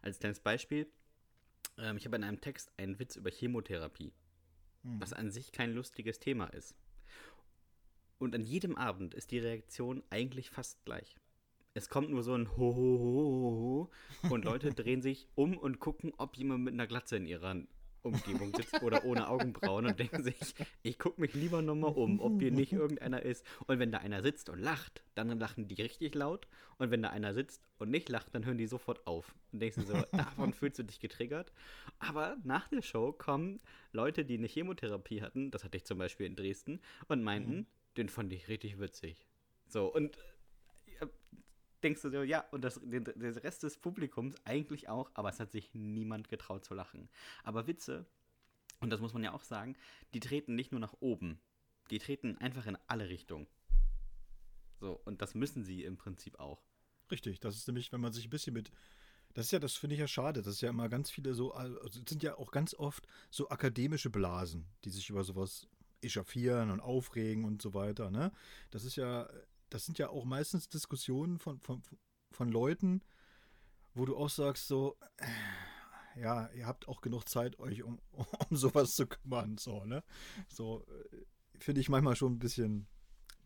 Als 0.03 0.19
kleines 0.19 0.41
Beispiel, 0.41 0.87
ähm, 1.79 1.97
ich 1.97 2.07
habe 2.07 2.17
in 2.17 2.25
einem 2.25 2.41
Text 2.41 2.73
einen 2.77 2.99
Witz 2.99 3.17
über 3.17 3.31
Chemotherapie, 3.31 4.13
Hm. 4.83 5.01
was 5.01 5.13
an 5.13 5.31
sich 5.31 5.53
kein 5.53 5.73
lustiges 5.73 6.19
Thema 6.19 6.47
ist. 6.47 6.75
Und 8.19 8.35
an 8.35 8.43
jedem 8.43 8.77
Abend 8.77 9.15
ist 9.15 9.31
die 9.31 9.39
Reaktion 9.39 10.03
eigentlich 10.11 10.51
fast 10.51 10.85
gleich. 10.85 11.17
Es 11.73 11.89
kommt 11.89 12.11
nur 12.11 12.23
so 12.23 12.35
ein 12.35 12.51
ho, 12.51 12.75
ho, 12.75 12.99
ho, 12.99 13.91
ho 14.25 14.31
und 14.31 14.45
Leute 14.45 14.71
drehen 14.75 15.03
sich 15.03 15.29
um 15.35 15.57
und 15.57 15.81
gucken, 15.81 16.13
ob 16.19 16.37
jemand 16.37 16.65
mit 16.65 16.75
einer 16.75 16.87
Glatze 16.87 17.17
in 17.17 17.27
ihrer 17.27 17.57
Umgebung 18.03 18.55
sitzt 18.55 18.83
oder 18.83 19.05
ohne 19.05 19.29
Augenbrauen 19.29 19.87
und 19.87 19.99
denken 19.99 20.23
sich, 20.23 20.37
ich 20.83 20.99
gucke 20.99 21.21
mich 21.21 21.35
lieber 21.35 21.63
nochmal 21.63 21.93
um, 21.93 22.21
ob 22.21 22.41
hier 22.41 22.51
nicht 22.51 22.73
irgendeiner 22.73 23.23
ist. 23.23 23.45
Und 23.67 23.79
wenn 23.79 23.93
da 23.93 23.99
einer 23.99 24.23
sitzt 24.23 24.49
und 24.49 24.59
lacht, 24.59 25.03
dann 25.15 25.39
lachen 25.39 25.69
die 25.69 25.75
richtig 25.75 26.15
laut. 26.15 26.47
Und 26.79 26.91
wenn 26.91 27.03
da 27.03 27.11
einer 27.11 27.35
sitzt 27.35 27.63
und 27.79 27.91
nicht 27.91 28.09
lacht, 28.09 28.35
dann 28.35 28.45
hören 28.45 28.59
die 28.59 28.67
sofort 28.67 29.07
auf. 29.07 29.35
Und 29.53 29.61
denkst 29.61 29.77
du 29.77 29.83
so, 29.83 29.95
davon 30.13 30.53
fühlst 30.53 30.79
du 30.79 30.85
dich 30.85 31.01
getriggert. 31.01 31.53
Aber 31.99 32.37
nach 32.45 32.69
der 32.69 32.83
Show 32.83 33.13
kommen 33.13 33.61
Leute, 33.93 34.25
die 34.25 34.39
eine 34.39 34.47
Chemotherapie 34.47 35.23
hatten, 35.23 35.51
das 35.51 35.65
hatte 35.65 35.77
ich 35.77 35.85
zum 35.85 35.99
Beispiel 35.99 36.27
in 36.27 36.37
Dresden, 36.37 36.81
und 37.09 37.23
meinten, 37.23 37.67
den 37.97 38.09
fand 38.09 38.33
ich 38.33 38.49
richtig 38.49 38.79
witzig. 38.79 39.27
So, 39.67 39.93
und 39.93 40.17
äh, 41.01 41.07
denkst 41.83 42.03
du 42.03 42.11
so, 42.11 42.23
ja, 42.23 42.45
und 42.51 42.63
das, 42.63 42.81
den, 42.83 43.05
der 43.05 43.43
Rest 43.43 43.63
des 43.63 43.79
Publikums 43.79 44.37
eigentlich 44.45 44.89
auch, 44.89 45.11
aber 45.15 45.29
es 45.29 45.41
hat 45.41 45.53
sich 45.53 45.75
niemand 45.75 46.29
getraut 46.29 46.65
zu 46.65 46.75
lachen. 46.75 47.09
Aber 47.45 47.67
Witze, 47.67 48.07
und 48.81 48.91
das 48.91 49.01
muss 49.01 49.13
man 49.13 49.23
ja 49.23 49.33
auch 49.33 49.45
sagen, 49.45 49.77
die 50.15 50.21
treten 50.21 50.55
nicht 50.55 50.73
nur 50.73 50.81
nach 50.81 50.95
oben, 51.01 51.41
die 51.91 51.99
treten 51.99 52.39
einfach 52.39 52.67
in 52.67 52.79
alle 52.87 53.09
Richtungen. 53.09 53.47
So, 54.81 55.01
und 55.05 55.21
das 55.21 55.35
müssen 55.35 55.65
sie 55.65 55.85
im 55.85 55.97
Prinzip 55.97 56.39
auch. 56.39 56.63
Richtig, 57.11 57.41
das 57.41 57.57
ist 57.57 57.67
nämlich, 57.67 57.93
wenn 57.93 58.01
man 58.01 58.13
sich 58.13 58.27
ein 58.27 58.31
bisschen 58.31 58.55
mit. 58.55 58.71
Das 59.35 59.47
ist 59.47 59.53
ja, 59.53 59.59
das 59.59 59.77
finde 59.77 59.95
ich 59.95 60.01
ja 60.01 60.09
schade. 60.09 60.43
Das 60.43 60.55
ist 60.55 60.61
ja 60.61 60.71
immer 60.71 60.89
ganz 60.89 61.11
viele 61.11 61.35
so, 61.35 61.53
also 61.53 61.77
sind 61.89 62.23
ja 62.23 62.37
auch 62.37 62.51
ganz 62.51 62.75
oft 62.75 63.07
so 63.31 63.49
akademische 63.49 64.11
Blasen, 64.11 64.67
die 64.85 64.91
sich 64.91 65.11
über 65.11 65.23
sowas 65.23 65.69
echauffieren 66.03 66.71
und 66.71 66.81
aufregen 66.81 67.45
und 67.45 67.61
so 67.63 67.75
weiter. 67.75 68.11
Ne? 68.11 68.33
Das 68.71 68.85
ist 68.85 68.97
ja, 68.97 69.29
das 69.71 69.87
sind 69.87 69.99
ja 69.99 70.11
auch 70.11 70.25
meistens 70.25 70.69
Diskussionen 70.69 71.39
von, 71.39 71.61
von, 71.61 71.83
von 72.33 72.49
Leuten, 72.51 73.03
wo 73.95 74.05
du 74.05 74.17
auch 74.17 74.31
sagst, 74.31 74.67
so, 74.67 74.97
äh, 75.17 76.21
ja, 76.21 76.49
ihr 76.53 76.67
habt 76.67 76.89
auch 76.89 77.01
genug 77.01 77.29
Zeit, 77.29 77.59
euch 77.59 77.83
um, 77.83 78.01
um 78.51 78.57
sowas 78.57 78.95
zu 78.95 79.07
kümmern. 79.07 79.57
So, 79.59 79.85
ne? 79.85 80.05
So, 80.49 80.85
äh, 80.87 81.17
finde 81.59 81.81
ich 81.81 81.89
manchmal 81.89 82.17
schon 82.17 82.35
ein 82.35 82.39
bisschen 82.39 82.89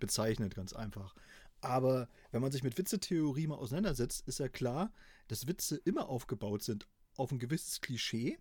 bezeichnet, 0.01 0.55
ganz 0.55 0.73
einfach. 0.73 1.15
Aber 1.61 2.09
wenn 2.31 2.43
man 2.43 2.53
sich 2.53 2.63
mit 2.63 2.77
Witzetheorie 2.77 3.47
mal 3.47 3.57
auseinandersetzt, 3.57 4.27
ist 4.29 4.39
ja 4.39 4.49
klar, 4.49 4.93
dass 5.29 5.47
Witze 5.47 5.77
immer 5.77 6.09
aufgebaut 6.09 6.63
sind 6.63 6.87
auf 7.17 7.33
ein 7.33 7.39
gewisses 7.39 7.81
Klischee. 7.81 8.39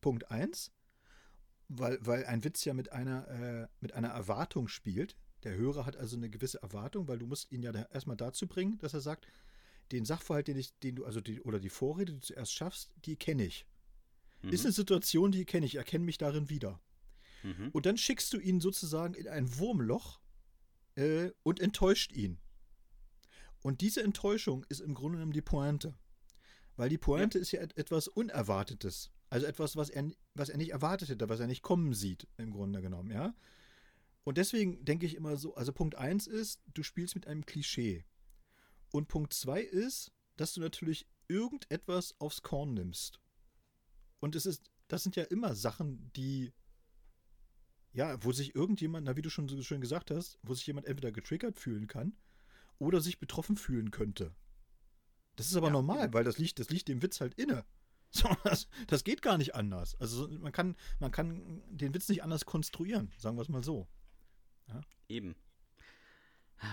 Punkt 0.00 0.30
1. 0.30 0.72
Weil, 1.68 1.98
weil 2.00 2.24
ein 2.26 2.42
Witz 2.42 2.64
ja 2.64 2.74
mit 2.74 2.90
einer, 2.90 3.28
äh, 3.28 3.68
mit 3.80 3.92
einer 3.94 4.08
Erwartung 4.08 4.66
spielt. 4.66 5.16
Der 5.44 5.56
Hörer 5.56 5.86
hat 5.86 5.96
also 5.96 6.16
eine 6.16 6.30
gewisse 6.30 6.62
Erwartung, 6.62 7.08
weil 7.08 7.18
du 7.18 7.26
musst 7.26 7.50
ihn 7.50 7.62
ja 7.62 7.72
da 7.72 7.82
erstmal 7.92 8.16
dazu 8.16 8.46
bringen, 8.46 8.78
dass 8.78 8.94
er 8.94 9.00
sagt, 9.00 9.26
den 9.92 10.04
Sachverhalt, 10.04 10.48
den 10.48 10.56
ich, 10.56 10.78
den 10.80 10.96
du, 10.96 11.04
also 11.04 11.20
die, 11.20 11.40
oder 11.42 11.58
die 11.58 11.70
Vorrede, 11.70 12.12
die 12.12 12.20
du 12.20 12.26
zuerst 12.26 12.52
schaffst, 12.52 12.92
die 13.04 13.16
kenne 13.16 13.44
ich. 13.44 13.66
Mhm. 14.42 14.50
Ist 14.50 14.64
eine 14.64 14.72
Situation, 14.72 15.32
die 15.32 15.44
kenne 15.44 15.66
ich, 15.66 15.76
erkenne 15.76 16.04
mich 16.04 16.18
darin 16.18 16.48
wieder. 16.48 16.80
Mhm. 17.42 17.70
Und 17.72 17.86
dann 17.86 17.96
schickst 17.96 18.32
du 18.32 18.38
ihn 18.38 18.60
sozusagen 18.60 19.14
in 19.14 19.28
ein 19.28 19.58
Wurmloch 19.58 20.20
äh, 20.94 21.30
und 21.42 21.60
enttäuscht 21.60 22.12
ihn. 22.12 22.38
Und 23.62 23.80
diese 23.80 24.02
Enttäuschung 24.02 24.64
ist 24.68 24.80
im 24.80 24.94
Grunde 24.94 25.18
genommen 25.18 25.32
die 25.32 25.42
Pointe. 25.42 25.94
Weil 26.76 26.88
die 26.88 26.98
Pointe 26.98 27.38
ist 27.38 27.52
ja 27.52 27.60
et 27.60 27.76
etwas 27.76 28.08
Unerwartetes. 28.08 29.10
Also 29.28 29.46
etwas, 29.46 29.76
was 29.76 29.90
er, 29.90 30.10
was 30.34 30.48
er 30.48 30.56
nicht 30.56 30.70
erwartet 30.70 31.10
hätte, 31.10 31.28
was 31.28 31.40
er 31.40 31.46
nicht 31.46 31.62
kommen 31.62 31.94
sieht, 31.94 32.26
im 32.38 32.52
Grunde 32.52 32.80
genommen, 32.80 33.10
ja. 33.10 33.34
Und 34.24 34.38
deswegen 34.38 34.84
denke 34.84 35.06
ich 35.06 35.14
immer 35.14 35.36
so, 35.36 35.54
also 35.54 35.72
Punkt 35.72 35.96
1 35.96 36.26
ist, 36.26 36.62
du 36.74 36.82
spielst 36.82 37.14
mit 37.14 37.26
einem 37.26 37.46
Klischee. 37.46 38.04
Und 38.90 39.08
Punkt 39.08 39.32
2 39.32 39.60
ist, 39.62 40.12
dass 40.36 40.52
du 40.54 40.60
natürlich 40.60 41.06
irgendetwas 41.28 42.14
aufs 42.20 42.42
Korn 42.42 42.74
nimmst. 42.74 43.20
Und 44.20 44.36
es 44.36 44.46
ist, 44.46 44.70
das 44.88 45.02
sind 45.02 45.16
ja 45.16 45.24
immer 45.24 45.54
Sachen, 45.54 46.10
die 46.14 46.52
ja, 47.92 48.22
wo 48.22 48.32
sich 48.32 48.54
irgendjemand, 48.54 49.06
na 49.06 49.16
wie 49.16 49.22
du 49.22 49.30
schon 49.30 49.48
so 49.48 49.60
schön 49.62 49.80
gesagt 49.80 50.10
hast, 50.10 50.38
wo 50.42 50.54
sich 50.54 50.66
jemand 50.66 50.86
entweder 50.86 51.10
getriggert 51.12 51.58
fühlen 51.58 51.86
kann 51.86 52.16
oder 52.78 53.00
sich 53.00 53.18
betroffen 53.18 53.56
fühlen 53.56 53.90
könnte. 53.90 54.34
Das 55.36 55.46
ist 55.46 55.56
aber 55.56 55.68
Ja, 55.68 55.72
normal, 55.72 56.04
eben. 56.04 56.14
weil 56.14 56.24
das 56.24 56.38
liegt, 56.38 56.58
das 56.58 56.70
liegt 56.70 56.88
dem 56.88 57.02
Witz 57.02 57.20
halt 57.20 57.34
inne. 57.34 57.64
So, 58.12 58.28
das, 58.42 58.66
das 58.88 59.04
geht 59.04 59.22
gar 59.22 59.38
nicht 59.38 59.54
anders. 59.54 59.94
Also 60.00 60.26
man 60.40 60.50
kann, 60.50 60.74
man 60.98 61.12
kann 61.12 61.62
den 61.68 61.94
Witz 61.94 62.08
nicht 62.08 62.24
anders 62.24 62.44
konstruieren, 62.44 63.12
sagen 63.16 63.36
wir 63.36 63.42
es 63.42 63.48
mal 63.48 63.62
so. 63.62 63.86
Eben. 65.08 65.34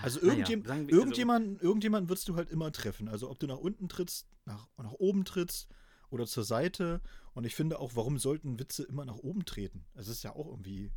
Also 0.02 0.20
Naja, 0.20 0.30
irgendjem, 0.32 0.64
sagen 0.64 0.80
wir- 0.86 0.92
also- 0.94 1.00
irgendjemanden, 1.00 1.60
irgendjemanden 1.60 2.08
wirst 2.10 2.28
du 2.28 2.36
halt 2.36 2.50
immer 2.50 2.70
treffen. 2.72 3.08
Also 3.08 3.30
ob 3.30 3.38
du 3.38 3.46
nach 3.46 3.56
unten 3.58 3.88
trittst, 3.88 4.28
nach, 4.44 4.68
nach 4.76 4.92
oben 4.92 5.24
trittst 5.24 5.68
oder 6.10 6.26
zur 6.26 6.44
Seite. 6.44 7.00
Und 7.32 7.44
ich 7.44 7.54
finde 7.54 7.78
auch, 7.78 7.96
warum 7.96 8.18
sollten 8.18 8.58
Witze 8.58 8.84
immer 8.84 9.04
nach 9.04 9.16
oben 9.16 9.44
treten? 9.44 9.84
Das 9.94 10.08
ist 10.08 10.22
ja 10.24 10.34
auch 10.34 10.46
irgendwie 10.46 10.92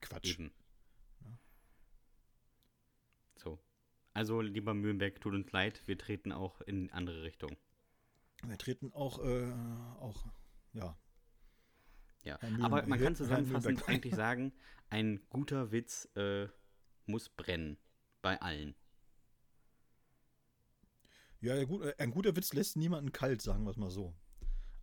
Quatsch. 0.00 0.30
Eben. 0.38 0.52
So. 3.36 3.58
Also, 4.14 4.40
lieber 4.40 4.74
Mühlenbeck, 4.74 5.20
tut 5.20 5.34
uns 5.34 5.50
leid, 5.52 5.82
wir 5.86 5.98
treten 5.98 6.32
auch 6.32 6.60
in 6.60 6.90
andere 6.92 7.22
Richtungen. 7.22 7.56
Wir 8.44 8.58
treten 8.58 8.92
auch, 8.92 9.18
äh, 9.24 9.50
auch, 10.00 10.26
ja. 10.74 10.96
Ja. 12.24 12.38
Mühlen- 12.42 12.62
Aber 12.64 12.86
man 12.86 13.00
kann 13.00 13.16
zusammenfassend 13.16 13.88
eigentlich 13.88 14.14
sagen, 14.16 14.52
ein 14.90 15.20
guter 15.30 15.72
Witz 15.72 16.08
äh, 16.16 16.46
muss 17.06 17.28
brennen. 17.28 17.76
Bei 18.22 18.40
allen. 18.40 18.74
Ja, 21.40 21.56
ja, 21.56 21.64
gut, 21.64 21.82
äh, 21.82 21.94
ein 21.98 22.10
guter 22.12 22.36
Witz 22.36 22.52
lässt 22.52 22.76
niemanden 22.76 23.12
kalt, 23.12 23.42
sagen 23.42 23.64
wir 23.64 23.70
es 23.70 23.76
mal 23.76 23.90
so. 23.90 24.14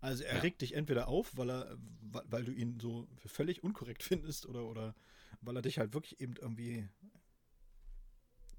Also 0.01 0.23
er 0.23 0.35
Ja. 0.35 0.41
regt 0.41 0.61
dich 0.61 0.73
entweder 0.75 1.07
auf, 1.07 1.35
weil 1.37 1.49
er, 1.49 1.77
weil, 2.01 2.23
weil 2.27 2.43
du 2.45 2.51
ihn 2.51 2.79
so 2.79 3.07
für 3.17 3.29
völlig 3.29 3.63
unkorrekt 3.63 4.03
findest 4.03 4.45
oder, 4.45 4.65
oder 4.65 4.95
weil 5.41 5.55
er 5.55 5.61
dich 5.61 5.79
halt 5.79 5.93
wirklich 5.93 6.19
eben 6.19 6.35
irgendwie 6.35 6.87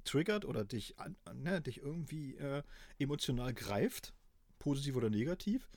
triggert 0.05 0.45
oder 0.47 0.65
dich, 0.65 0.99
an, 0.99 1.17
ne, 1.35 1.61
dich 1.61 1.79
irgendwie 1.79 2.37
äh, 2.37 2.63
emotional 2.99 3.53
greift, 3.53 4.15
positiv 4.59 4.97
oder 4.97 5.11
negativ. 5.11 5.69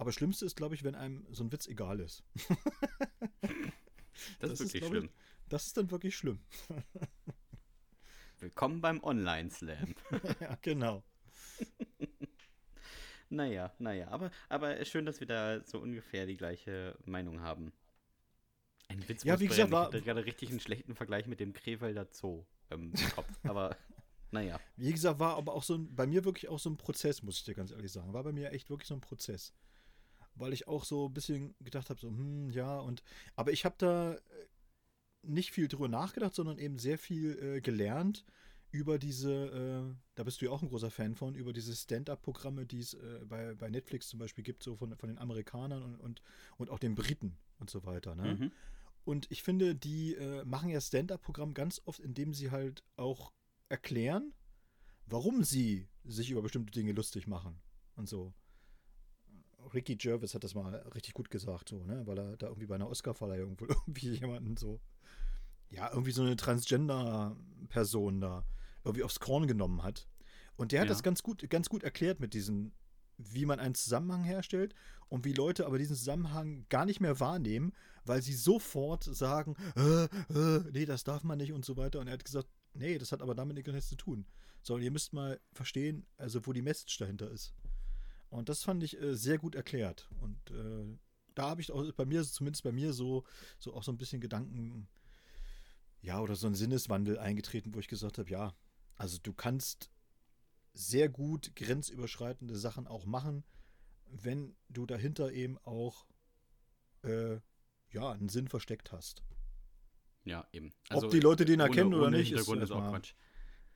Aber 0.00 0.12
Schlimmste 0.12 0.46
ist, 0.46 0.56
glaube 0.56 0.74
ich, 0.74 0.82
wenn 0.82 0.94
einem 0.94 1.26
so 1.30 1.44
ein 1.44 1.52
Witz 1.52 1.66
egal 1.66 2.00
ist. 2.00 2.24
Das, 4.38 4.52
ist 4.52 4.60
wirklich 4.60 4.80
glaub 4.82 4.90
schlimm. 4.90 5.04
Ich, 5.04 5.10
das 5.48 5.66
ist 5.66 5.76
dann 5.78 5.90
wirklich 5.90 6.14
schlimm. 6.14 6.40
Willkommen 8.38 8.82
beim 8.82 9.02
Online-Slam. 9.02 9.94
ja, 10.40 10.58
genau. 10.60 11.02
naja, 13.30 13.72
naja, 13.78 14.08
aber, 14.08 14.30
aber 14.50 14.84
schön, 14.84 15.06
dass 15.06 15.20
wir 15.20 15.26
da 15.26 15.64
so 15.64 15.78
ungefähr 15.78 16.26
die 16.26 16.36
gleiche 16.36 16.98
Meinung 17.06 17.40
haben. 17.40 17.72
Ein 18.88 19.08
Witz, 19.08 19.24
Ja, 19.24 19.40
wie 19.40 19.46
gesagt, 19.46 19.70
war- 19.70 19.88
Ich 19.88 19.94
hatte 19.94 20.02
gerade 20.04 20.26
richtig 20.26 20.50
einen 20.50 20.60
schlechten 20.60 20.94
Vergleich 20.94 21.26
mit 21.26 21.40
dem 21.40 21.54
Krefelder 21.54 22.06
Zoo 22.10 22.44
ähm, 22.70 22.92
im 22.94 23.10
Kopf. 23.10 23.28
aber 23.44 23.74
naja. 24.30 24.60
Wie 24.76 24.92
gesagt, 24.92 25.18
war 25.18 25.36
aber 25.36 25.54
auch 25.54 25.62
so 25.62 25.76
ein, 25.76 25.94
bei 25.94 26.06
mir 26.06 26.24
wirklich 26.26 26.48
auch 26.48 26.58
so 26.58 26.68
ein 26.68 26.76
Prozess, 26.76 27.22
muss 27.22 27.38
ich 27.38 27.44
dir 27.44 27.54
ganz 27.54 27.70
ehrlich 27.70 27.92
sagen. 27.92 28.12
War 28.12 28.24
bei 28.24 28.32
mir 28.32 28.52
echt 28.52 28.68
wirklich 28.68 28.88
so 28.88 28.94
ein 28.94 29.00
Prozess. 29.00 29.54
Weil 30.34 30.52
ich 30.52 30.68
auch 30.68 30.84
so 30.84 31.06
ein 31.06 31.12
bisschen 31.12 31.54
gedacht 31.60 31.90
habe, 31.90 32.00
so, 32.00 32.08
hm, 32.08 32.50
ja, 32.50 32.78
und, 32.78 33.02
aber 33.36 33.52
ich 33.52 33.64
habe 33.64 33.74
da 33.78 34.14
äh, 34.14 34.18
nicht 35.22 35.50
viel 35.50 35.68
drüber 35.68 35.88
nachgedacht, 35.88 36.34
sondern 36.34 36.58
eben 36.58 36.78
sehr 36.78 36.98
viel 36.98 37.38
äh, 37.38 37.60
gelernt 37.60 38.24
über 38.72 38.98
diese, 38.98 39.32
äh, 39.32 39.96
da 40.14 40.22
bist 40.22 40.40
du 40.40 40.46
ja 40.46 40.50
auch 40.52 40.62
ein 40.62 40.68
großer 40.68 40.90
Fan 40.90 41.14
von, 41.14 41.34
über 41.34 41.52
diese 41.52 41.74
Stand-up-Programme, 41.74 42.66
die 42.66 42.80
es 42.80 42.94
äh, 42.94 43.20
bei, 43.28 43.54
bei 43.54 43.68
Netflix 43.68 44.08
zum 44.08 44.20
Beispiel 44.20 44.44
gibt, 44.44 44.62
so 44.62 44.76
von, 44.76 44.96
von 44.96 45.08
den 45.08 45.18
Amerikanern 45.18 45.82
und, 45.82 45.96
und, 45.96 46.22
und 46.56 46.70
auch 46.70 46.78
den 46.78 46.94
Briten 46.94 47.36
und 47.58 47.68
so 47.68 47.84
weiter. 47.84 48.14
Ne? 48.14 48.34
Mhm. 48.34 48.52
Und 49.04 49.30
ich 49.30 49.42
finde, 49.42 49.74
die 49.74 50.14
äh, 50.14 50.44
machen 50.44 50.70
ja 50.70 50.80
Stand-up-Programm 50.80 51.52
ganz 51.52 51.82
oft, 51.84 52.00
indem 52.00 52.32
sie 52.32 52.50
halt 52.50 52.84
auch 52.96 53.32
erklären, 53.68 54.32
warum 55.06 55.42
sie 55.42 55.88
sich 56.04 56.30
über 56.30 56.42
bestimmte 56.42 56.72
Dinge 56.72 56.92
lustig 56.92 57.26
machen 57.26 57.60
und 57.96 58.08
so. 58.08 58.32
Ricky 59.74 59.96
Gervais 59.96 60.34
hat 60.34 60.44
das 60.44 60.54
mal 60.54 60.74
richtig 60.94 61.14
gut 61.14 61.30
gesagt, 61.30 61.68
so, 61.68 61.84
ne? 61.84 62.06
Weil 62.06 62.18
er 62.18 62.36
da 62.36 62.46
irgendwie 62.48 62.66
bei 62.66 62.74
einer 62.74 62.88
Oscarverleihung 62.88 63.58
wohl 63.60 63.68
irgendwie 63.86 64.10
jemanden 64.14 64.56
so, 64.56 64.80
ja, 65.70 65.90
irgendwie 65.90 66.12
so 66.12 66.22
eine 66.22 66.36
Transgender-Person 66.36 68.20
da 68.20 68.44
irgendwie 68.84 69.02
aufs 69.04 69.20
Korn 69.20 69.46
genommen 69.46 69.82
hat. 69.82 70.08
Und 70.56 70.72
der 70.72 70.80
hat 70.80 70.88
Ja. 70.88 70.92
das 70.94 71.02
ganz 71.02 71.22
gut, 71.22 71.48
ganz 71.50 71.68
gut 71.68 71.82
erklärt 71.82 72.20
mit 72.20 72.34
diesen, 72.34 72.72
wie 73.18 73.46
man 73.46 73.60
einen 73.60 73.74
Zusammenhang 73.74 74.24
herstellt 74.24 74.74
und 75.08 75.24
wie 75.24 75.32
Leute 75.32 75.66
aber 75.66 75.78
diesen 75.78 75.96
Zusammenhang 75.96 76.66
gar 76.68 76.84
nicht 76.86 77.00
mehr 77.00 77.20
wahrnehmen, 77.20 77.72
weil 78.04 78.22
sie 78.22 78.34
sofort 78.34 79.04
sagen, 79.04 79.56
äh, 79.76 80.04
äh, 80.04 80.64
nee, 80.72 80.84
das 80.86 81.04
darf 81.04 81.22
man 81.24 81.38
nicht 81.38 81.52
und 81.52 81.64
so 81.64 81.76
weiter. 81.76 82.00
Und 82.00 82.06
er 82.08 82.14
hat 82.14 82.24
gesagt, 82.24 82.48
nee, 82.74 82.98
das 82.98 83.12
hat 83.12 83.22
aber 83.22 83.34
damit 83.34 83.56
nichts 83.66 83.88
zu 83.88 83.96
tun. 83.96 84.26
Sondern 84.62 84.84
ihr 84.84 84.90
müsst 84.90 85.12
mal 85.12 85.40
verstehen, 85.52 86.06
also 86.18 86.46
wo 86.46 86.52
die 86.52 86.62
Message 86.62 86.98
dahinter 86.98 87.30
ist. 87.30 87.54
Und 88.30 88.48
das 88.48 88.62
fand 88.62 88.82
ich 88.82 89.00
äh, 89.00 89.14
sehr 89.14 89.38
gut 89.38 89.54
erklärt. 89.54 90.08
Und 90.20 90.50
äh, 90.50 90.98
da 91.34 91.50
habe 91.50 91.60
ich 91.60 91.72
auch 91.72 91.90
bei 91.92 92.06
mir, 92.06 92.22
zumindest 92.24 92.62
bei 92.62 92.72
mir, 92.72 92.92
so, 92.92 93.24
so 93.58 93.74
auch 93.74 93.82
so 93.82 93.92
ein 93.92 93.98
bisschen 93.98 94.20
Gedanken, 94.20 94.88
ja, 96.00 96.20
oder 96.20 96.36
so 96.36 96.46
ein 96.46 96.54
Sinneswandel 96.54 97.18
eingetreten, 97.18 97.74
wo 97.74 97.78
ich 97.80 97.88
gesagt 97.88 98.18
habe, 98.18 98.30
ja, 98.30 98.54
also 98.96 99.18
du 99.22 99.32
kannst 99.32 99.90
sehr 100.72 101.08
gut 101.08 101.54
grenzüberschreitende 101.56 102.56
Sachen 102.56 102.86
auch 102.86 103.04
machen, 103.04 103.44
wenn 104.06 104.56
du 104.68 104.86
dahinter 104.86 105.32
eben 105.32 105.58
auch 105.58 106.06
äh, 107.02 107.38
ja, 107.90 108.12
einen 108.12 108.28
Sinn 108.28 108.48
versteckt 108.48 108.92
hast. 108.92 109.24
Ja, 110.24 110.46
eben. 110.52 110.72
Ob 110.90 111.10
die 111.10 111.20
Leute 111.20 111.44
den 111.44 111.60
ohne- 111.60 111.68
erkennen 111.68 111.94
oder 111.94 112.06
ohne 112.06 112.18
nicht, 112.18 112.32
ist 112.32 112.48
ist, 112.48 112.70
auch 112.70 112.90
Quatsch. 112.90 113.14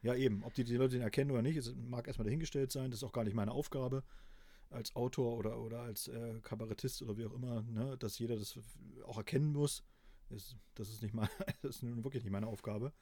Ja, 0.03 0.15
eben. 0.15 0.45
Ob 0.45 0.55
die, 0.55 0.65
die 0.65 0.77
Leute 0.77 0.97
den 0.97 1.03
erkennen 1.03 1.31
oder 1.31 1.43
nicht, 1.43 1.57
ist, 1.57 1.75
mag 1.77 2.07
erstmal 2.07 2.27
dahingestellt 2.27 2.71
sein. 2.71 2.91
Das 2.91 3.01
ist 3.01 3.05
auch 3.05 3.13
gar 3.13 3.25
nicht 3.25 3.35
meine 3.35 3.53
Aufgabe 3.53 4.05
als 4.75 4.95
Autor 4.97 5.37
oder, 5.37 5.59
oder 5.59 5.81
als 5.81 6.09
äh, 6.09 6.41
Kabarettist 6.43 7.03
oder 7.03 7.17
wie 7.17 7.25
auch 7.27 7.33
immer, 7.35 7.63
ne, 7.63 7.97
dass 7.99 8.19
jeder 8.19 8.37
das 8.37 8.59
auch 9.05 9.17
erkennen 9.19 9.53
muss. 9.53 9.83
Ist, 10.31 10.57
das, 10.75 10.89
ist 10.91 11.03
nicht 11.03 11.15
mal, 11.15 11.29
das 11.63 11.77
ist 11.77 11.83
nun 11.83 12.03
wirklich 12.05 12.25
nicht 12.25 12.33
meine 12.33 12.47
Aufgabe. 12.47 12.93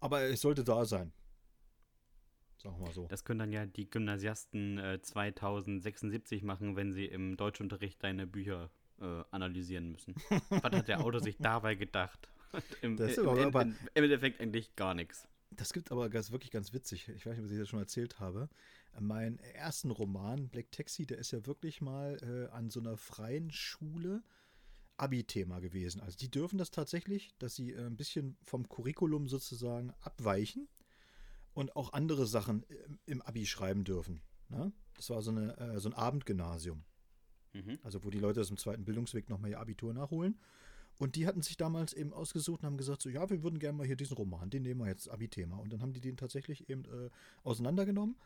Aber 0.00 0.22
es 0.22 0.40
sollte 0.40 0.62
da 0.64 0.84
sein. 0.84 1.12
Sagen 2.62 2.76
wir 2.78 2.86
mal 2.86 2.92
so. 2.92 3.06
Das 3.06 3.24
können 3.24 3.38
dann 3.38 3.52
ja 3.52 3.66
die 3.66 3.88
Gymnasiasten 3.88 4.78
äh, 4.78 5.00
2076 5.00 6.42
machen, 6.42 6.74
wenn 6.76 6.92
sie 6.92 7.06
im 7.06 7.36
Deutschunterricht 7.36 8.02
deine 8.02 8.26
Bücher 8.26 8.70
äh, 9.00 9.22
analysieren 9.30 9.92
müssen. 9.92 10.14
Was 10.50 10.62
hat 10.62 10.88
der 10.88 11.00
Autor 11.04 11.20
sich 11.20 11.36
dabei 11.38 11.74
gedacht? 11.76 12.28
Im, 12.82 12.96
Das 12.96 13.12
ist 13.12 13.18
im, 13.18 13.28
aber- 13.28 13.40
im, 13.42 13.48
aber- 13.48 13.62
im, 13.62 13.76
Im 13.94 14.04
Endeffekt 14.04 14.40
eigentlich 14.40 14.74
gar 14.74 14.94
nichts. 14.94 15.28
Das 15.50 15.72
gibt 15.72 15.92
aber 15.92 16.08
ganz, 16.10 16.30
wirklich 16.32 16.50
ganz 16.50 16.72
witzig. 16.72 17.08
Ich 17.08 17.24
weiß 17.26 17.36
nicht, 17.36 17.46
ob 17.46 17.52
ich 17.52 17.58
das 17.58 17.68
schon 17.68 17.78
erzählt 17.80 18.18
habe. 18.20 18.48
Mein 19.00 19.38
ersten 19.38 19.90
Roman, 19.90 20.48
Black 20.48 20.72
Taxi, 20.72 21.06
der 21.06 21.18
ist 21.18 21.30
ja 21.30 21.46
wirklich 21.46 21.80
mal 21.80 22.18
äh, 22.22 22.52
an 22.52 22.70
so 22.70 22.80
einer 22.80 22.96
freien 22.96 23.50
Schule 23.50 24.22
Abi-Thema 24.96 25.60
gewesen. 25.60 26.00
Also 26.00 26.16
die 26.16 26.30
dürfen 26.30 26.58
das 26.58 26.70
tatsächlich, 26.70 27.30
dass 27.38 27.54
sie 27.54 27.72
äh, 27.72 27.86
ein 27.86 27.96
bisschen 27.96 28.36
vom 28.42 28.68
Curriculum 28.68 29.28
sozusagen 29.28 29.92
abweichen 30.00 30.68
und 31.54 31.76
auch 31.76 31.92
andere 31.92 32.26
Sachen 32.26 32.64
im, 32.64 32.98
im 33.06 33.22
Abi 33.22 33.46
schreiben 33.46 33.84
dürfen. 33.84 34.20
Ne? 34.48 34.72
Das 34.94 35.10
war 35.10 35.22
so, 35.22 35.30
eine, 35.30 35.56
äh, 35.58 35.78
so 35.78 35.88
ein 35.88 35.94
Abendgymnasium. 35.94 36.84
Mhm. 37.52 37.78
Also 37.82 38.04
wo 38.04 38.10
die 38.10 38.18
Leute 38.18 38.40
aus 38.40 38.48
dem 38.48 38.56
zweiten 38.56 38.84
Bildungsweg 38.84 39.28
nochmal 39.28 39.50
ihr 39.50 39.60
Abitur 39.60 39.94
nachholen. 39.94 40.38
Und 40.98 41.14
die 41.14 41.28
hatten 41.28 41.42
sich 41.42 41.56
damals 41.56 41.92
eben 41.92 42.12
ausgesucht 42.12 42.62
und 42.62 42.66
haben 42.66 42.76
gesagt, 42.76 43.02
so 43.02 43.08
ja, 43.08 43.30
wir 43.30 43.44
würden 43.44 43.60
gerne 43.60 43.78
mal 43.78 43.86
hier 43.86 43.96
diesen 43.96 44.16
Roman, 44.16 44.50
den 44.50 44.62
nehmen 44.62 44.80
wir 44.80 44.88
jetzt 44.88 45.08
Abi-Thema. 45.08 45.56
Und 45.56 45.72
dann 45.72 45.80
haben 45.80 45.92
die 45.92 46.00
den 46.00 46.16
tatsächlich 46.16 46.68
eben 46.68 46.84
äh, 46.86 47.10
auseinandergenommen 47.44 48.16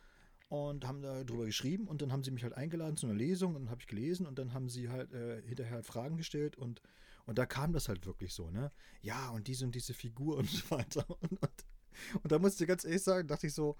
und 0.53 0.87
haben 0.87 1.01
da 1.01 1.25
drüber 1.25 1.47
geschrieben 1.47 1.89
und 1.89 2.03
dann 2.03 2.13
haben 2.13 2.23
sie 2.23 2.31
mich 2.31 2.43
halt 2.43 2.53
eingeladen 2.53 2.99
zu 2.99 3.07
einer 3.07 3.15
Lesung 3.15 3.55
und 3.55 3.63
dann 3.63 3.71
habe 3.71 3.81
ich 3.81 3.87
gelesen 3.87 4.27
und 4.27 4.39
dann 4.39 4.53
haben 4.53 4.69
sie 4.69 4.91
halt 4.91 5.11
äh, 5.15 5.41
hinterher 5.47 5.77
halt 5.77 5.87
Fragen 5.87 6.19
gestellt 6.19 6.57
und, 6.57 6.83
und 7.25 7.39
da 7.39 7.47
kam 7.47 7.73
das 7.73 7.89
halt 7.89 8.05
wirklich 8.05 8.35
so, 8.35 8.51
ne? 8.51 8.71
Ja, 9.01 9.31
und 9.31 9.49
diese 9.49 9.65
und 9.65 9.75
diese 9.75 9.95
Figur 9.95 10.37
und 10.37 10.51
so 10.51 10.71
weiter. 10.71 11.07
Und, 11.09 11.33
und, 11.41 11.65
und 12.23 12.31
da 12.31 12.39
musste 12.39 12.65
ich 12.65 12.69
ganz 12.69 12.85
ehrlich 12.85 13.03
sagen, 13.03 13.29
dachte 13.29 13.47
ich 13.47 13.55
so, 13.55 13.79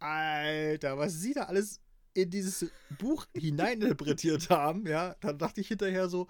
Alter, 0.00 0.98
was 0.98 1.20
sie 1.20 1.32
da 1.32 1.44
alles 1.44 1.80
in 2.12 2.28
dieses 2.28 2.68
Buch 2.98 3.28
hineininterpretiert 3.36 4.50
haben, 4.50 4.84
ja, 4.88 5.14
dann 5.20 5.38
dachte 5.38 5.60
ich 5.60 5.68
hinterher 5.68 6.08
so, 6.08 6.26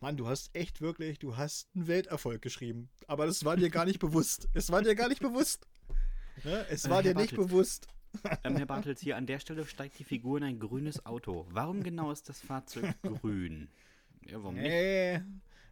Mann, 0.00 0.16
du 0.16 0.26
hast 0.26 0.48
echt 0.54 0.80
wirklich, 0.80 1.18
du 1.18 1.36
hast 1.36 1.68
einen 1.74 1.86
Welterfolg 1.86 2.40
geschrieben. 2.40 2.88
Aber 3.08 3.26
das 3.26 3.44
war 3.44 3.58
dir 3.58 3.68
gar 3.68 3.84
nicht 3.84 3.98
bewusst. 3.98 4.48
Es 4.54 4.72
war 4.72 4.80
dir 4.80 4.94
gar 4.94 5.10
nicht 5.10 5.20
bewusst. 5.20 5.66
Ne? 6.44 6.66
Es 6.70 6.88
war 6.88 7.02
dir 7.02 7.14
nicht 7.14 7.36
bewusst. 7.36 7.86
Ähm, 8.44 8.56
Herr 8.56 8.66
Bartels, 8.66 9.00
hier 9.00 9.16
an 9.16 9.26
der 9.26 9.38
Stelle 9.38 9.64
steigt 9.64 9.98
die 9.98 10.04
Figur 10.04 10.38
in 10.38 10.44
ein 10.44 10.58
grünes 10.58 11.04
Auto. 11.06 11.46
Warum 11.50 11.82
genau 11.82 12.10
ist 12.10 12.28
das 12.28 12.40
Fahrzeug 12.40 12.94
grün? 13.02 13.68
Ja, 14.26 14.42
warum 14.42 14.54
nicht? 14.54 14.64
Nee, 14.64 15.20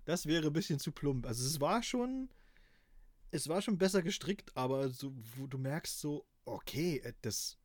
das 0.05 0.27
wäre 0.27 0.47
ein 0.47 0.53
bisschen 0.53 0.79
zu 0.79 0.93
plump. 0.93 1.27
Also 1.27 1.47
es 1.47 1.61
war 1.61 1.83
schon, 1.83 2.29
es 3.31 3.49
war 3.49 3.61
schon 3.61 3.79
besser 3.79 4.03
gestrickt, 4.03 4.57
aber 4.57 4.89
so, 4.89 5.13
wo 5.37 5.47
du 5.47 5.59
merkst 5.59 6.01
so, 6.01 6.27
okay, 6.45 6.99
äh, 6.99 7.13
das, 7.23 7.59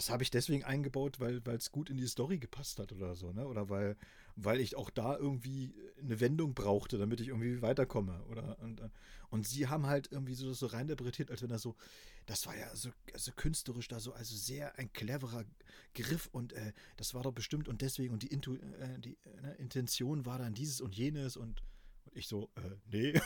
das 0.00 0.08
habe 0.08 0.22
ich 0.22 0.30
deswegen 0.30 0.64
eingebaut, 0.64 1.20
weil 1.20 1.42
es 1.48 1.72
gut 1.72 1.90
in 1.90 1.98
die 1.98 2.06
Story 2.06 2.38
gepasst 2.38 2.78
hat 2.78 2.90
oder 2.90 3.14
so, 3.14 3.32
ne? 3.32 3.46
Oder 3.46 3.68
weil, 3.68 3.98
weil 4.34 4.58
ich 4.58 4.74
auch 4.74 4.88
da 4.88 5.14
irgendwie 5.14 5.74
eine 6.02 6.20
Wendung 6.20 6.54
brauchte, 6.54 6.96
damit 6.96 7.20
ich 7.20 7.28
irgendwie 7.28 7.60
weiterkomme. 7.60 8.24
Oder 8.30 8.58
und, 8.60 8.80
und 9.28 9.46
sie 9.46 9.68
haben 9.68 9.84
halt 9.84 10.08
irgendwie 10.10 10.32
so 10.32 10.54
so 10.54 10.64
reininterpretiert, 10.64 11.30
als 11.30 11.42
wenn 11.42 11.50
das 11.50 11.60
so, 11.60 11.76
das 12.24 12.46
war 12.46 12.56
ja 12.56 12.74
so 12.74 12.88
also 13.12 13.32
künstlerisch 13.36 13.88
da 13.88 14.00
so, 14.00 14.14
also 14.14 14.34
sehr 14.34 14.78
ein 14.78 14.90
cleverer 14.94 15.44
Griff 15.92 16.30
und 16.32 16.54
äh, 16.54 16.72
das 16.96 17.12
war 17.12 17.22
doch 17.22 17.32
bestimmt 17.32 17.68
und 17.68 17.82
deswegen 17.82 18.14
und 18.14 18.22
die, 18.22 18.28
Intu, 18.28 18.54
äh, 18.54 18.98
die 19.00 19.18
äh, 19.42 19.60
Intention 19.60 20.24
war 20.24 20.38
dann 20.38 20.54
dieses 20.54 20.80
und 20.80 20.96
jenes 20.96 21.36
und, 21.36 21.62
und 22.06 22.16
ich 22.16 22.26
so, 22.26 22.48
äh, 22.56 22.70
nee. 22.90 23.20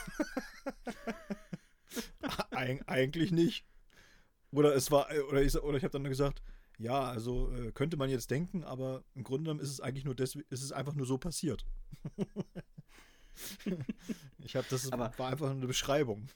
Eig 2.51 2.83
eigentlich 2.87 3.31
nicht. 3.31 3.65
Oder 4.51 4.75
es 4.75 4.91
war, 4.91 5.09
äh, 5.09 5.21
oder 5.21 5.41
ich, 5.41 5.55
oder 5.55 5.77
ich 5.77 5.83
habe 5.85 5.93
dann 5.93 6.03
gesagt, 6.03 6.41
ja, 6.77 7.01
also 7.01 7.51
äh, 7.53 7.71
könnte 7.71 7.97
man 7.97 8.09
jetzt 8.09 8.29
denken, 8.31 8.63
aber 8.63 9.03
im 9.13 9.23
Grunde 9.23 9.43
genommen 9.43 9.59
ist 9.59 9.69
es 9.71 9.79
eigentlich 9.81 10.05
nur 10.05 10.15
deswegen, 10.15 10.45
ist 10.49 10.63
es 10.63 10.71
einfach 10.71 10.93
nur 10.93 11.05
so 11.05 11.17
passiert. 11.17 11.65
ich 14.39 14.55
habe 14.55 14.67
das 14.69 14.91
Aber- 14.91 15.11
war 15.17 15.29
einfach 15.29 15.51
eine 15.51 15.67
Beschreibung. 15.67 16.27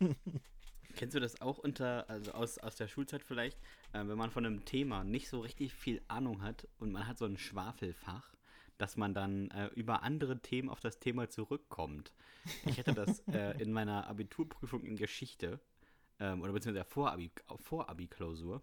Kennst 0.95 1.15
du 1.15 1.19
das 1.19 1.39
auch 1.41 1.60
unter, 1.60 2.10
also 2.10 2.32
aus, 2.34 2.58
aus 2.58 2.75
der 2.75 2.88
Schulzeit 2.88 3.23
vielleicht, 3.23 3.58
äh, 3.93 3.99
wenn 3.99 4.17
man 4.17 4.32
von 4.32 4.45
einem 4.45 4.65
Thema 4.65 5.04
nicht 5.04 5.30
so 5.30 5.39
richtig 5.39 5.73
viel 5.73 6.02
Ahnung 6.08 6.41
hat 6.41 6.67
und 6.78 6.91
man 6.91 7.08
hat 7.08 7.17
so 7.17 7.25
ein 7.25 7.38
Schwafelfach, 7.38 8.34
dass 8.78 8.97
man 8.97 9.13
dann 9.13 9.49
äh, 9.52 9.67
über 9.75 10.04
andere 10.04 10.41
Themen 10.41 10.69
auf 10.69 10.80
das 10.80 10.99
Thema 10.99 11.30
zurückkommt. 11.30 12.12
Ich 12.65 12.80
hatte 12.80 12.93
das 12.93 13.19
äh, 13.32 13.62
in 13.62 13.71
meiner 13.71 14.08
Abiturprüfung 14.08 14.84
in 14.84 14.95
Geschichte 14.97 15.60
ähm, 16.19 16.41
oder 16.41 16.52
beziehungsweise 16.52 16.89
Vorabi-Klausur, 16.89 18.62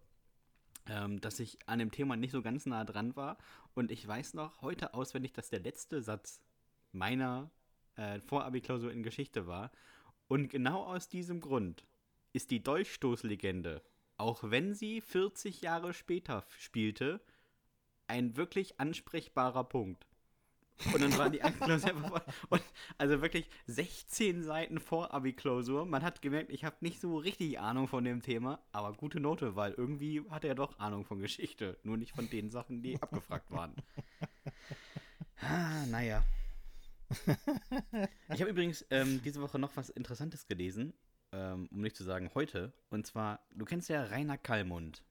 ähm, 0.88 1.20
dass 1.20 1.40
ich 1.40 1.58
an 1.66 1.78
dem 1.78 1.90
Thema 1.90 2.16
nicht 2.16 2.32
so 2.32 2.42
ganz 2.42 2.66
nah 2.66 2.84
dran 2.84 3.16
war 3.16 3.38
und 3.74 3.90
ich 3.90 4.06
weiß 4.06 4.34
noch 4.34 4.62
heute 4.62 4.94
auswendig, 4.94 5.32
dass 5.32 5.50
der 5.50 5.60
letzte 5.60 6.02
Satz 6.02 6.40
meiner 6.92 7.50
äh, 7.96 8.20
Vorabi-Klausur 8.20 8.92
in 8.92 9.02
Geschichte 9.02 9.46
war 9.46 9.70
und 10.28 10.48
genau 10.48 10.84
aus 10.84 11.08
diesem 11.08 11.40
Grund 11.40 11.84
ist 12.32 12.50
die 12.50 12.62
Dolchstoßlegende, 12.62 13.82
auch 14.16 14.42
wenn 14.44 14.74
sie 14.74 15.00
40 15.00 15.62
Jahre 15.62 15.94
später 15.94 16.44
spielte, 16.58 17.20
ein 18.08 18.36
wirklich 18.36 18.78
ansprechbarer 18.80 19.64
Punkt. 19.64 20.06
Und 20.92 21.00
dann 21.00 21.16
waren 21.16 21.32
die 21.32 21.42
Abi-Klausuren 21.42 21.96
einfach 21.96 22.10
voll. 22.10 22.22
Und 22.50 22.62
also 22.98 23.22
wirklich 23.22 23.48
16 23.66 24.42
Seiten 24.42 24.78
vor 24.78 25.12
Abi-Klausur. 25.14 25.86
Man 25.86 26.02
hat 26.02 26.22
gemerkt, 26.22 26.50
ich 26.50 26.64
habe 26.64 26.76
nicht 26.80 27.00
so 27.00 27.16
richtig 27.16 27.58
Ahnung 27.58 27.88
von 27.88 28.04
dem 28.04 28.22
Thema, 28.22 28.60
aber 28.72 28.92
gute 28.92 29.20
Note, 29.20 29.56
weil 29.56 29.72
irgendwie 29.72 30.22
hatte 30.30 30.48
er 30.48 30.54
doch 30.54 30.78
Ahnung 30.78 31.04
von 31.04 31.18
Geschichte. 31.18 31.78
Nur 31.82 31.96
nicht 31.96 32.14
von 32.14 32.28
den 32.28 32.50
Sachen, 32.50 32.82
die 32.82 33.00
abgefragt 33.02 33.50
waren. 33.50 33.74
Ah, 35.40 35.84
naja. 35.86 36.24
Ich 38.34 38.40
habe 38.40 38.50
übrigens 38.50 38.84
ähm, 38.90 39.20
diese 39.22 39.40
Woche 39.40 39.58
noch 39.58 39.76
was 39.76 39.90
Interessantes 39.90 40.46
gelesen, 40.46 40.92
ähm, 41.32 41.68
um 41.70 41.80
nicht 41.80 41.96
zu 41.96 42.04
sagen 42.04 42.30
heute. 42.34 42.72
Und 42.90 43.06
zwar, 43.06 43.46
du 43.54 43.64
kennst 43.64 43.88
ja 43.88 44.02
Rainer 44.04 44.38
Kallmund. 44.38 45.04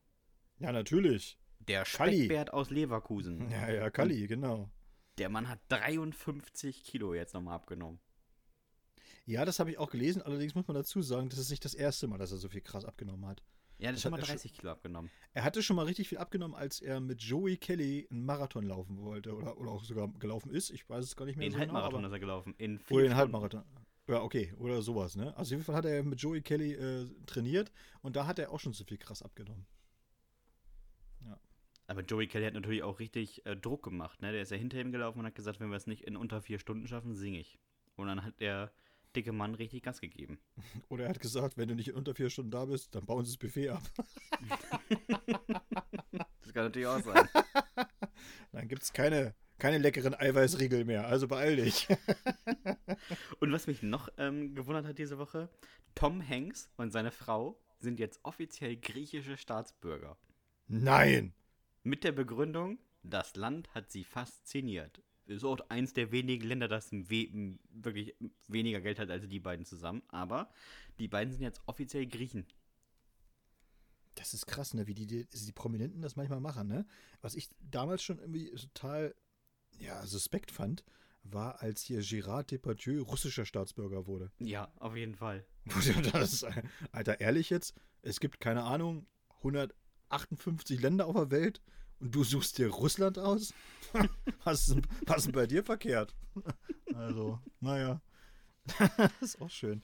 Ja, 0.60 0.72
natürlich. 0.72 1.38
Der 1.60 1.84
Kalli. 1.84 2.26
Speckbärt 2.26 2.54
aus 2.54 2.70
Leverkusen. 2.70 3.50
Ja, 3.50 3.70
ja, 3.70 3.90
Kalli, 3.90 4.28
genau. 4.28 4.70
Der 5.18 5.30
Mann 5.30 5.48
hat 5.48 5.60
53 5.70 6.84
Kilo 6.84 7.14
jetzt 7.14 7.34
nochmal 7.34 7.56
abgenommen. 7.56 8.00
Ja, 9.26 9.46
das 9.46 9.60
habe 9.60 9.72
ich 9.72 9.78
auch 9.78 9.90
gelesen. 9.90 10.22
Allerdings 10.22 10.56
muss 10.56 10.68
man 10.68 10.76
dazu 10.76 11.02
sagen, 11.02 11.30
das 11.30 11.40
ist 11.40 11.50
nicht 11.50 11.66
das 11.66 11.74
erste 11.74 12.08
Mal, 12.08 12.18
dass 12.18 12.32
er 12.32 12.38
so 12.38 12.50
viel 12.50 12.62
krass 12.62 12.86
abgenommen 12.86 13.26
hat. 13.26 13.42
Ja, 13.78 13.88
das 13.92 13.96
Das 13.96 14.02
schon 14.04 14.12
mal 14.12 14.20
er 14.20 14.26
schon- 14.26 14.36
30 14.36 14.54
Kilo 14.54 14.72
abgenommen. 14.72 15.10
Er 15.34 15.44
hatte 15.44 15.62
schon 15.64 15.76
mal 15.76 15.86
richtig 15.86 16.08
viel 16.10 16.18
abgenommen, 16.18 16.56
als 16.56 16.80
er 16.80 17.00
mit 17.00 17.22
Joey 17.22 17.58
Kelly 17.58 18.08
einen 18.10 18.24
Marathon 18.26 18.64
laufen 18.66 19.02
wollte 19.02 19.36
oder, 19.36 19.58
oder 19.58 19.72
auch 19.72 19.84
sogar 19.84 20.08
gelaufen 20.20 20.50
ist. 20.52 20.70
Ich 20.70 20.88
weiß 20.90 21.04
es 21.04 21.16
gar 21.16 21.26
nicht 21.26 21.38
mehr 21.38 21.46
Den 21.48 21.54
so 21.54 21.60
genau. 21.60 21.74
Halbmarathon 21.74 22.00
aber- 22.00 22.08
ist 22.08 22.14
er 22.14 22.20
gelaufen. 22.20 22.54
In 22.58 22.80
vier 22.80 22.98
Oder 22.98 23.04
den. 23.08 23.16
Halbmarathon. 23.16 23.64
Ja, 24.08 24.22
okay. 24.22 24.54
Oder 24.60 24.82
sowas, 24.82 25.16
ne? 25.16 25.36
Also 25.36 25.50
auf 25.50 25.52
jeden 25.52 25.64
Fall 25.64 25.76
hat 25.76 25.86
er 25.86 26.04
mit 26.04 26.22
Joey 26.22 26.42
Kelly 26.42 26.74
äh, 26.74 27.08
trainiert 27.26 27.72
und 28.02 28.16
da 28.16 28.28
hat 28.28 28.38
er 28.40 28.52
auch 28.52 28.60
schon 28.60 28.72
so 28.74 28.84
viel 28.84 28.98
krass 28.98 29.24
abgenommen. 29.24 29.66
Aber 31.88 32.02
Joey 32.02 32.28
Kelly 32.28 32.46
hat 32.46 32.54
natürlich 32.54 32.84
auch 32.84 33.00
richtig 33.00 33.46
äh, 33.46 33.56
Druck 33.56 33.84
gemacht. 33.84 34.22
Ne? 34.22 34.32
Der 34.32 34.42
ist 34.42 34.52
ja 34.52 34.58
hinter 34.58 34.80
ihm 34.80 34.92
gelaufen 34.92 35.20
und 35.20 35.26
hat 35.26 35.36
gesagt, 35.36 35.60
wenn 35.60 35.70
wir 35.70 35.78
es 35.78 35.88
nicht 35.88 36.04
in 36.04 36.16
unter 36.16 36.42
vier 36.42 36.60
Stunden 36.60 36.88
schaffen, 36.88 37.16
singe 37.16 37.40
ich. 37.40 37.60
Und 37.96 38.08
dann 38.08 38.24
hat 38.24 38.40
der 38.40 38.72
dicke 39.16 39.32
Mann 39.32 39.56
richtig 39.56 39.84
Gas 39.84 40.02
gegeben. 40.02 40.40
Oder 40.90 41.06
er 41.06 41.10
hat 41.10 41.20
gesagt, 41.20 41.58
wenn 41.58 41.68
du 41.68 41.76
nicht 41.76 41.90
in 41.90 41.96
unter 41.96 42.16
vier 42.16 42.30
Stunden 42.30 42.52
da 42.52 42.66
bist, 42.66 42.96
dann 42.96 43.06
bauen 43.06 43.24
sie 43.24 43.32
das 43.32 43.38
Buffet 43.38 43.70
ab. 43.70 43.84
Das 46.42 46.54
kann 46.54 46.66
natürlich 46.66 46.88
auch 46.88 47.02
sein. 47.02 47.28
Dann 48.52 48.68
gibt 48.68 48.84
es 48.84 48.94
keine, 48.94 49.34
keine 49.58 49.80
leckeren 49.80 50.14
Eiweißriegel 50.14 50.86
mehr. 50.86 51.08
Also 51.08 51.28
beeil 51.28 51.56
dich. 51.56 51.88
Und 53.40 53.52
was 53.52 53.66
mich 53.66 53.82
noch 53.82 54.10
ähm, 54.20 54.54
gewundert 54.54 54.86
hat 54.86 55.00
diese 55.00 55.18
Woche, 55.18 55.50
Tom 55.96 56.26
Hanks 56.26 56.70
und 56.78 56.92
seine 56.92 57.12
Frau 57.12 57.60
sind 57.80 58.00
jetzt 58.00 58.20
offiziell 58.24 58.78
griechische 58.78 59.38
Staatsbürger. 59.38 60.18
Nein! 60.68 61.34
Mit 61.86 62.04
der 62.04 62.14
Begründung, 62.14 62.80
das 63.04 63.36
Land 63.36 63.70
hat 63.76 63.92
sie 63.92 64.04
fasziniert. 64.04 65.04
Ist 65.28 65.44
auch 65.44 65.60
eins 65.70 65.94
der 65.94 66.12
wenigen 66.12 66.48
Länder, 66.48 66.68
das 66.68 66.92
we 66.92 67.60
wirklich 67.70 68.16
weniger 68.48 68.82
Geld 68.82 68.98
hat 68.98 69.12
als 69.12 69.28
die 69.28 69.40
beiden 69.40 69.68
zusammen. 69.68 70.02
Aber 70.08 70.50
die 70.98 71.08
beiden 71.08 71.32
sind 71.32 71.44
jetzt 71.44 71.62
offiziell 71.68 72.08
Griechen. 72.08 72.48
Das 74.16 74.34
ist 74.34 74.48
krass, 74.48 74.74
ne? 74.74 74.88
Wie 74.88 74.96
die, 74.96 75.06
die, 75.06 75.28
die 75.28 75.52
Prominenten 75.52 76.02
das 76.02 76.16
manchmal 76.16 76.40
machen, 76.40 76.68
ne? 76.68 76.88
Was 77.22 77.36
ich 77.36 77.50
damals 77.62 78.02
schon 78.02 78.18
irgendwie 78.18 78.50
total 78.56 79.14
ja, 79.78 80.04
suspekt 80.08 80.50
fand, 80.50 80.84
war, 81.22 81.62
als 81.62 81.84
hier 81.84 82.02
Gérard 82.02 82.50
Depardieu 82.50 83.04
russischer 83.04 83.46
Staatsbürger 83.46 84.08
wurde. 84.08 84.32
Ja, 84.40 84.72
auf 84.80 84.96
jeden 84.96 85.14
Fall. 85.14 85.46
Das 86.14 86.44
Alter, 86.92 87.20
ehrlich 87.22 87.52
jetzt? 87.52 87.76
Es 88.02 88.20
gibt, 88.20 88.40
keine 88.40 88.64
Ahnung, 88.64 89.06
158 90.16 90.82
Länder 90.82 91.08
auf 91.08 91.16
der 91.16 91.32
Welt 91.32 91.62
und 92.00 92.14
du 92.16 92.24
suchst 92.24 92.58
dir 92.58 92.70
Russland 92.70 93.18
aus? 93.20 93.54
was, 94.44 94.70
ist, 94.70 94.80
was 95.06 95.26
ist 95.26 95.32
bei 95.32 95.48
dir 95.48 95.64
verkehrt? 95.64 96.16
Also, 96.94 97.40
naja. 97.60 98.02
das 98.80 99.12
ist 99.22 99.42
auch 99.42 99.50
schön. 99.50 99.84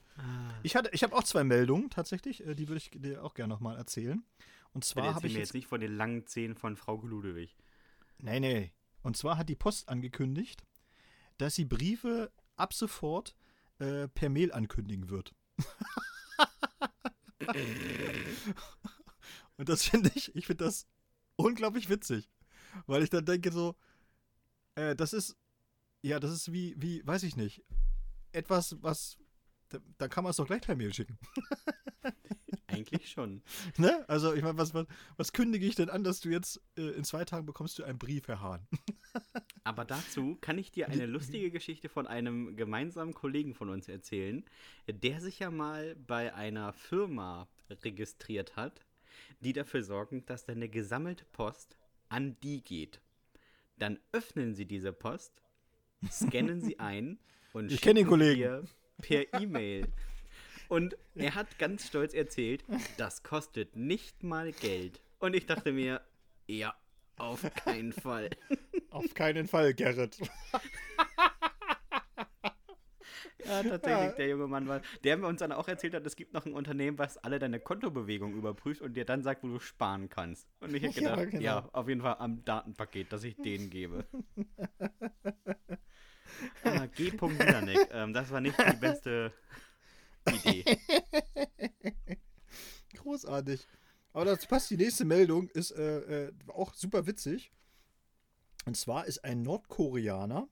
Ich, 0.62 0.74
hatte- 0.76 0.90
ich 0.92 1.02
habe 1.02 1.14
auch 1.14 1.22
zwei 1.24 1.44
Meldungen 1.44 1.88
tatsächlich, 1.90 2.44
äh, 2.46 2.54
die 2.54 2.68
würde 2.68 2.78
ich 2.78 2.90
dir 2.90 3.24
auch 3.24 3.34
gerne 3.34 3.52
nochmal 3.54 3.76
erzählen. 3.76 4.24
Und 4.74 4.84
zwar 4.84 5.14
habe 5.14 5.26
ich 5.26 5.34
mir 5.34 5.38
jetzt 5.40 5.48
jetzt 5.50 5.54
nicht 5.54 5.68
von 5.68 5.80
den 5.80 5.94
langen 5.94 6.26
Zähnen 6.26 6.56
von 6.56 6.76
Frau 6.76 7.00
Ludewig. 7.02 7.56
Nee, 8.18 8.40
nee. 8.40 8.72
Und 9.02 9.16
zwar 9.16 9.36
hat 9.36 9.48
die 9.48 9.54
Post 9.56 9.88
angekündigt, 9.88 10.64
dass 11.38 11.54
sie 11.54 11.64
Briefe 11.64 12.32
ab 12.56 12.72
sofort 12.72 13.34
äh, 13.78 14.08
per 14.08 14.30
Mail 14.30 14.52
ankündigen 14.52 15.10
wird. 15.10 15.34
Und 19.56 19.68
das 19.68 19.84
finde 19.88 20.10
ich, 20.14 20.34
ich 20.34 20.46
finde 20.46 20.64
das 20.64 20.86
unglaublich 21.36 21.88
witzig. 21.88 22.30
Weil 22.86 23.02
ich 23.02 23.10
dann 23.10 23.24
denke 23.24 23.52
so, 23.52 23.76
äh, 24.74 24.96
das 24.96 25.12
ist, 25.12 25.36
ja, 26.02 26.18
das 26.18 26.32
ist 26.32 26.52
wie, 26.52 26.74
wie, 26.78 27.06
weiß 27.06 27.22
ich 27.22 27.36
nicht, 27.36 27.62
etwas, 28.32 28.76
was, 28.82 29.18
da, 29.68 29.78
da 29.98 30.08
kann 30.08 30.24
man 30.24 30.30
es 30.30 30.36
doch 30.36 30.46
gleich 30.46 30.62
per 30.62 30.76
Mail 30.76 30.92
schicken. 30.92 31.18
Eigentlich 32.66 33.10
schon. 33.10 33.42
Ne? 33.76 34.04
Also, 34.08 34.32
ich 34.32 34.42
meine, 34.42 34.56
was, 34.56 34.72
was, 34.72 34.86
was 35.16 35.32
kündige 35.32 35.66
ich 35.66 35.74
denn 35.74 35.90
an, 35.90 36.04
dass 36.04 36.20
du 36.20 36.30
jetzt 36.30 36.60
äh, 36.76 36.88
in 36.92 37.04
zwei 37.04 37.24
Tagen 37.24 37.44
bekommst 37.44 37.78
du 37.78 37.84
einen 37.84 37.98
Brief, 37.98 38.28
Herr 38.28 38.40
Hahn? 38.40 38.66
Aber 39.64 39.84
dazu 39.84 40.36
kann 40.40 40.58
ich 40.58 40.70
dir 40.70 40.88
eine 40.88 41.06
lustige 41.06 41.50
Geschichte 41.50 41.88
von 41.88 42.06
einem 42.06 42.56
gemeinsamen 42.56 43.14
Kollegen 43.14 43.54
von 43.54 43.68
uns 43.68 43.88
erzählen, 43.88 44.44
der 44.88 45.20
sich 45.20 45.38
ja 45.38 45.50
mal 45.50 45.94
bei 45.94 46.34
einer 46.34 46.72
Firma 46.72 47.46
registriert 47.70 48.56
hat, 48.56 48.84
die 49.40 49.52
dafür 49.52 49.82
sorgen, 49.82 50.24
dass 50.26 50.44
deine 50.44 50.68
gesammelte 50.68 51.24
Post 51.32 51.76
an 52.08 52.36
die 52.42 52.62
geht. 52.62 53.00
Dann 53.78 53.98
öffnen 54.12 54.54
sie 54.54 54.66
diese 54.66 54.92
Post, 54.92 55.32
scannen 56.10 56.60
sie 56.60 56.78
ein 56.78 57.18
und 57.52 57.72
Ich 57.72 57.80
schicken 57.80 58.06
Kollegen. 58.06 58.40
dir 58.40 58.64
per 59.00 59.40
E-Mail. 59.40 59.86
Und 60.68 60.96
er 61.14 61.34
hat 61.34 61.58
ganz 61.58 61.86
stolz 61.88 62.14
erzählt, 62.14 62.64
das 62.96 63.22
kostet 63.22 63.76
nicht 63.76 64.22
mal 64.22 64.52
Geld. 64.52 65.00
Und 65.18 65.34
ich 65.34 65.46
dachte 65.46 65.72
mir, 65.72 66.00
ja, 66.46 66.74
auf 67.16 67.42
keinen 67.54 67.92
Fall. 67.92 68.30
Auf 68.90 69.12
keinen 69.14 69.46
Fall, 69.46 69.74
Gerrit. 69.74 70.16
Ja, 73.52 73.62
tatsächlich, 73.62 74.14
der 74.14 74.28
junge 74.28 74.46
Mann 74.46 74.68
war. 74.68 74.80
Der 75.04 75.16
mir 75.16 75.26
uns 75.26 75.40
dann 75.40 75.52
auch 75.52 75.68
erzählt 75.68 75.94
hat, 75.94 76.06
es 76.06 76.16
gibt 76.16 76.32
noch 76.32 76.46
ein 76.46 76.54
Unternehmen, 76.54 76.98
was 76.98 77.18
alle 77.18 77.38
deine 77.38 77.60
Kontobewegungen 77.60 78.36
überprüft 78.36 78.82
und 78.82 78.94
dir 78.94 79.04
dann 79.04 79.22
sagt, 79.22 79.42
wo 79.42 79.48
du 79.48 79.60
sparen 79.60 80.08
kannst. 80.08 80.48
Und 80.60 80.74
ich 80.74 80.82
hätte 80.82 81.00
Ja, 81.02 81.16
gedacht, 81.16 81.42
ja, 81.42 81.60
genau. 81.60 81.72
auf 81.72 81.88
jeden 81.88 82.00
Fall 82.00 82.16
am 82.18 82.44
Datenpaket, 82.44 83.12
das 83.12 83.24
ich 83.24 83.36
denen 83.36 83.70
gebe. 83.70 84.06
ah, 86.64 86.86
G. 86.86 87.12
Wiederneck, 87.12 87.88
ähm, 87.92 88.12
das 88.12 88.30
war 88.30 88.40
nicht 88.40 88.56
die 88.58 88.76
beste 88.76 89.32
Idee. 90.30 90.64
Großartig. 92.94 93.66
Aber 94.12 94.26
das 94.26 94.46
passt, 94.46 94.70
die 94.70 94.76
nächste 94.76 95.04
Meldung 95.04 95.48
ist 95.48 95.72
äh, 95.72 96.26
äh, 96.26 96.32
auch 96.48 96.74
super 96.74 97.06
witzig. 97.06 97.50
Und 98.66 98.76
zwar 98.76 99.06
ist 99.06 99.24
ein 99.24 99.42
Nordkoreaner, 99.42 100.48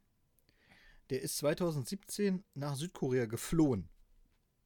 der 1.11 1.23
ist 1.23 1.37
2017 1.39 2.45
nach 2.55 2.77
Südkorea 2.77 3.27
geflohen. 3.27 3.89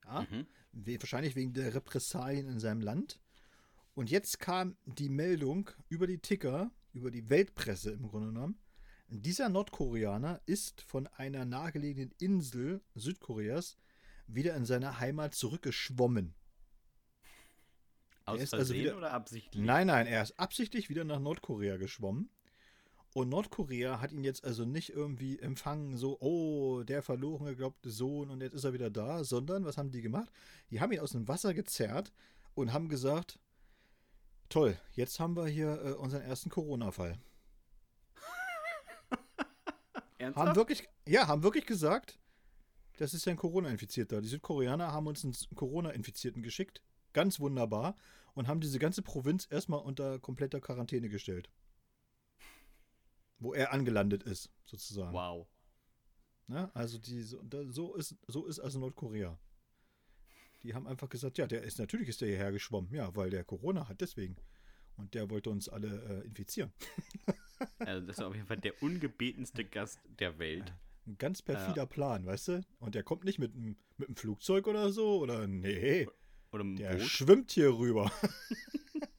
Ja? 0.04 0.26
Mhm. 0.30 0.46
Wahrscheinlich 0.72 1.36
wegen 1.36 1.52
der 1.52 1.74
Repressalien 1.74 2.48
in 2.48 2.60
seinem 2.60 2.80
Land. 2.80 3.20
Und 3.94 4.10
jetzt 4.10 4.40
kam 4.40 4.76
die 4.84 5.08
Meldung 5.08 5.70
über 5.88 6.06
die 6.06 6.18
Ticker, 6.18 6.70
über 6.92 7.10
die 7.10 7.30
Weltpresse 7.30 7.92
im 7.92 8.08
Grunde 8.08 8.28
genommen. 8.28 8.58
Dieser 9.08 9.48
Nordkoreaner 9.48 10.40
ist 10.46 10.80
von 10.80 11.06
einer 11.06 11.44
nahegelegenen 11.44 12.12
Insel 12.18 12.82
Südkoreas 12.94 13.76
wieder 14.26 14.56
in 14.56 14.64
seine 14.64 14.98
Heimat 14.98 15.34
zurückgeschwommen. 15.34 16.34
Aus 18.24 18.40
ist 18.40 18.50
Versehen 18.50 18.60
also 18.60 18.74
wieder- 18.74 18.96
oder 18.96 19.12
absichtlich? 19.12 19.62
Nein, 19.62 19.86
nein, 19.86 20.06
er 20.06 20.22
ist 20.22 20.38
absichtlich 20.38 20.88
wieder 20.88 21.04
nach 21.04 21.20
Nordkorea 21.20 21.76
geschwommen. 21.76 22.30
Und 23.14 23.28
Nordkorea 23.28 24.00
hat 24.00 24.10
ihn 24.10 24.24
jetzt 24.24 24.44
also 24.44 24.64
nicht 24.64 24.90
irgendwie 24.90 25.38
empfangen, 25.38 25.96
so, 25.96 26.20
oh, 26.20 26.82
der 26.82 27.00
verloren 27.00 27.46
geglaubte 27.46 27.88
Sohn 27.88 28.28
und 28.28 28.40
jetzt 28.40 28.54
ist 28.54 28.64
er 28.64 28.72
wieder 28.72 28.90
da, 28.90 29.22
sondern 29.22 29.64
was 29.64 29.78
haben 29.78 29.92
die 29.92 30.02
gemacht? 30.02 30.32
Die 30.70 30.80
haben 30.80 30.90
ihn 30.90 30.98
aus 30.98 31.12
dem 31.12 31.28
Wasser 31.28 31.54
gezerrt 31.54 32.12
und 32.56 32.72
haben 32.72 32.88
gesagt, 32.88 33.38
toll, 34.48 34.76
jetzt 34.94 35.20
haben 35.20 35.36
wir 35.36 35.46
hier 35.46 35.80
äh, 35.84 35.92
unseren 35.92 36.22
ersten 36.22 36.50
Corona-Fall. 36.50 37.16
Ernsthaft? 40.18 40.48
Haben 40.48 40.56
wirklich, 40.56 40.88
ja, 41.06 41.28
haben 41.28 41.44
wirklich 41.44 41.66
gesagt, 41.66 42.18
das 42.96 43.14
ist 43.14 43.26
ja 43.26 43.30
ein 43.30 43.36
Corona-Infizierter. 43.36 44.22
Die 44.22 44.28
Südkoreaner 44.28 44.90
haben 44.90 45.06
uns 45.06 45.24
einen 45.24 45.36
Corona-Infizierten 45.54 46.42
geschickt, 46.42 46.82
ganz 47.12 47.38
wunderbar, 47.38 47.96
und 48.34 48.48
haben 48.48 48.60
diese 48.60 48.80
ganze 48.80 49.02
Provinz 49.02 49.46
erstmal 49.48 49.78
unter 49.78 50.18
kompletter 50.18 50.60
Quarantäne 50.60 51.08
gestellt. 51.08 51.48
Wo 53.38 53.52
er 53.52 53.72
angelandet 53.72 54.22
ist, 54.22 54.50
sozusagen. 54.64 55.12
Wow. 55.12 55.48
Ne? 56.46 56.70
Also 56.74 56.98
die, 56.98 57.22
so, 57.22 57.94
ist, 57.94 58.16
so 58.26 58.46
ist 58.46 58.60
also 58.60 58.78
Nordkorea. 58.78 59.38
Die 60.62 60.74
haben 60.74 60.86
einfach 60.86 61.08
gesagt, 61.08 61.38
ja, 61.38 61.46
der 61.46 61.62
ist 61.62 61.78
natürlich 61.78 62.08
ist 62.08 62.20
der 62.20 62.28
hierher 62.28 62.52
geschwommen, 62.52 62.92
ja, 62.94 63.14
weil 63.16 63.30
der 63.30 63.44
Corona 63.44 63.88
hat, 63.88 64.00
deswegen. 64.00 64.36
Und 64.96 65.14
der 65.14 65.28
wollte 65.28 65.50
uns 65.50 65.68
alle 65.68 66.22
äh, 66.22 66.26
infizieren. 66.26 66.72
Also 67.78 68.06
das 68.06 68.18
ist 68.18 68.22
auf 68.22 68.34
jeden 68.34 68.46
Fall 68.46 68.58
der 68.58 68.82
ungebetenste 68.82 69.64
Gast 69.64 69.98
der 70.18 70.38
Welt. 70.38 70.74
Ein 71.06 71.16
ganz 71.18 71.40
perfider 71.40 71.86
Plan, 71.86 72.26
weißt 72.26 72.48
du? 72.48 72.66
Und 72.78 72.94
der 72.94 73.04
kommt 73.04 73.24
nicht 73.24 73.38
mit 73.38 73.54
einem 73.54 73.76
mit 73.96 74.08
einem 74.08 74.16
Flugzeug 74.16 74.66
oder 74.66 74.90
so, 74.90 75.18
oder 75.20 75.46
nee. 75.46 76.08
Oder 76.52 76.64
Der 76.64 76.96
Boot. 76.96 77.02
schwimmt 77.02 77.52
hier 77.52 77.76
rüber. 77.76 78.10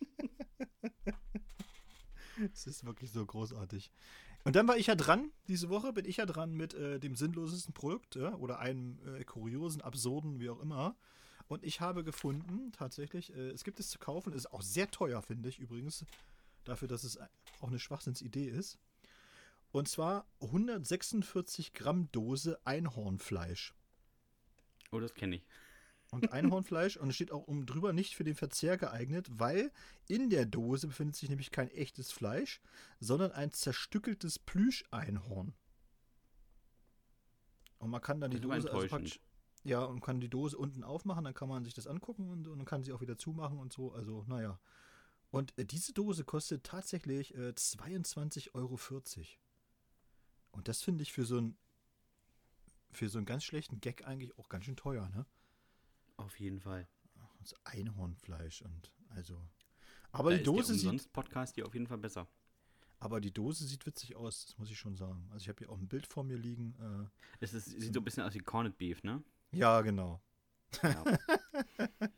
Es 2.54 2.68
ist 2.68 2.86
wirklich 2.86 3.12
so 3.12 3.26
großartig. 3.26 3.92
Und 4.44 4.56
dann 4.56 4.68
war 4.68 4.78
ich 4.78 4.88
ja 4.88 4.96
dran, 4.96 5.32
diese 5.48 5.70
Woche 5.70 5.92
bin 5.94 6.06
ich 6.06 6.18
ja 6.18 6.26
dran 6.26 6.54
mit 6.54 6.74
äh, 6.76 7.00
dem 7.00 7.16
sinnlosesten 7.16 7.74
Produkt 7.74 8.16
ja, 8.16 8.36
oder 8.36 8.60
einem 8.60 9.00
äh, 9.06 9.24
kuriosen, 9.24 9.82
absurden, 9.82 10.40
wie 10.40 10.50
auch 10.50 10.60
immer. 10.60 10.96
Und 11.48 11.64
ich 11.64 11.82
habe 11.82 12.04
gefunden, 12.04 12.72
tatsächlich, 12.72 13.36
äh, 13.36 13.50
es 13.50 13.64
gibt 13.64 13.80
es 13.80 13.90
zu 13.90 14.00
kaufen, 14.00 14.34
ist 14.34 14.52
auch 14.54 14.62
sehr 14.62 14.90
teuer, 14.92 15.22
finde 15.22 15.50
ich 15.50 15.60
übrigens, 15.60 16.06
dafür, 16.64 16.88
dass 16.88 17.04
es 17.04 17.18
auch 17.60 17.68
eine 17.68 17.80
Schwachsinnsidee 17.80 18.48
ist. 18.48 18.78
Und 19.72 19.88
zwar 19.88 20.26
146 20.42 21.74
Gramm 21.74 22.12
Dose 22.12 22.60
Einhornfleisch. 22.66 23.74
Oh, 24.92 25.00
das 25.00 25.14
kenne 25.14 25.38
ich. 25.38 25.46
Und 26.16 26.32
Einhornfleisch 26.32 26.98
und 26.98 27.10
es 27.10 27.16
steht 27.16 27.32
auch 27.32 27.48
oben 27.48 27.66
drüber 27.66 27.92
nicht 27.92 28.16
für 28.16 28.24
den 28.24 28.36
Verzehr 28.36 28.78
geeignet, 28.78 29.28
weil 29.32 29.72
in 30.08 30.30
der 30.30 30.46
Dose 30.46 30.88
befindet 30.88 31.16
sich 31.16 31.30
nämlich 31.30 31.52
kein 31.52 31.70
echtes 31.72 32.12
Fleisch, 32.12 32.62
sondern 33.00 33.32
ein 33.32 33.52
zerstückeltes 33.52 34.40
Plüscheinhorn. 34.40 35.54
Und 37.80 37.90
man 37.90 38.02
kann 38.02 38.22
dann 38.22 38.32
die 38.32 38.42
war 38.44 38.56
Dose 38.56 38.72
also 38.72 38.88
praktisch, 38.88 39.20
ja, 39.64 39.84
und 39.84 40.00
kann 40.00 40.22
die 40.22 40.30
Dose 40.30 40.58
unten 40.58 40.84
aufmachen, 40.84 41.26
dann 41.26 41.34
kann 41.34 41.50
man 41.50 41.66
sich 41.66 41.74
das 41.74 41.86
angucken 41.86 42.30
und, 42.30 42.48
und 42.48 42.60
dann 42.60 42.66
kann 42.66 42.84
sie 42.84 42.94
auch 42.94 43.02
wieder 43.02 43.18
zumachen 43.18 43.58
und 43.58 43.74
so. 43.74 43.92
Also, 43.92 44.24
naja. 44.28 44.60
Und 45.32 45.58
äh, 45.58 45.66
diese 45.66 45.92
Dose 45.92 46.24
kostet 46.24 46.64
tatsächlich 46.64 47.36
äh, 47.36 47.50
22,40 47.50 48.54
Euro. 48.54 48.80
Und 50.52 50.68
das 50.70 50.82
finde 50.82 51.02
ich 51.02 51.12
für 51.12 51.26
so 51.26 51.38
einen 51.38 51.58
für 52.92 53.10
so 53.10 53.18
einen 53.18 53.26
ganz 53.26 53.44
schlechten 53.44 53.82
Gag 53.82 54.08
eigentlich 54.08 54.38
auch 54.38 54.48
ganz 54.48 54.66
schön 54.66 54.78
teuer, 54.78 55.10
ne? 55.10 55.26
Auf 56.18 56.40
jeden 56.40 56.60
Fall. 56.60 56.88
Das 57.40 57.54
Einhornfleisch 57.66 58.62
und 58.64 58.92
also. 59.10 59.40
Aber 60.12 60.32
da 60.32 60.38
die 60.38 60.42
ist 60.42 60.48
Dose 60.48 60.68
der 60.74 60.76
sieht, 60.80 60.86
Umsonst-Podcast 60.90 61.56
hier 61.56 61.66
auf 61.68 61.74
jeden 61.74 61.88
Fall 61.88 61.98
besser. 61.98 62.28
aber 63.00 63.20
die 63.22 63.32
Dose 63.34 63.66
sieht 63.66 63.86
witzig 63.86 64.16
aus, 64.16 64.46
das 64.46 64.58
muss 64.58 64.72
ich 64.72 64.80
schon 64.80 64.96
sagen. 64.96 65.28
Also 65.32 65.44
ich 65.44 65.50
habe 65.50 65.60
hier 65.60 65.70
auch 65.70 65.78
ein 65.78 65.88
Bild 65.88 66.08
vor 66.08 66.24
mir 66.24 66.38
liegen. 66.38 66.74
Äh, 66.80 67.10
Es 67.40 67.54
ist, 67.54 67.66
sieht 67.66 67.94
so 67.94 68.00
ein 68.00 68.04
bisschen 68.04 68.24
aus 68.24 68.34
wie 68.34 68.40
Corned 68.40 68.78
Beef, 68.78 69.04
ne? 69.04 69.24
ja, 69.52 69.82
genau. 69.82 70.22
Ja. 70.82 71.04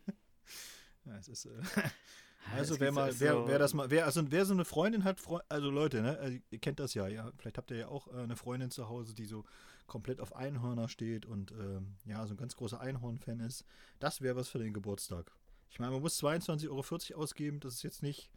Ja, 1.05 1.17
es 1.17 1.27
ist, 1.29 1.45
äh, 1.45 1.61
also 2.53 2.79
wer 2.79 2.91
mal, 2.91 3.17
wer, 3.19 3.47
wer 3.47 3.59
das 3.59 3.73
mal, 3.73 3.89
wer, 3.89 4.05
also 4.05 4.29
wer 4.29 4.45
so 4.45 4.53
eine 4.53 4.65
Freundin 4.65 5.03
hat, 5.05 5.21
also 5.47 5.69
Leute, 5.69 6.01
ne, 6.01 6.17
also 6.17 6.37
ihr 6.49 6.59
kennt 6.59 6.79
das 6.79 6.93
ja, 6.93 7.07
ja, 7.07 7.31
vielleicht 7.37 7.57
habt 7.57 7.71
ihr 7.71 7.77
ja 7.77 7.87
auch 7.87 8.07
äh, 8.13 8.17
eine 8.23 8.35
Freundin 8.35 8.71
zu 8.71 8.89
Hause, 8.89 9.13
die 9.13 9.25
so 9.25 9.45
komplett 9.87 10.19
auf 10.19 10.35
Einhörner 10.35 10.89
steht 10.89 11.25
und 11.25 11.51
ähm, 11.51 11.95
ja, 12.05 12.25
so 12.27 12.33
ein 12.33 12.37
ganz 12.37 12.55
großer 12.55 12.79
Einhorn-Fan 12.79 13.39
ist. 13.39 13.65
Das 13.99 14.21
wäre 14.21 14.35
was 14.35 14.49
für 14.49 14.59
den 14.59 14.73
Geburtstag. 14.73 15.31
Ich 15.69 15.79
meine, 15.79 15.91
man 15.93 16.01
muss 16.01 16.21
22,40 16.21 16.69
Euro 17.13 17.21
ausgeben, 17.21 17.59
das 17.59 17.75
ist 17.75 17.83
jetzt 17.83 18.03
nicht, 18.03 18.29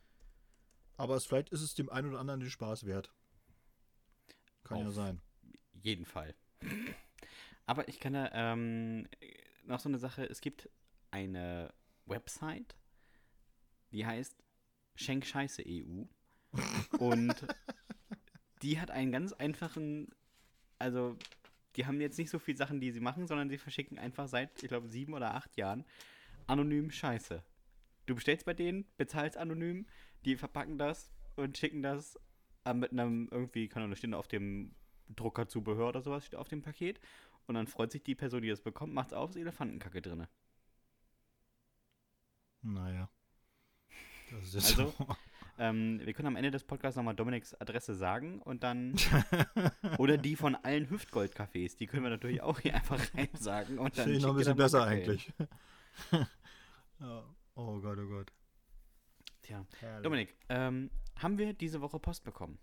aber 0.96 1.16
es, 1.16 1.26
vielleicht 1.26 1.50
ist 1.50 1.62
es 1.62 1.74
dem 1.74 1.88
einen 1.88 2.10
oder 2.10 2.20
anderen 2.20 2.40
den 2.40 2.50
Spaß 2.50 2.84
wert. 2.86 3.12
Kann 4.64 4.78
ja 4.80 4.88
Auf 4.88 4.94
sein. 4.94 5.20
jeden 5.72 6.04
Fall. 6.04 6.34
Aber 7.66 7.88
ich 7.88 8.00
kann 8.00 8.12
da 8.12 8.30
ähm, 8.32 9.08
noch 9.64 9.80
so 9.80 9.88
eine 9.88 9.98
Sache, 9.98 10.24
es 10.28 10.40
gibt 10.40 10.68
eine 11.10 11.72
Website, 12.06 12.76
die 13.92 14.04
heißt 14.04 14.36
Schenkscheiße 14.96 15.62
EU. 15.66 16.04
Und 16.98 17.46
die 18.62 18.80
hat 18.80 18.90
einen 18.90 19.12
ganz 19.12 19.32
einfachen, 19.32 20.08
also 20.78 21.16
die 21.76 21.86
haben 21.86 22.00
jetzt 22.00 22.18
nicht 22.18 22.30
so 22.30 22.38
viele 22.38 22.58
Sachen, 22.58 22.80
die 22.80 22.90
sie 22.90 23.00
machen, 23.00 23.26
sondern 23.26 23.48
sie 23.48 23.58
verschicken 23.58 23.98
einfach 23.98 24.28
seit, 24.28 24.62
ich 24.62 24.68
glaube, 24.68 24.88
sieben 24.88 25.14
oder 25.14 25.34
acht 25.34 25.56
Jahren 25.56 25.84
anonym 26.46 26.90
Scheiße. 26.90 27.42
Du 28.06 28.14
bestellst 28.14 28.44
bei 28.44 28.54
denen, 28.54 28.84
bezahlst 28.96 29.36
anonym, 29.36 29.86
die 30.24 30.36
verpacken 30.36 30.78
das 30.78 31.10
und 31.36 31.56
schicken 31.56 31.82
das 31.82 32.18
äh, 32.64 32.74
mit 32.74 32.90
einem 32.92 33.28
irgendwie, 33.30 33.68
kann 33.68 33.90
auch 33.90 33.96
stehen 33.96 34.14
auf 34.14 34.28
dem 34.28 34.74
Druckerzubehör 35.08 35.88
oder 35.88 36.02
sowas, 36.02 36.26
steht 36.26 36.38
auf 36.38 36.48
dem 36.48 36.62
Paket. 36.62 37.00
Und 37.46 37.54
dann 37.54 37.66
freut 37.66 37.92
sich 37.92 38.02
die 38.02 38.14
Person, 38.14 38.42
die 38.42 38.48
das 38.48 38.62
bekommt, 38.62 38.92
macht's 38.92 39.12
auf, 39.12 39.30
ist 39.30 39.36
Elefantenkacke 39.36 40.02
drinne. 40.02 40.28
Naja. 42.62 43.08
Das 44.30 44.54
ist 44.54 44.78
Also, 44.78 44.94
Ähm, 45.60 46.00
wir 46.02 46.14
können 46.14 46.28
am 46.28 46.36
Ende 46.36 46.50
des 46.50 46.64
Podcasts 46.64 46.96
nochmal 46.96 47.14
Dominiks 47.14 47.52
Adresse 47.52 47.94
sagen 47.94 48.40
und 48.40 48.62
dann. 48.62 48.94
oder 49.98 50.16
die 50.16 50.34
von 50.34 50.54
allen 50.54 50.88
Hüftgold-Cafés. 50.88 51.76
Die 51.76 51.86
können 51.86 52.02
wir 52.02 52.08
natürlich 52.08 52.40
auch 52.40 52.60
hier 52.60 52.74
einfach 52.74 52.98
rein 53.14 53.28
sagen. 53.34 53.78
Und 53.78 53.98
dann 53.98 54.04
Finde 54.04 54.16
ich 54.16 54.22
noch 54.22 54.30
ein 54.30 54.36
bisschen 54.36 54.56
besser 54.56 54.84
eigentlich. 54.84 55.32
Oh 57.56 57.80
Gott, 57.80 57.98
oh 57.98 58.06
Gott. 58.06 58.32
Tja. 59.42 59.66
Herrlich. 59.80 60.02
Dominik, 60.02 60.36
ähm, 60.50 60.90
haben 61.16 61.38
wir 61.38 61.54
diese 61.54 61.80
Woche 61.80 61.98
Post 61.98 62.24
bekommen? 62.24 62.58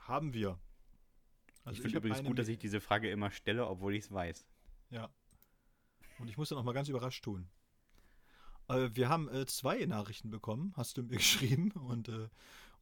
Haben 0.00 0.34
wir. 0.34 0.58
Also 1.64 1.76
ich 1.76 1.82
finde 1.82 1.98
übrigens 1.98 2.24
gut, 2.24 2.38
dass 2.38 2.48
ich 2.48 2.58
diese 2.58 2.80
Frage 2.80 3.10
immer 3.10 3.30
stelle, 3.32 3.66
obwohl 3.66 3.94
ich 3.94 4.04
es 4.04 4.12
weiß. 4.12 4.46
Ja. 4.90 5.10
Und 6.20 6.28
ich 6.28 6.36
muss 6.36 6.48
dann 6.48 6.58
auch 6.58 6.64
mal 6.64 6.74
ganz 6.74 6.88
überrascht 6.88 7.24
tun. 7.24 7.48
Äh, 8.70 8.94
wir 8.94 9.08
haben 9.08 9.28
äh, 9.28 9.46
zwei 9.46 9.84
Nachrichten 9.86 10.30
bekommen, 10.30 10.72
hast 10.76 10.96
du 10.96 11.02
mir 11.02 11.16
geschrieben 11.16 11.72
und, 11.72 12.08
äh, 12.08 12.28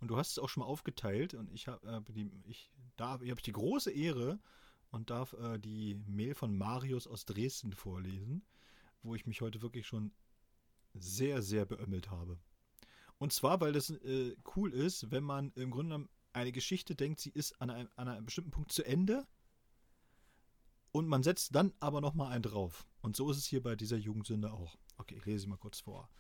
und 0.01 0.09
du 0.09 0.16
hast 0.16 0.32
es 0.32 0.39
auch 0.39 0.49
schon 0.49 0.62
mal 0.62 0.66
aufgeteilt 0.66 1.34
und 1.34 1.51
ich 1.53 1.68
habe 1.68 2.05
äh, 2.09 2.12
die 2.12 2.30
ich 2.45 2.70
darf 2.97 3.22
ich 3.22 3.30
habe 3.30 3.41
die 3.41 3.53
große 3.53 3.91
Ehre 3.91 4.39
und 4.91 5.11
darf 5.11 5.34
äh, 5.34 5.59
die 5.59 5.95
Mail 6.07 6.34
von 6.34 6.57
Marius 6.57 7.07
aus 7.07 7.24
Dresden 7.24 7.72
vorlesen, 7.72 8.45
wo 9.03 9.14
ich 9.14 9.26
mich 9.26 9.41
heute 9.41 9.62
wirklich 9.62 9.86
schon 9.86 10.12
sehr 10.95 11.43
sehr 11.43 11.64
beömmelt 11.64 12.11
habe. 12.11 12.39
Und 13.18 13.32
zwar, 13.32 13.61
weil 13.61 13.72
das 13.72 13.91
äh, 13.91 14.36
cool 14.57 14.72
ist, 14.72 15.11
wenn 15.11 15.24
man 15.24 15.53
im 15.57 15.70
Grunde 15.70 15.95
genommen 15.95 16.09
eine 16.32 16.53
Geschichte 16.53 16.95
denkt, 16.95 17.20
sie 17.20 17.30
ist 17.30 17.61
an 17.61 17.70
einem, 17.70 17.89
an 17.97 18.09
einem 18.09 18.24
bestimmten 18.26 18.53
Punkt 18.53 18.70
zu 18.70 18.84
Ende 18.84 19.26
und 20.93 21.09
man 21.09 21.22
setzt 21.22 21.55
dann 21.55 21.72
aber 21.80 22.01
noch 22.01 22.14
mal 22.14 22.28
einen 22.28 22.43
drauf. 22.43 22.86
Und 23.09 23.16
so 23.16 23.30
ist 23.30 23.38
es 23.38 23.46
hier 23.46 23.62
bei 23.62 23.74
dieser 23.74 23.96
Jugendsünde 23.96 24.52
auch. 24.52 24.76
Okay, 24.98 25.14
ich 25.16 25.24
lese 25.24 25.38
sie 25.38 25.46
mal 25.46 25.56
kurz 25.56 25.80
vor. 25.80 26.11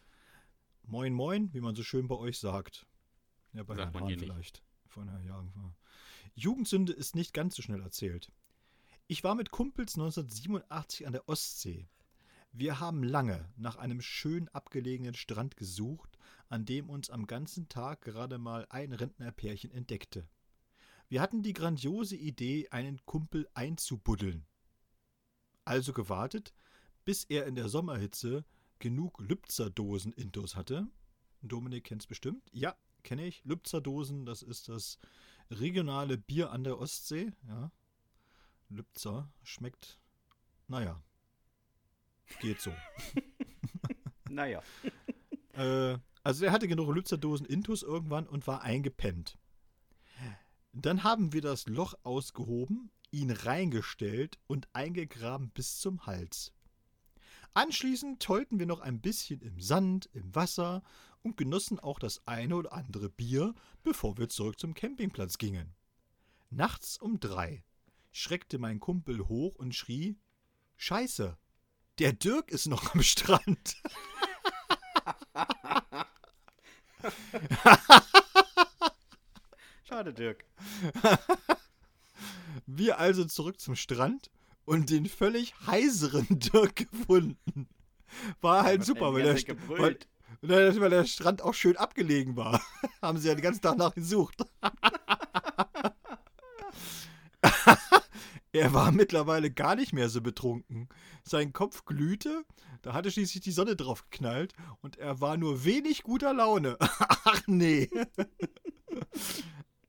Moin, 0.84 1.12
moin, 1.12 1.52
wie 1.52 1.60
man 1.60 1.74
so 1.74 1.82
schön 1.82 2.08
bei 2.08 2.14
euch 2.14 2.38
sagt. 2.38 2.86
Ja, 3.52 3.62
bei 3.62 3.76
Sagt 3.76 3.94
Herrn 3.94 4.04
man 4.04 4.18
vielleicht. 4.18 4.62
Von 4.86 5.06
Herrn 5.06 5.22
Jagen. 5.22 5.52
Jugendsünde 6.34 6.94
ist 6.94 7.14
nicht 7.14 7.34
ganz 7.34 7.56
so 7.56 7.60
schnell 7.60 7.82
erzählt. 7.82 8.32
Ich 9.06 9.22
war 9.22 9.34
mit 9.34 9.50
Kumpels 9.50 9.96
1987 9.96 11.06
an 11.06 11.12
der 11.12 11.28
Ostsee. 11.28 11.90
Wir 12.52 12.80
haben 12.80 13.02
lange 13.02 13.52
nach 13.58 13.76
einem 13.76 14.00
schön 14.00 14.48
abgelegenen 14.48 15.12
Strand 15.12 15.58
gesucht, 15.58 16.16
an 16.48 16.64
dem 16.64 16.88
uns 16.88 17.10
am 17.10 17.26
ganzen 17.26 17.68
Tag 17.68 18.00
gerade 18.00 18.38
mal 18.38 18.66
ein 18.70 18.94
Rentnerpärchen 18.94 19.72
entdeckte. 19.72 20.26
Wir 21.10 21.20
hatten 21.20 21.42
die 21.42 21.52
grandiose 21.52 22.16
Idee, 22.16 22.66
einen 22.70 23.04
Kumpel 23.04 23.46
einzubuddeln. 23.52 24.46
Also 25.66 25.92
gewartet, 25.92 26.54
bis 27.08 27.24
er 27.24 27.46
in 27.46 27.54
der 27.54 27.70
Sommerhitze 27.70 28.44
genug 28.80 29.18
Lübzer-Dosen 29.18 30.12
intus 30.12 30.56
hatte. 30.56 30.86
Dominik 31.40 31.84
kennt's 31.84 32.06
bestimmt. 32.06 32.46
Ja, 32.52 32.76
kenne 33.02 33.26
ich. 33.26 33.42
Lübzer-Dosen, 33.44 34.26
das 34.26 34.42
ist 34.42 34.68
das 34.68 34.98
regionale 35.50 36.18
Bier 36.18 36.50
an 36.50 36.64
der 36.64 36.78
Ostsee. 36.78 37.32
Ja. 37.46 37.72
Lübzer 38.68 39.32
schmeckt, 39.42 39.98
naja, 40.66 41.02
geht 42.40 42.60
so. 42.60 42.74
Naja. 44.28 44.62
Äh, 45.54 45.98
also 46.22 46.44
er 46.44 46.52
hatte 46.52 46.68
genug 46.68 46.94
Lübzer-Dosen 46.94 47.46
intus 47.46 47.82
irgendwann 47.82 48.28
und 48.28 48.46
war 48.46 48.60
eingepennt. 48.62 49.38
Dann 50.72 51.02
haben 51.02 51.32
wir 51.32 51.40
das 51.40 51.66
Loch 51.66 51.94
ausgehoben, 52.04 52.92
ihn 53.10 53.30
reingestellt 53.30 54.38
und 54.46 54.68
eingegraben 54.74 55.50
bis 55.50 55.78
zum 55.78 56.04
Hals. 56.06 56.52
Anschließend 57.58 58.22
tollten 58.22 58.60
wir 58.60 58.66
noch 58.66 58.78
ein 58.78 59.00
bisschen 59.00 59.40
im 59.40 59.58
Sand, 59.58 60.08
im 60.12 60.32
Wasser 60.32 60.84
und 61.22 61.36
genossen 61.36 61.80
auch 61.80 61.98
das 61.98 62.24
eine 62.24 62.54
oder 62.54 62.72
andere 62.72 63.10
Bier, 63.10 63.52
bevor 63.82 64.16
wir 64.16 64.28
zurück 64.28 64.60
zum 64.60 64.74
Campingplatz 64.74 65.38
gingen. 65.38 65.74
Nachts 66.50 66.98
um 66.98 67.18
drei 67.18 67.64
schreckte 68.12 68.58
mein 68.60 68.78
Kumpel 68.78 69.26
hoch 69.26 69.56
und 69.56 69.74
schrie: 69.74 70.20
Scheiße, 70.76 71.36
der 71.98 72.12
Dirk 72.12 72.52
ist 72.52 72.68
noch 72.68 72.94
am 72.94 73.02
Strand. 73.02 73.82
Schade, 79.82 80.14
Dirk. 80.14 80.44
Wir 82.66 83.00
also 83.00 83.24
zurück 83.24 83.58
zum 83.58 83.74
Strand 83.74 84.30
und 84.68 84.90
den 84.90 85.06
völlig 85.06 85.54
heiseren 85.66 86.26
Dirk 86.38 86.76
gefunden. 86.76 87.66
War 88.40 88.62
halt 88.64 88.84
super, 88.84 89.14
weil 89.14 89.26
er, 89.26 89.34
der 89.34 89.56
weil, 90.40 90.80
weil 90.80 90.90
der 90.90 91.04
Strand 91.06 91.42
auch 91.42 91.54
schön 91.54 91.76
abgelegen 91.76 92.36
war, 92.36 92.62
haben 93.02 93.18
sie 93.18 93.26
ja 93.28 93.34
den 93.34 93.42
ganzen 93.42 93.62
Tag 93.62 93.78
nachgesucht. 93.78 94.44
er 98.52 98.74
war 98.74 98.92
mittlerweile 98.92 99.50
gar 99.50 99.74
nicht 99.74 99.94
mehr 99.94 100.10
so 100.10 100.20
betrunken. 100.20 100.88
Sein 101.22 101.54
Kopf 101.54 101.86
glühte, 101.86 102.44
da 102.82 102.92
hatte 102.92 103.10
schließlich 103.10 103.42
die 103.42 103.52
Sonne 103.52 103.74
drauf 103.74 104.04
geknallt 104.10 104.52
und 104.80 104.98
er 104.98 105.20
war 105.20 105.38
nur 105.38 105.64
wenig 105.64 106.02
guter 106.02 106.34
Laune. 106.34 106.76
Ach 106.80 107.40
nee. 107.46 107.88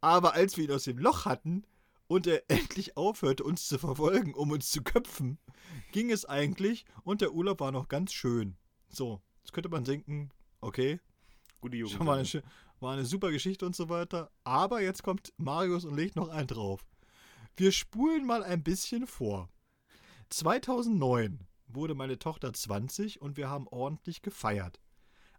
Aber 0.02 0.34
als 0.34 0.56
wir 0.56 0.66
ihn 0.66 0.72
aus 0.72 0.86
dem 0.86 0.98
Loch 0.98 1.26
hatten 1.26 1.66
und 2.10 2.28
er 2.28 2.43
endlich 2.49 2.97
aufhörte, 2.97 3.45
uns 3.45 3.68
zu 3.70 3.78
verfolgen, 3.78 4.34
um 4.34 4.51
uns 4.51 4.70
zu 4.70 4.82
köpfen, 4.84 5.38
ging 5.93 6.12
es 6.12 6.26
eigentlich 6.26 6.84
und 7.03 7.22
der 7.22 7.34
Urlaub 7.34 7.62
war 7.62 7.72
noch 7.72 7.88
ganz 7.88 8.12
schön. 8.12 8.57
So, 8.89 9.22
jetzt 9.41 9.53
könnte 9.53 9.70
man 9.70 9.86
denken, 9.86 10.32
okay, 10.60 10.99
Gute 11.62 11.78
Jugend. 11.78 11.97
schon 11.97 12.05
mal 12.05 12.20
eine, 12.20 12.43
war 12.80 12.93
eine 12.93 13.05
super 13.05 13.32
Geschichte 13.32 13.66
und 13.66 13.76
so 13.76 13.89
weiter. 13.89 14.32
Aber 14.43 14.82
jetzt 14.82 15.03
kommt 15.03 15.34
Marius 15.38 15.86
und 15.86 15.95
legt 15.95 16.16
noch 16.16 16.30
einen 16.30 16.47
drauf. 16.47 16.86
Wir 17.55 17.72
spulen 17.72 18.26
mal 18.26 18.43
ein 18.43 18.64
bisschen 18.64 19.05
vor. 19.05 19.49
2009 20.30 21.47
wurde 21.68 21.95
meine 21.95 22.18
Tochter 22.18 22.53
20 22.53 23.22
und 23.22 23.38
wir 23.38 23.49
haben 23.49 23.68
ordentlich 23.68 24.22
gefeiert. 24.22 24.80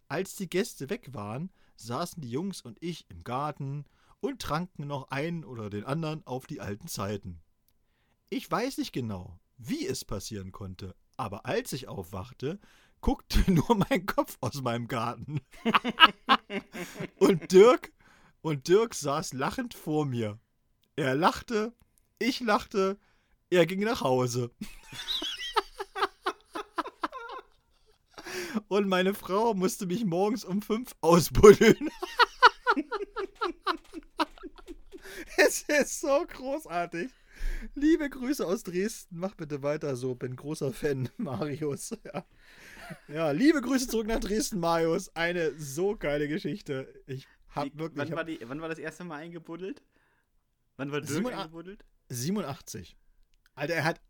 Als 0.09 0.37
die 0.37 0.51
Gäste 0.51 0.91
weg 0.91 1.15
waren, 1.15 1.51
saßen 1.77 2.21
die 2.21 2.31
Jungs 2.31 2.61
und 2.61 2.77
ich 2.83 3.09
im 3.09 3.25
Garten 3.25 3.87
und 4.21 4.41
tranken 4.41 4.87
noch 4.87 5.09
einen 5.09 5.45
oder 5.45 5.71
den 5.71 5.85
anderen 5.85 6.27
auf 6.27 6.47
die 6.47 6.61
alten 6.61 6.89
Zeiten. 6.89 7.41
Ich 8.29 8.51
weiß 8.51 8.79
nicht 8.79 8.93
genau, 8.93 9.39
wie 9.57 9.87
es 9.87 10.05
passieren 10.05 10.53
konnte, 10.53 10.95
aber 11.17 11.47
als 11.47 11.73
ich 11.73 11.89
aufwachte, 11.89 12.61
guckte 13.01 13.39
nur 13.51 13.77
mein 13.89 14.07
Kopf 14.07 14.37
aus 14.41 14.63
meinem 14.63 14.89
Garten. 14.89 15.41
und 17.17 17.53
Dirk 17.53 17.93
und 18.43 18.69
Dirk 18.69 18.95
saß 18.95 19.35
lachend 19.35 19.75
vor 19.75 20.07
mir. 20.07 20.39
Er 20.97 21.15
lachte, 21.15 21.75
ich 22.19 22.41
lachte, 22.41 22.99
er 23.49 23.67
ging 23.67 23.81
nach 23.81 24.01
Hause. 24.03 24.51
und 28.69 28.89
meine 28.89 29.15
Frau 29.15 29.55
musste 29.55 29.87
mich 29.87 30.05
morgens 30.05 30.45
um 30.45 30.63
fünf 30.63 30.95
ausbuddeln. 31.01 31.89
es 35.37 35.63
ist 35.63 36.01
so 36.01 36.27
großartig. 36.27 37.11
Liebe 37.75 38.09
Grüße 38.11 38.47
aus 38.47 38.63
Dresden. 38.63 39.19
Mach 39.19 39.35
bitte 39.35 39.63
weiter 39.63 39.97
so. 39.97 40.15
Bin 40.15 40.37
großer 40.37 40.73
Fan, 40.73 41.09
Marius. 41.17 41.97
Ja. 42.05 42.25
ja, 43.09 43.31
liebe 43.31 43.61
Grüße 43.61 43.89
zurück 43.89 44.07
nach 44.07 44.21
Dresden, 44.21 44.61
Marius. 44.61 45.15
Eine 45.17 45.53
so 45.59 45.97
geile 45.97 46.29
Geschichte. 46.29 46.93
Ich 47.07 47.27
hab 47.49 47.67
Wie- 47.67 47.79
wirklich. 47.79 47.99
wann, 47.99 48.09
hab 48.11 48.17
war 48.17 48.25
die, 48.25 48.39
wann 48.45 48.61
war 48.61 48.69
das 48.69 48.79
erste 48.79 49.05
Mal 49.05 49.17
eingebuddelt? 49.17 49.83
Wann 50.77 50.93
war 50.93 51.01
Dirk 51.01 51.11
Simon- 51.13 51.35
eingebuddelt? 51.35 51.85
87. 52.11 52.97
Alter, 53.55 53.75
er 53.75 53.85
hat 53.85 54.01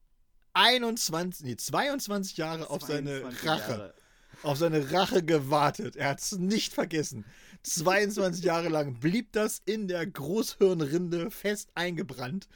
21, 0.55 1.47
nee, 1.47 1.57
22 1.57 2.37
Jahre 2.37 2.71
auf 2.71 2.83
seine 2.83 3.21
22 3.21 3.49
Rache, 3.49 3.71
Jahre. 3.71 3.95
Auf 4.43 4.59
seine 4.59 4.93
Rache 4.93 5.23
gewartet. 5.23 5.97
Er 5.97 6.11
hat 6.11 6.21
es 6.21 6.33
nicht 6.33 6.73
vergessen. 6.73 7.25
22 7.63 8.45
Jahre 8.45 8.69
lang 8.69 8.99
blieb 9.01 9.33
das 9.33 9.61
in 9.65 9.89
der 9.89 10.07
Großhirnrinde 10.07 11.31
fest 11.31 11.71
eingebrannt. 11.75 12.49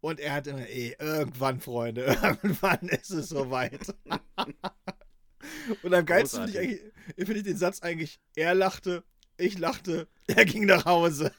Und 0.00 0.20
er 0.20 0.34
hat 0.34 0.46
immer, 0.46 0.68
ey, 0.68 0.94
irgendwann, 0.98 1.60
Freunde, 1.60 2.02
irgendwann 2.22 2.88
ist 2.88 3.10
es 3.10 3.30
soweit. 3.30 3.94
Und 5.82 5.94
am 5.94 6.06
geilsten 6.06 6.48
finde 6.48 6.62
ich, 6.62 6.80
finde 7.16 7.38
ich 7.38 7.44
den 7.44 7.56
Satz 7.56 7.82
eigentlich, 7.82 8.20
er 8.34 8.54
lachte, 8.54 9.02
ich 9.36 9.58
lachte, 9.58 10.08
er 10.26 10.44
ging 10.44 10.66
nach 10.66 10.84
Hause. 10.84 11.32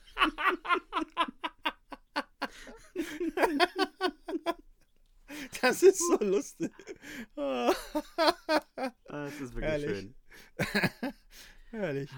Das 5.65 5.81
ist 5.81 5.97
so 5.97 6.23
lustig. 6.23 6.71
Ah, 7.35 7.73
Ah, 8.77 8.91
das 9.25 9.41
ist 9.41 9.55
wirklich 9.55 9.71
Herrlich. 9.71 9.89
schön. 9.89 10.15
Herrlich. 11.71 12.11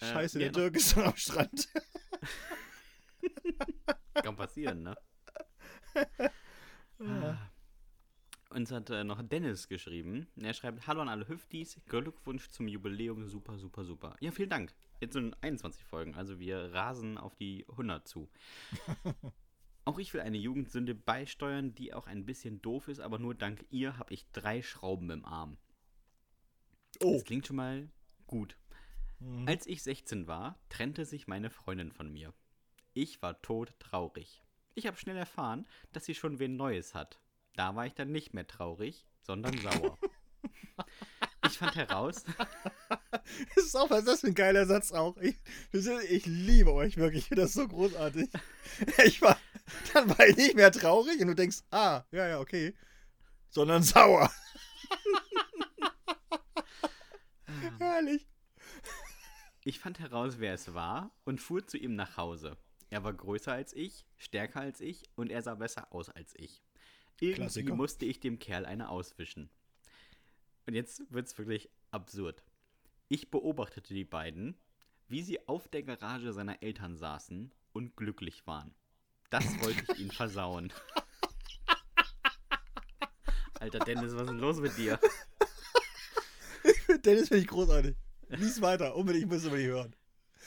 Äh, 0.00 0.06
Scheiße, 0.06 0.40
ja, 0.40 0.48
der 0.48 0.52
Dirk 0.52 0.76
ist 0.76 0.94
schon 0.94 1.04
am 1.04 1.16
Strand. 1.16 1.68
Kann 4.14 4.36
passieren, 4.36 4.84
ne? 4.84 4.96
Ah. 6.98 7.36
Uns 8.50 8.70
hat 8.70 8.88
äh, 8.88 9.04
noch 9.04 9.20
Dennis 9.22 9.68
geschrieben. 9.68 10.28
Er 10.40 10.54
schreibt: 10.54 10.86
Hallo 10.86 11.02
an 11.02 11.10
alle 11.10 11.28
Hüftis, 11.28 11.78
Glückwunsch 11.86 12.48
zum 12.48 12.68
Jubiläum, 12.68 13.28
super, 13.28 13.58
super, 13.58 13.84
super. 13.84 14.16
Ja, 14.20 14.30
vielen 14.30 14.50
Dank. 14.50 14.74
Jetzt 15.00 15.12
sind 15.12 15.36
21 15.42 15.84
Folgen, 15.84 16.14
also 16.14 16.38
wir 16.38 16.72
rasen 16.72 17.18
auf 17.18 17.34
die 17.36 17.66
100 17.68 18.08
zu. 18.08 18.30
Auch 19.84 19.98
ich 19.98 20.14
will 20.14 20.20
eine 20.20 20.38
Jugendsünde 20.38 20.94
beisteuern, 20.94 21.74
die 21.74 21.92
auch 21.94 22.06
ein 22.06 22.24
bisschen 22.24 22.62
doof 22.62 22.88
ist, 22.88 23.00
aber 23.00 23.18
nur 23.18 23.34
dank 23.34 23.64
ihr 23.70 23.98
habe 23.98 24.14
ich 24.14 24.26
drei 24.32 24.62
Schrauben 24.62 25.10
im 25.10 25.24
Arm. 25.24 25.56
Oh. 27.00 27.14
Das 27.14 27.24
klingt 27.24 27.46
schon 27.46 27.56
mal 27.56 27.88
gut. 28.26 28.56
Mhm. 29.18 29.46
Als 29.48 29.66
ich 29.66 29.82
16 29.82 30.26
war, 30.26 30.58
trennte 30.68 31.04
sich 31.04 31.26
meine 31.26 31.50
Freundin 31.50 31.90
von 31.92 32.12
mir. 32.12 32.32
Ich 32.94 33.22
war 33.22 33.40
todtraurig. 33.42 34.42
Ich 34.74 34.86
habe 34.86 34.96
schnell 34.96 35.16
erfahren, 35.16 35.66
dass 35.92 36.04
sie 36.04 36.14
schon 36.14 36.38
wen 36.38 36.56
Neues 36.56 36.94
hat. 36.94 37.20
Da 37.54 37.74
war 37.74 37.86
ich 37.86 37.94
dann 37.94 38.12
nicht 38.12 38.34
mehr 38.34 38.46
traurig, 38.46 39.06
sondern 39.22 39.56
sauer. 39.58 39.98
Ich 41.44 41.58
fand 41.58 41.74
heraus, 41.74 42.24
Das 43.54 43.56
ist 43.66 43.76
auch, 43.76 43.90
was 43.90 44.00
ist 44.00 44.08
das 44.08 44.20
für 44.20 44.28
ein 44.28 44.34
geiler 44.34 44.64
Satz 44.64 44.92
auch. 44.92 45.16
Ich, 45.18 45.36
ist- 45.72 45.88
ich 46.08 46.24
liebe 46.24 46.72
euch 46.72 46.96
wirklich. 46.96 47.28
Das 47.30 47.52
so 47.52 47.66
großartig. 47.68 48.30
Ich 49.04 49.20
war, 49.20 49.38
dann 49.94 50.08
war 50.08 50.26
ich 50.26 50.36
nicht 50.36 50.56
mehr 50.56 50.72
traurig 50.72 51.20
und 51.20 51.28
du 51.28 51.34
denkst, 51.34 51.58
ah, 51.70 52.02
ja, 52.10 52.28
ja, 52.28 52.40
okay. 52.40 52.74
Sondern 53.48 53.82
sauer. 53.82 54.30
Herrlich. 57.78 58.26
ich 59.64 59.78
fand 59.78 60.00
heraus, 60.00 60.38
wer 60.38 60.54
es 60.54 60.74
war 60.74 61.10
und 61.24 61.40
fuhr 61.40 61.66
zu 61.66 61.76
ihm 61.76 61.94
nach 61.94 62.16
Hause. 62.16 62.56
Er 62.90 63.04
war 63.04 63.12
größer 63.12 63.52
als 63.52 63.72
ich, 63.72 64.04
stärker 64.18 64.60
als 64.60 64.80
ich 64.80 65.04
und 65.16 65.30
er 65.30 65.42
sah 65.42 65.54
besser 65.54 65.92
aus 65.92 66.10
als 66.10 66.34
ich. 66.36 66.62
Irgendwie 67.20 67.42
Klassiker. 67.42 67.74
musste 67.74 68.04
ich 68.04 68.20
dem 68.20 68.38
Kerl 68.38 68.66
eine 68.66 68.88
auswischen. 68.88 69.50
Und 70.66 70.74
jetzt 70.74 71.02
wird's 71.10 71.36
wirklich 71.38 71.70
absurd. 71.90 72.42
Ich 73.08 73.30
beobachtete 73.30 73.94
die 73.94 74.04
beiden, 74.04 74.56
wie 75.08 75.22
sie 75.22 75.46
auf 75.46 75.68
der 75.68 75.82
Garage 75.82 76.32
seiner 76.32 76.62
Eltern 76.62 76.96
saßen 76.96 77.52
und 77.72 77.96
glücklich 77.96 78.46
waren. 78.46 78.74
Das 79.32 79.64
wollte 79.64 79.82
ich 79.94 79.98
ihnen 79.98 80.10
versauen. 80.10 80.70
Alter 83.58 83.78
Dennis, 83.78 84.12
was 84.14 84.24
ist 84.24 84.28
denn 84.28 84.38
los 84.38 84.60
mit 84.60 84.76
dir? 84.76 85.00
Dennis 87.04 87.28
finde 87.28 87.38
ich 87.38 87.48
großartig. 87.48 87.96
Lies 88.28 88.60
weiter. 88.60 88.94
Unbedingt, 88.94 89.24
ich 89.24 89.30
muss 89.30 89.44
unbedingt 89.46 89.70
hören. 89.70 89.96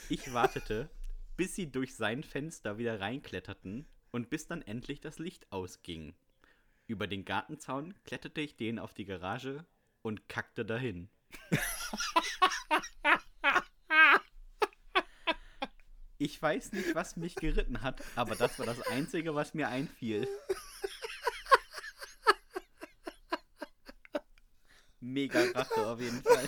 Ich 0.08 0.32
wartete, 0.32 0.88
bis 1.36 1.56
sie 1.56 1.68
durch 1.68 1.96
sein 1.96 2.22
Fenster 2.22 2.78
wieder 2.78 3.00
reinkletterten 3.00 3.88
und 4.12 4.30
bis 4.30 4.46
dann 4.46 4.62
endlich 4.62 5.00
das 5.00 5.18
Licht 5.18 5.50
ausging. 5.50 6.14
Über 6.86 7.08
den 7.08 7.24
Gartenzaun 7.24 7.92
kletterte 8.04 8.40
ich 8.40 8.56
den 8.56 8.78
auf 8.78 8.94
die 8.94 9.04
Garage 9.04 9.66
und 10.02 10.28
kackte 10.28 10.64
dahin. 10.64 11.08
Ich 16.18 16.40
weiß 16.40 16.72
nicht, 16.72 16.94
was 16.94 17.16
mich 17.16 17.34
geritten 17.34 17.82
hat, 17.82 18.02
aber 18.14 18.36
das 18.36 18.58
war 18.58 18.66
das 18.66 18.80
Einzige, 18.86 19.34
was 19.34 19.52
mir 19.52 19.68
einfiel. 19.68 20.26
Mega 25.00 25.42
Rache 25.54 25.86
auf 25.86 26.00
jeden 26.00 26.22
Fall. 26.22 26.46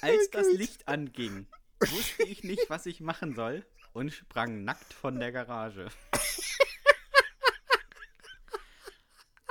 Als 0.00 0.30
das 0.30 0.46
Licht 0.52 0.86
anging, 0.88 1.46
wusste 1.80 2.24
ich 2.24 2.42
nicht, 2.42 2.68
was 2.68 2.86
ich 2.86 3.00
machen 3.00 3.34
soll 3.34 3.64
und 3.92 4.12
sprang 4.12 4.64
nackt 4.64 4.92
von 4.92 5.18
der 5.18 5.32
Garage. 5.32 5.88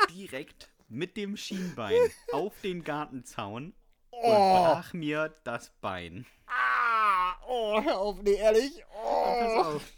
Direkt 0.10 0.70
mit 0.90 1.16
dem 1.18 1.38
Schienbein 1.38 2.00
auf 2.32 2.54
den 2.62 2.84
Gartenzaun 2.84 3.74
und 4.10 4.20
Oh, 4.24 4.72
brach 4.74 4.94
mir 4.94 5.36
das 5.44 5.70
Bein. 5.82 6.26
Oh, 7.48 7.82
hör 7.84 8.00
auf, 8.00 8.22
nee, 8.22 8.34
ehrlich. 8.36 8.84
Pass 8.92 9.52
Oh. 9.56 9.62
auf. 9.76 9.94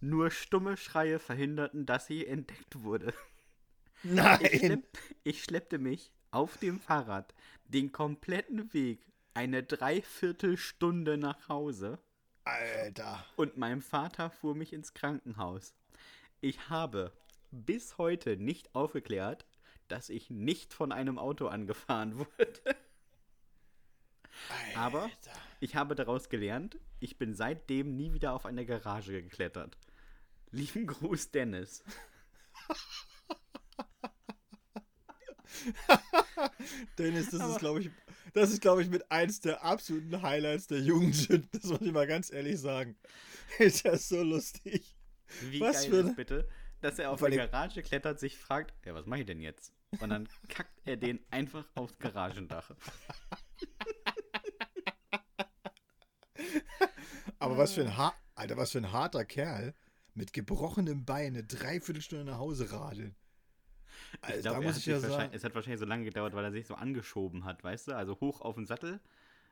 Nur 0.00 0.30
stumme 0.30 0.76
Schreie 0.76 1.18
verhinderten, 1.18 1.86
dass 1.86 2.06
sie 2.06 2.26
entdeckt 2.26 2.82
wurde. 2.82 3.14
Ich, 4.02 4.10
Nein. 4.10 4.40
schlepp, 4.58 4.98
ich 5.22 5.44
schleppte 5.44 5.78
mich 5.78 6.12
auf 6.32 6.56
dem 6.58 6.80
Fahrrad 6.80 7.34
den 7.64 7.92
kompletten 7.92 8.72
Weg 8.74 9.06
eine 9.34 9.62
Dreiviertelstunde 9.62 11.16
nach 11.18 11.48
Hause 11.48 11.98
Alter. 12.44 13.24
und 13.36 13.56
mein 13.56 13.80
Vater 13.80 14.30
fuhr 14.30 14.54
mich 14.56 14.72
ins 14.72 14.92
Krankenhaus. 14.94 15.74
Ich 16.40 16.68
habe 16.68 17.12
bis 17.52 17.96
heute 17.96 18.36
nicht 18.36 18.74
aufgeklärt, 18.74 19.46
dass 19.86 20.08
ich 20.08 20.30
nicht 20.30 20.74
von 20.74 20.90
einem 20.90 21.18
Auto 21.18 21.46
angefahren 21.46 22.18
wurde. 22.18 22.76
Aber 24.74 25.08
ich 25.62 25.76
habe 25.76 25.94
daraus 25.94 26.28
gelernt, 26.28 26.76
ich 26.98 27.18
bin 27.18 27.34
seitdem 27.34 27.96
nie 27.96 28.12
wieder 28.12 28.32
auf 28.32 28.46
eine 28.46 28.66
Garage 28.66 29.22
geklettert. 29.22 29.78
Lieben 30.50 30.88
Gruß, 30.88 31.30
Dennis. 31.30 31.84
Dennis, 36.98 37.30
das 37.30 37.48
ist, 37.48 37.60
glaube 37.60 37.82
ich, 37.82 37.90
das 38.34 38.50
ist, 38.50 38.60
glaube 38.60 38.82
ich, 38.82 38.90
mit 38.90 39.08
eins 39.12 39.40
der 39.40 39.62
absoluten 39.62 40.20
Highlights 40.20 40.66
der 40.66 40.80
Jugend. 40.80 41.28
Das 41.52 41.62
muss 41.62 41.80
ich 41.80 41.92
mal 41.92 42.08
ganz 42.08 42.32
ehrlich 42.32 42.58
sagen. 42.58 42.96
Ist 43.60 43.84
ja 43.84 43.96
so 43.96 44.20
lustig. 44.20 44.96
Wie 45.42 45.60
Was 45.60 45.88
geil 45.88 46.06
ist 46.06 46.16
bitte, 46.16 46.48
dass 46.80 46.98
er 46.98 47.10
auf 47.10 47.22
eine 47.22 47.36
Garage 47.36 47.82
klettert, 47.82 48.18
sich 48.18 48.36
fragt, 48.36 48.74
ja, 48.84 48.94
was 48.94 49.06
mache 49.06 49.20
ich 49.20 49.26
denn 49.26 49.40
jetzt? 49.40 49.72
Und 50.00 50.10
dann 50.10 50.28
kackt 50.48 50.80
er 50.84 50.96
den 50.96 51.20
einfach 51.30 51.68
aufs 51.74 51.98
Garagendach. 51.98 52.74
Aber 57.42 57.58
was 57.58 57.72
für 57.72 57.82
ein 57.82 57.96
ha 57.96 58.14
Alter, 58.34 58.56
was 58.56 58.70
für 58.72 58.78
ein 58.78 58.92
harter 58.92 59.24
Kerl 59.24 59.74
mit 60.14 60.32
gebrochenem 60.32 61.04
Bein 61.04 61.28
eine 61.34 61.44
Dreiviertelstunde 61.44 62.24
nach 62.24 62.38
Hause 62.38 62.70
radeln. 62.72 63.14
Also, 64.20 64.36
Ich 64.36 64.42
glaub, 64.42 64.54
da 64.54 64.60
muss 64.60 64.70
hat 64.70 64.76
ich 64.78 64.84
sich 64.84 65.02
ja. 65.02 65.24
Es 65.32 65.44
hat 65.44 65.54
wahrscheinlich 65.54 65.80
so 65.80 65.86
lange 65.86 66.04
gedauert, 66.04 66.34
weil 66.34 66.44
er 66.44 66.52
sich 66.52 66.66
so 66.66 66.74
angeschoben 66.74 67.44
hat, 67.44 67.62
weißt 67.62 67.88
du? 67.88 67.96
Also 67.96 68.18
hoch 68.20 68.40
auf 68.40 68.54
den 68.56 68.66
Sattel, 68.66 69.00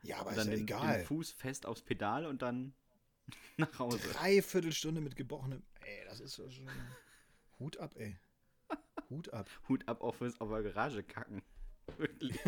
Ja, 0.03 0.17
aber 0.17 0.29
und 0.29 0.37
ist 0.37 0.39
dann 0.39 0.47
ja 0.49 0.55
den, 0.55 0.63
egal. 0.63 0.97
den 0.99 1.05
Fuß 1.05 1.31
fest 1.31 1.65
aufs 1.65 1.81
Pedal 1.81 2.25
und 2.25 2.41
dann 2.41 2.73
nach 3.57 3.77
Hause. 3.79 3.99
Dreiviertelstunde 4.13 5.01
mit 5.01 5.15
gebrochenem. 5.15 5.63
Ey, 5.81 6.05
das 6.05 6.19
ist 6.19 6.35
schon. 6.35 6.69
Hut 7.59 7.77
ab, 7.77 7.93
ey. 7.97 8.17
Hut 9.09 9.31
ab. 9.33 9.49
Hut 9.69 9.87
ab 9.87 10.01
auf, 10.01 10.21
auf 10.21 10.49
der 10.49 10.63
Garage 10.63 11.03
kacken. 11.03 11.41
Wirklich. 11.97 12.39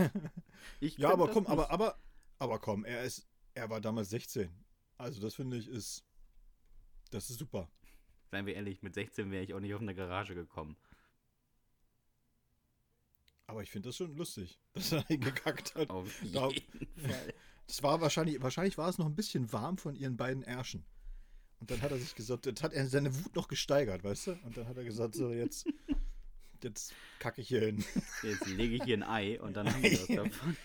Ich 0.79 0.97
Ja, 0.97 1.11
aber 1.11 1.29
komm, 1.29 1.45
aber, 1.47 1.69
aber, 1.69 1.99
aber 2.39 2.59
komm, 2.59 2.85
er 2.85 3.03
ist, 3.03 3.27
er 3.53 3.69
war 3.69 3.81
damals 3.81 4.09
16. 4.09 4.49
Also 4.97 5.21
das 5.21 5.35
finde 5.35 5.57
ich 5.57 5.67
ist, 5.67 6.03
das 7.11 7.29
ist 7.29 7.39
super. 7.39 7.69
Seien 8.31 8.45
wir 8.45 8.55
ehrlich, 8.55 8.81
mit 8.81 8.95
16 8.95 9.29
wäre 9.31 9.43
ich 9.43 9.53
auch 9.53 9.59
nicht 9.59 9.73
auf 9.73 9.81
eine 9.81 9.95
Garage 9.95 10.35
gekommen. 10.35 10.77
Aber 13.47 13.61
ich 13.61 13.71
finde 13.71 13.89
das 13.89 13.97
schon 13.97 14.15
lustig, 14.15 14.59
dass 14.73 14.91
er 14.91 15.03
hingekackt 15.07 15.75
hat. 15.75 15.89
Auf 15.89 16.21
jeden 16.23 16.35
Fall. 16.35 17.33
Das 17.67 17.83
war 17.83 18.01
wahrscheinlich, 18.01 18.41
wahrscheinlich 18.41 18.77
war 18.77 18.89
es 18.89 18.97
noch 18.97 19.05
ein 19.05 19.15
bisschen 19.15 19.51
warm 19.53 19.77
von 19.77 19.95
ihren 19.95 20.17
beiden 20.17 20.43
Ärschen. 20.43 20.85
Und 21.59 21.71
dann 21.71 21.81
hat 21.81 21.91
er 21.91 21.97
sich 21.97 22.15
gesagt, 22.15 22.45
jetzt 22.45 22.61
hat 22.61 22.73
er 22.73 22.87
seine 22.87 23.15
Wut 23.23 23.35
noch 23.35 23.47
gesteigert, 23.47 24.03
weißt 24.03 24.27
du? 24.27 24.31
Und 24.43 24.57
dann 24.57 24.67
hat 24.67 24.77
er 24.77 24.83
gesagt, 24.83 25.15
so 25.15 25.31
jetzt, 25.31 25.65
jetzt 26.63 26.93
kacke 27.19 27.41
ich 27.41 27.47
hier 27.47 27.61
hin. 27.61 27.85
Jetzt 28.21 28.47
lege 28.47 28.75
ich 28.75 28.83
hier 28.83 28.97
ein 28.97 29.03
Ei 29.03 29.39
und 29.39 29.53
dann 29.53 29.71
haben 29.71 29.81
wir 29.81 29.91
was 29.99 30.07
davon. 30.07 30.57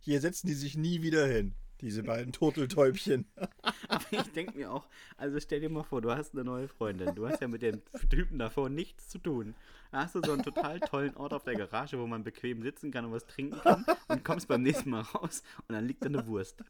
Hier 0.00 0.20
setzen 0.20 0.46
die 0.46 0.54
sich 0.54 0.76
nie 0.76 1.02
wieder 1.02 1.26
hin, 1.26 1.54
diese 1.80 2.02
beiden 2.02 2.32
Turteltäubchen. 2.32 3.26
Aber 3.88 4.04
ich 4.10 4.32
denke 4.32 4.56
mir 4.56 4.72
auch, 4.72 4.86
also 5.16 5.38
stell 5.40 5.60
dir 5.60 5.68
mal 5.68 5.82
vor, 5.82 6.00
du 6.00 6.10
hast 6.10 6.34
eine 6.34 6.44
neue 6.44 6.68
Freundin. 6.68 7.14
Du 7.14 7.28
hast 7.28 7.40
ja 7.40 7.48
mit 7.48 7.62
dem 7.62 7.82
Typen 8.10 8.38
davor 8.38 8.68
nichts 8.68 9.08
zu 9.08 9.18
tun. 9.18 9.54
Da 9.92 10.04
hast 10.04 10.14
du 10.14 10.20
so 10.24 10.32
einen 10.32 10.42
total 10.42 10.80
tollen 10.80 11.16
Ort 11.16 11.32
auf 11.32 11.44
der 11.44 11.54
Garage, 11.54 11.98
wo 11.98 12.06
man 12.06 12.24
bequem 12.24 12.62
sitzen 12.62 12.90
kann 12.90 13.04
und 13.04 13.12
was 13.12 13.26
trinken 13.26 13.60
kann 13.60 13.84
und 14.08 14.24
kommst 14.24 14.48
beim 14.48 14.62
nächsten 14.62 14.90
Mal 14.90 15.02
raus 15.02 15.42
und 15.68 15.74
dann 15.74 15.86
liegt 15.86 16.02
da 16.02 16.06
eine 16.06 16.26
Wurst. 16.26 16.62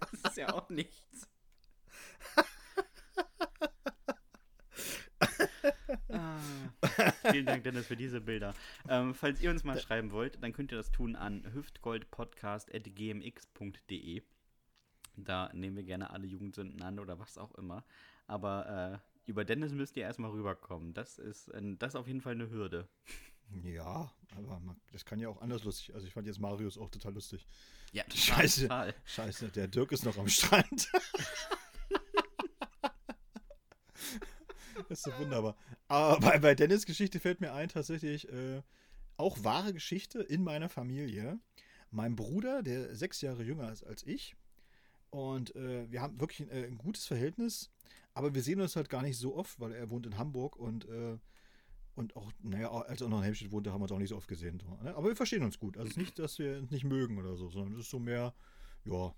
Das 0.00 0.30
ist 0.30 0.36
ja 0.36 0.52
auch 0.52 0.68
nichts. 0.70 1.28
Ah, 6.08 6.38
vielen 7.30 7.46
Dank, 7.46 7.62
Dennis, 7.64 7.86
für 7.86 7.96
diese 7.96 8.20
Bilder. 8.20 8.54
Ähm, 8.88 9.14
falls 9.14 9.40
ihr 9.40 9.50
uns 9.50 9.64
mal 9.64 9.80
schreiben 9.80 10.12
wollt, 10.12 10.40
dann 10.42 10.52
könnt 10.52 10.70
ihr 10.72 10.78
das 10.78 10.92
tun 10.92 11.16
an 11.16 11.50
hüftgoldpodcast.gmx.de. 11.52 14.22
Da 15.16 15.50
nehmen 15.52 15.76
wir 15.76 15.84
gerne 15.84 16.10
alle 16.10 16.26
Jugendsünden 16.26 16.82
an 16.82 16.98
oder 16.98 17.18
was 17.18 17.38
auch 17.38 17.54
immer. 17.54 17.84
Aber 18.26 19.00
äh, 19.02 19.30
über 19.30 19.44
Dennis 19.44 19.72
müsst 19.72 19.96
ihr 19.96 20.02
erstmal 20.02 20.30
rüberkommen. 20.30 20.92
Das 20.94 21.18
ist, 21.18 21.52
ein, 21.54 21.78
das 21.78 21.90
ist 21.90 21.96
auf 21.96 22.06
jeden 22.06 22.20
Fall 22.20 22.32
eine 22.34 22.50
Hürde. 22.50 22.88
Ja, 23.62 24.12
aber 24.36 24.60
man, 24.60 24.76
das 24.92 25.04
kann 25.04 25.20
ja 25.20 25.28
auch 25.28 25.40
anders 25.40 25.64
lustig. 25.64 25.94
Also 25.94 26.06
ich 26.06 26.12
fand 26.12 26.26
jetzt 26.26 26.40
Marius 26.40 26.78
auch 26.78 26.90
total 26.90 27.14
lustig. 27.14 27.46
Ja, 27.92 28.04
Scheiße. 28.14 28.62
Total. 28.62 28.94
Scheiße, 29.04 29.48
der 29.50 29.68
Dirk 29.68 29.92
ist 29.92 30.04
noch 30.04 30.18
am 30.18 30.28
Strand. 30.28 30.90
das 34.88 34.98
ist 34.98 35.04
so 35.04 35.16
wunderbar. 35.18 35.56
Aber 35.88 36.20
bei, 36.20 36.38
bei 36.38 36.54
Dennis 36.54 36.86
Geschichte 36.86 37.20
fällt 37.20 37.40
mir 37.40 37.52
ein, 37.52 37.68
tatsächlich 37.68 38.28
äh, 38.32 38.62
auch 39.16 39.44
wahre 39.44 39.72
Geschichte 39.72 40.20
in 40.20 40.42
meiner 40.42 40.68
Familie. 40.68 41.38
Mein 41.90 42.16
Bruder, 42.16 42.62
der 42.62 42.96
sechs 42.96 43.20
Jahre 43.20 43.44
jünger 43.44 43.70
ist 43.70 43.84
als 43.84 44.02
ich, 44.04 44.34
und 45.14 45.54
äh, 45.54 45.88
wir 45.92 46.02
haben 46.02 46.18
wirklich 46.18 46.40
ein, 46.40 46.50
äh, 46.50 46.66
ein 46.66 46.76
gutes 46.76 47.06
Verhältnis, 47.06 47.70
aber 48.14 48.34
wir 48.34 48.42
sehen 48.42 48.60
uns 48.60 48.74
halt 48.74 48.88
gar 48.88 49.00
nicht 49.00 49.16
so 49.16 49.36
oft, 49.36 49.60
weil 49.60 49.70
er 49.70 49.88
wohnt 49.88 50.06
in 50.06 50.18
Hamburg 50.18 50.56
und, 50.56 50.88
äh, 50.88 51.18
und 51.94 52.16
auch, 52.16 52.32
naja, 52.42 52.68
als 52.72 53.00
er 53.00 53.08
noch 53.08 53.18
in 53.18 53.22
Helmstedt 53.22 53.52
wohnte, 53.52 53.72
haben 53.72 53.78
wir 53.78 53.84
uns 53.84 53.92
auch 53.92 54.00
nicht 54.00 54.08
so 54.08 54.16
oft 54.16 54.26
gesehen. 54.26 54.60
Ne? 54.82 54.92
Aber 54.96 55.06
wir 55.06 55.14
verstehen 55.14 55.44
uns 55.44 55.60
gut. 55.60 55.76
Also 55.76 55.86
es 55.86 55.92
ist 55.92 55.98
nicht, 55.98 56.18
dass 56.18 56.40
wir 56.40 56.58
uns 56.58 56.72
nicht 56.72 56.82
mögen 56.82 57.16
oder 57.16 57.36
so, 57.36 57.48
sondern 57.48 57.74
es 57.74 57.82
ist 57.82 57.90
so 57.90 58.00
mehr, 58.00 58.34
ja. 58.84 59.14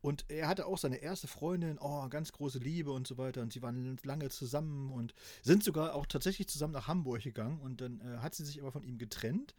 Und 0.00 0.24
er 0.28 0.48
hatte 0.48 0.64
auch 0.64 0.78
seine 0.78 0.96
erste 0.96 1.26
Freundin, 1.26 1.76
oh, 1.80 2.08
ganz 2.08 2.32
große 2.32 2.58
Liebe 2.58 2.92
und 2.92 3.06
so 3.06 3.18
weiter. 3.18 3.42
Und 3.42 3.52
sie 3.52 3.60
waren 3.60 3.98
lange 4.04 4.30
zusammen 4.30 4.90
und 4.90 5.12
sind 5.42 5.62
sogar 5.64 5.94
auch 5.94 6.06
tatsächlich 6.06 6.48
zusammen 6.48 6.72
nach 6.72 6.88
Hamburg 6.88 7.22
gegangen. 7.22 7.60
Und 7.60 7.82
dann 7.82 8.00
äh, 8.00 8.18
hat 8.20 8.34
sie 8.34 8.44
sich 8.46 8.62
aber 8.62 8.72
von 8.72 8.84
ihm 8.84 8.96
getrennt 8.96 9.54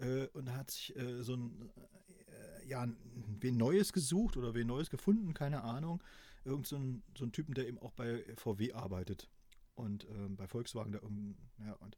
äh, 0.00 0.26
und 0.32 0.52
hat 0.56 0.72
sich 0.72 0.96
äh, 0.96 1.22
so 1.22 1.34
ein, 1.34 1.70
ja, 2.70 2.88
wen 3.40 3.56
Neues 3.56 3.92
gesucht 3.92 4.36
oder 4.36 4.54
wen 4.54 4.66
Neues 4.66 4.90
gefunden, 4.90 5.34
keine 5.34 5.62
Ahnung. 5.62 6.02
Irgend 6.44 6.66
so 6.66 6.76
ein, 6.76 7.02
so 7.18 7.24
ein 7.24 7.32
Typen, 7.32 7.54
der 7.54 7.68
eben 7.68 7.78
auch 7.78 7.92
bei 7.92 8.24
VW 8.36 8.72
arbeitet. 8.72 9.28
Und 9.74 10.06
ähm, 10.10 10.36
bei 10.36 10.46
Volkswagen 10.46 10.92
da 10.92 11.00
irgend, 11.00 11.36
ja, 11.58 11.72
und 11.74 11.96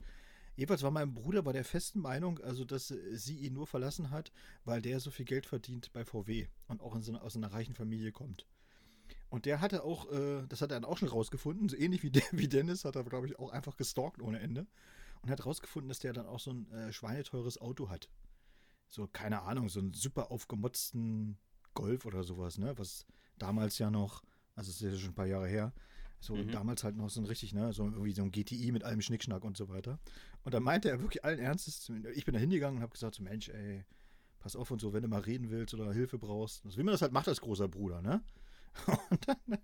Jedenfalls 0.54 0.82
war 0.82 0.90
mein 0.90 1.14
Bruder 1.14 1.42
bei 1.42 1.52
der 1.52 1.64
festen 1.64 2.00
Meinung, 2.00 2.38
also 2.40 2.64
dass 2.66 2.88
sie 2.88 3.38
ihn 3.38 3.54
nur 3.54 3.66
verlassen 3.66 4.10
hat, 4.10 4.32
weil 4.64 4.82
der 4.82 5.00
so 5.00 5.10
viel 5.10 5.24
Geld 5.24 5.46
verdient 5.46 5.90
bei 5.94 6.04
VW 6.04 6.46
und 6.68 6.82
auch 6.82 6.94
so 7.00 7.14
aus 7.14 7.36
einer 7.36 7.52
reichen 7.52 7.74
Familie 7.74 8.12
kommt. 8.12 8.46
Und 9.30 9.46
der 9.46 9.62
hatte 9.62 9.82
auch, 9.82 10.12
äh, 10.12 10.46
das 10.48 10.60
hat 10.60 10.70
er 10.70 10.80
dann 10.80 10.84
auch 10.84 10.98
schon 10.98 11.08
rausgefunden, 11.08 11.70
so 11.70 11.76
ähnlich 11.76 12.02
wie, 12.02 12.10
De 12.10 12.22
wie 12.32 12.48
Dennis, 12.48 12.84
hat 12.84 12.96
er, 12.96 13.04
glaube 13.04 13.28
ich, 13.28 13.38
auch 13.38 13.50
einfach 13.50 13.76
gestalkt 13.76 14.20
ohne 14.20 14.40
Ende. 14.40 14.66
Und 15.22 15.30
hat 15.30 15.46
rausgefunden, 15.46 15.88
dass 15.88 16.00
der 16.00 16.12
dann 16.12 16.26
auch 16.26 16.40
so 16.40 16.50
ein 16.50 16.70
äh, 16.72 16.92
schweineteures 16.92 17.60
Auto 17.60 17.88
hat. 17.88 18.10
So, 18.92 19.08
keine 19.10 19.40
Ahnung, 19.40 19.70
so 19.70 19.80
einen 19.80 19.94
super 19.94 20.30
aufgemotzten 20.30 21.38
Golf 21.72 22.04
oder 22.04 22.22
sowas, 22.24 22.58
ne? 22.58 22.76
Was 22.76 23.06
damals 23.38 23.78
ja 23.78 23.90
noch, 23.90 24.22
also 24.54 24.68
es 24.70 24.82
ist 24.82 24.92
ja 24.92 24.98
schon 24.98 25.12
ein 25.12 25.14
paar 25.14 25.26
Jahre 25.26 25.48
her, 25.48 25.72
so 26.20 26.36
Mhm. 26.36 26.50
damals 26.52 26.84
halt 26.84 26.96
noch 26.96 27.08
so 27.08 27.18
ein 27.22 27.24
richtig, 27.24 27.54
ne, 27.54 27.72
so 27.72 27.84
irgendwie 27.86 28.12
so 28.12 28.22
ein 28.22 28.30
GTI 28.30 28.70
mit 28.70 28.84
allem 28.84 29.00
Schnickschnack 29.00 29.44
und 29.44 29.56
so 29.56 29.70
weiter. 29.70 29.98
Und 30.44 30.52
dann 30.52 30.62
meinte 30.62 30.90
er 30.90 31.00
wirklich 31.00 31.24
allen 31.24 31.38
Ernstes, 31.38 31.90
ich 32.14 32.26
bin 32.26 32.34
da 32.34 32.38
hingegangen 32.38 32.76
und 32.76 32.82
habe 32.82 32.92
gesagt, 32.92 33.14
so 33.14 33.22
Mensch, 33.22 33.48
ey, 33.48 33.86
pass 34.40 34.56
auf 34.56 34.70
und 34.70 34.78
so, 34.82 34.92
wenn 34.92 35.02
du 35.02 35.08
mal 35.08 35.22
reden 35.22 35.48
willst 35.48 35.72
oder 35.72 35.90
Hilfe 35.94 36.18
brauchst. 36.18 36.62
Also 36.66 36.76
wie 36.76 36.82
man 36.82 36.92
das 36.92 37.00
halt 37.00 37.12
macht 37.12 37.28
als 37.28 37.40
großer 37.40 37.68
Bruder, 37.68 38.02
ne? 38.02 38.22
Und 39.10 39.28
dann, 39.28 39.58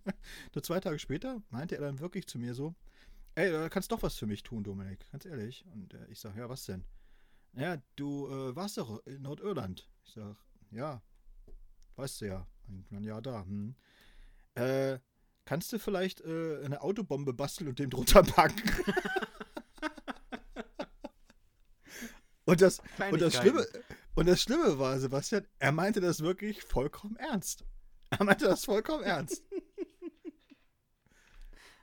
so 0.54 0.60
zwei 0.60 0.80
Tage 0.80 0.98
später, 0.98 1.42
meinte 1.50 1.76
er 1.76 1.82
dann 1.82 1.98
wirklich 1.98 2.26
zu 2.26 2.38
mir 2.38 2.54
so, 2.54 2.74
ey, 3.36 3.50
du 3.50 3.68
kannst 3.70 3.90
doch 3.92 4.02
was 4.02 4.16
für 4.16 4.26
mich 4.26 4.42
tun, 4.42 4.64
Dominik, 4.64 5.10
ganz 5.12 5.24
ehrlich. 5.26 5.64
Und 5.72 5.92
äh, 5.94 6.06
ich 6.08 6.18
sage, 6.20 6.40
ja, 6.40 6.48
was 6.48 6.64
denn? 6.66 6.84
Ja, 7.54 7.78
du 7.96 8.28
äh, 8.28 8.54
warst 8.56 8.76
doch 8.78 9.04
in 9.06 9.22
Nordirland. 9.22 9.88
Ich 10.04 10.12
sage, 10.12 10.36
ja, 10.70 11.02
weißt 11.96 12.20
du 12.20 12.26
ja. 12.26 12.46
Und 12.68 12.86
dann, 12.90 13.04
ja, 13.04 13.20
da. 13.20 13.44
Hm. 13.44 13.74
Äh, 14.54 14.98
kannst 15.44 15.72
du 15.72 15.78
vielleicht 15.78 16.20
äh, 16.20 16.64
eine 16.64 16.82
Autobombe 16.82 17.32
basteln 17.32 17.68
und 17.68 17.78
dem 17.78 17.90
drunter 17.90 18.22
packen? 18.22 18.62
und, 22.44 22.60
das, 22.60 22.80
und, 23.10 23.20
das 23.20 23.34
Schlimme, 23.36 23.66
und 24.14 24.28
das 24.28 24.42
Schlimme 24.42 24.78
war, 24.78 24.98
Sebastian, 24.98 25.46
er 25.58 25.72
meinte 25.72 26.00
das 26.00 26.20
wirklich 26.20 26.62
vollkommen 26.62 27.16
ernst. 27.16 27.64
Er 28.10 28.24
meinte 28.24 28.46
das 28.46 28.64
vollkommen 28.64 29.04
ernst. 29.04 29.42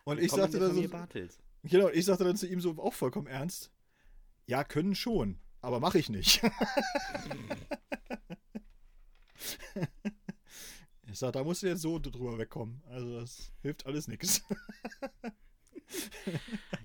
Und 0.05 0.20
ich 0.20 0.32
sagte 0.32 0.59
dann 0.59 0.76
so, 0.76 0.88
Bartels. 0.88 1.39
genau, 1.63 1.89
ich 1.89 2.05
sagte 2.05 2.24
dann 2.24 2.38
zu 2.38 2.47
ihm 2.47 2.61
so 2.61 2.78
auch 2.78 2.93
vollkommen 2.93 3.26
ernst, 3.26 3.72
ja, 4.45 4.63
können 4.63 4.93
schon, 4.93 5.39
aber 5.66 5.80
mache 5.80 5.97
ich 5.97 6.09
nicht. 6.09 6.41
ich 11.07 11.18
sag, 11.20 11.34
da 11.34 11.43
musst 11.43 11.63
du 11.63 11.68
jetzt 11.68 11.82
so 11.82 11.97
drüber 11.99 12.38
wegkommen. 12.38 12.84
Also 12.88 13.20
das 13.20 13.51
hilft 13.61 13.86
alles 13.86 14.07
nichts. 14.07 14.43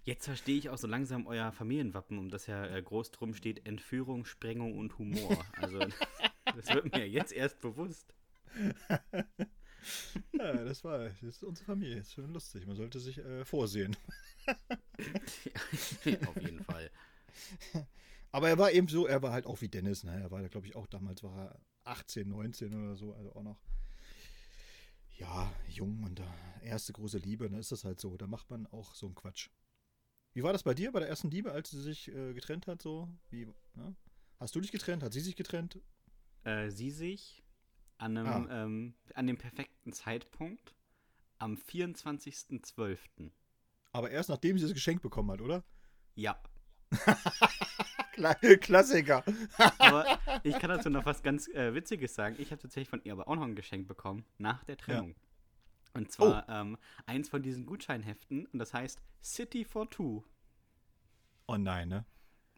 Jetzt 0.05 0.27
verstehe 0.27 0.59
ich 0.59 0.69
auch 0.69 0.77
so 0.77 0.87
langsam 0.87 1.27
euer 1.27 1.53
Familienwappen, 1.53 2.19
um 2.19 2.29
das 2.29 2.47
ja 2.47 2.67
äh, 2.67 2.83
groß 2.83 3.13
drum 3.13 3.33
steht: 3.35 3.67
Entführung, 3.67 4.27
Sprengung 4.27 4.77
und 4.77 4.99
Humor. 4.99 5.43
Also, 5.57 5.79
das 6.45 6.69
wird 6.69 6.93
mir 6.93 7.09
jetzt 7.09 7.33
erst 7.33 7.61
bewusst. 7.61 8.15
ja, 10.33 10.53
das 10.53 10.85
war, 10.85 10.99
das 11.09 11.23
ist 11.23 11.43
unsere 11.43 11.65
Familie. 11.65 11.97
Ist 11.99 12.13
schon 12.13 12.31
lustig. 12.31 12.67
Man 12.67 12.77
sollte 12.77 13.01
sich 13.01 13.19
äh, 13.19 13.45
vorsehen. 13.45 13.97
Ja, 16.05 16.19
auf 16.29 16.43
jeden 16.43 16.63
Fall. 16.65 16.91
Aber 18.33 18.49
er 18.49 18.59
war 18.59 18.71
eben 18.71 18.89
so, 18.89 19.07
er 19.07 19.23
war 19.23 19.33
halt 19.33 19.47
auch 19.47 19.61
wie 19.61 19.69
Dennis, 19.69 20.05
ne? 20.05 20.21
Er 20.21 20.31
war, 20.31 20.43
glaube 20.49 20.67
ich, 20.67 20.77
auch 20.77 20.87
damals 20.87 21.23
war 21.23 21.37
er 21.37 21.61
18, 21.85 22.29
19 22.29 22.75
oder 22.75 22.97
so, 22.97 23.13
also 23.15 23.35
auch 23.35 23.43
noch. 23.43 23.61
Ja, 25.17 25.53
jung 25.69 26.03
und 26.05 26.19
da 26.19 26.35
erste 26.63 26.93
große 26.93 27.19
Liebe, 27.19 27.49
dann 27.49 27.59
ist 27.59 27.73
das 27.73 27.85
halt 27.85 28.01
so. 28.01 28.17
Da 28.17 28.27
macht 28.27 28.49
man 28.51 28.67
auch 28.69 28.95
so 28.95 29.07
einen 29.07 29.15
Quatsch. 29.15 29.51
Wie 30.33 30.43
war 30.43 30.53
das 30.53 30.63
bei 30.63 30.75
dir 30.75 30.93
bei 30.93 31.01
der 31.01 31.09
ersten 31.09 31.31
Liebe, 31.31 31.53
als 31.53 31.71
sie 31.71 31.83
sich 31.83 32.09
äh, 32.09 32.33
getrennt 32.33 32.67
hat? 32.69 32.81
So, 32.81 33.09
wie, 33.31 33.47
ne? 33.75 33.97
Hast 34.39 34.55
du 34.55 34.61
dich 34.61 34.73
getrennt? 34.73 35.03
Hat 35.03 35.13
sie 35.13 35.21
sich 35.21 35.37
getrennt? 35.37 35.81
Äh, 36.45 36.71
sie 36.71 36.91
sich 36.91 37.43
an, 37.99 38.17
einem, 38.17 38.49
ah. 38.49 38.65
ähm, 38.65 38.95
an 39.15 39.27
dem 39.27 39.37
perfekten 39.37 39.93
Zeitpunkt 39.93 40.75
am 41.39 41.55
24.12. 41.55 42.99
Aber 43.93 44.11
erst 44.11 44.29
nachdem 44.29 44.57
sie 44.57 44.65
das 44.65 44.75
Geschenk 44.75 45.03
bekommen 45.03 45.31
hat, 45.33 45.41
oder? 45.41 45.65
Ja. 46.15 46.41
Klassiker. 48.61 49.25
aber 49.79 50.19
ich 50.43 50.59
kann 50.59 50.71
dazu 50.71 50.91
noch 50.91 51.07
was 51.07 51.23
ganz 51.23 51.49
äh, 51.49 51.75
Witziges 51.75 52.15
sagen. 52.15 52.37
Ich 52.39 52.51
habe 52.51 52.61
tatsächlich 52.61 52.89
von 52.89 53.03
ihr 53.05 53.13
aber 53.13 53.29
auch 53.29 53.37
noch 53.37 53.45
ein 53.45 53.55
Geschenk 53.55 53.89
bekommen 53.89 54.25
nach 54.39 54.65
der 54.65 54.77
Trennung. 54.77 55.11
Ja. 55.11 55.15
Und 55.93 56.13
zwar 56.13 56.47
oh. 56.49 56.53
ähm, 56.53 56.79
eins 57.07 57.29
von 57.29 57.43
diesen 57.43 57.67
Gutscheinheften 57.67 58.47
und 58.47 58.59
das 58.59 58.73
heißt 58.73 59.03
City 59.23 59.65
for 59.65 59.91
Two. 59.91 60.23
Oh 61.47 61.57
nein, 61.57 61.89
ne? 61.89 62.05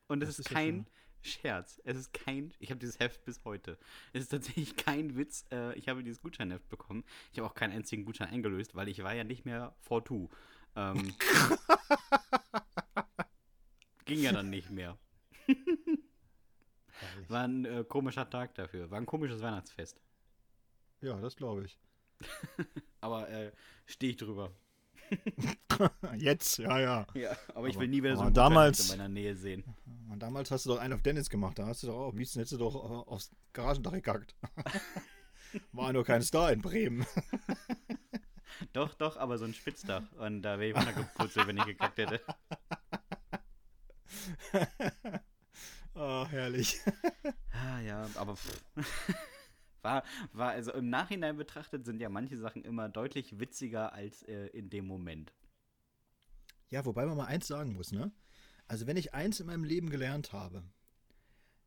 Und 0.08 0.22
es 0.22 0.30
ist, 0.30 0.40
ist 0.40 0.50
kein 0.50 0.86
Scherz. 1.22 1.80
Es 1.84 1.96
ist 1.96 2.12
kein. 2.12 2.52
Ich 2.58 2.70
habe 2.70 2.78
dieses 2.78 2.98
Heft 2.98 3.24
bis 3.24 3.42
heute. 3.44 3.78
Es 4.12 4.24
ist 4.24 4.28
tatsächlich 4.28 4.76
kein 4.76 5.16
Witz. 5.16 5.46
Äh, 5.50 5.78
ich 5.78 5.88
habe 5.88 6.02
dieses 6.02 6.20
Gutscheinheft 6.20 6.68
bekommen. 6.68 7.04
Ich 7.32 7.38
habe 7.38 7.48
auch 7.48 7.54
keinen 7.54 7.72
einzigen 7.72 8.04
Gutschein 8.04 8.28
eingelöst, 8.28 8.74
weil 8.74 8.88
ich 8.88 9.02
war 9.02 9.14
ja 9.14 9.24
nicht 9.24 9.46
mehr 9.46 9.74
for 9.80 10.04
Two. 10.04 10.28
Ähm, 10.76 11.14
ging 14.04 14.20
ja 14.20 14.32
dann 14.32 14.50
nicht 14.50 14.70
mehr. 14.70 14.98
War 17.28 17.44
ein 17.44 17.64
äh, 17.64 17.84
komischer 17.88 18.28
Tag 18.28 18.54
dafür. 18.54 18.90
War 18.90 18.98
ein 18.98 19.06
komisches 19.06 19.40
Weihnachtsfest. 19.40 20.00
Ja, 21.00 21.20
das 21.20 21.36
glaube 21.36 21.64
ich. 21.64 21.78
aber 23.00 23.28
äh, 23.28 23.52
stehe 23.86 24.12
ich 24.12 24.16
drüber. 24.18 24.52
Jetzt, 26.16 26.58
ja, 26.58 26.78
ja. 26.78 27.06
Ja, 27.14 27.36
aber, 27.54 27.68
ich 27.68 27.78
will 27.78 27.88
nie 27.88 28.02
wieder 28.02 28.16
so 28.16 28.22
einen 28.22 28.34
damals, 28.34 28.90
in 28.90 28.98
meiner 28.98 29.08
Nähe 29.08 29.34
sehen. 29.36 29.64
Und 30.10 30.20
damals 30.20 30.50
hast 30.50 30.64
du 30.64 30.70
doch 30.70 30.78
einen 30.78 30.94
auf 30.94 31.02
Dennis 31.02 31.28
gemacht. 31.28 31.58
Da 31.58 31.66
hast 31.66 31.82
du 31.82 31.88
doch 31.88 31.96
auch, 31.96 32.12
am 32.12 32.18
liebsten 32.18 32.38
hättest 32.38 32.54
du 32.54 32.58
doch 32.58 32.74
äh, 32.74 33.10
aufs 33.10 33.30
Garagendach 33.52 33.92
gekackt. 33.92 34.34
War 35.72 35.92
nur 35.92 36.04
kein 36.04 36.22
Star 36.22 36.52
in 36.52 36.62
Bremen. 36.62 37.04
doch, 38.72 38.94
doch, 38.94 39.16
aber 39.16 39.36
so 39.38 39.44
ein 39.44 39.54
Spitzdach. 39.54 40.04
Und 40.12 40.42
da 40.42 40.58
wäre 40.58 40.70
ich 40.70 40.76
runtergeputzelt, 40.76 41.46
wenn 41.46 41.58
ich 41.58 41.66
gekackt 41.66 41.98
hätte. 41.98 42.20
Oh, 45.94 46.26
herrlich. 46.26 46.80
ah, 47.52 47.80
ja, 47.80 48.08
aber 48.14 48.36
pff. 48.36 48.62
war, 49.82 50.04
war, 50.32 50.50
also 50.50 50.72
im 50.72 50.88
Nachhinein 50.88 51.36
betrachtet 51.36 51.84
sind 51.84 52.00
ja 52.00 52.08
manche 52.08 52.38
Sachen 52.38 52.64
immer 52.64 52.88
deutlich 52.88 53.38
witziger 53.38 53.92
als 53.92 54.22
äh, 54.24 54.46
in 54.48 54.70
dem 54.70 54.86
Moment. 54.86 55.32
Ja, 56.70 56.84
wobei 56.86 57.04
man 57.04 57.16
mal 57.16 57.26
eins 57.26 57.46
sagen 57.46 57.74
muss, 57.74 57.92
ne? 57.92 58.12
Also 58.66 58.86
wenn 58.86 58.96
ich 58.96 59.12
eins 59.12 59.40
in 59.40 59.46
meinem 59.46 59.64
Leben 59.64 59.90
gelernt 59.90 60.32
habe, 60.32 60.62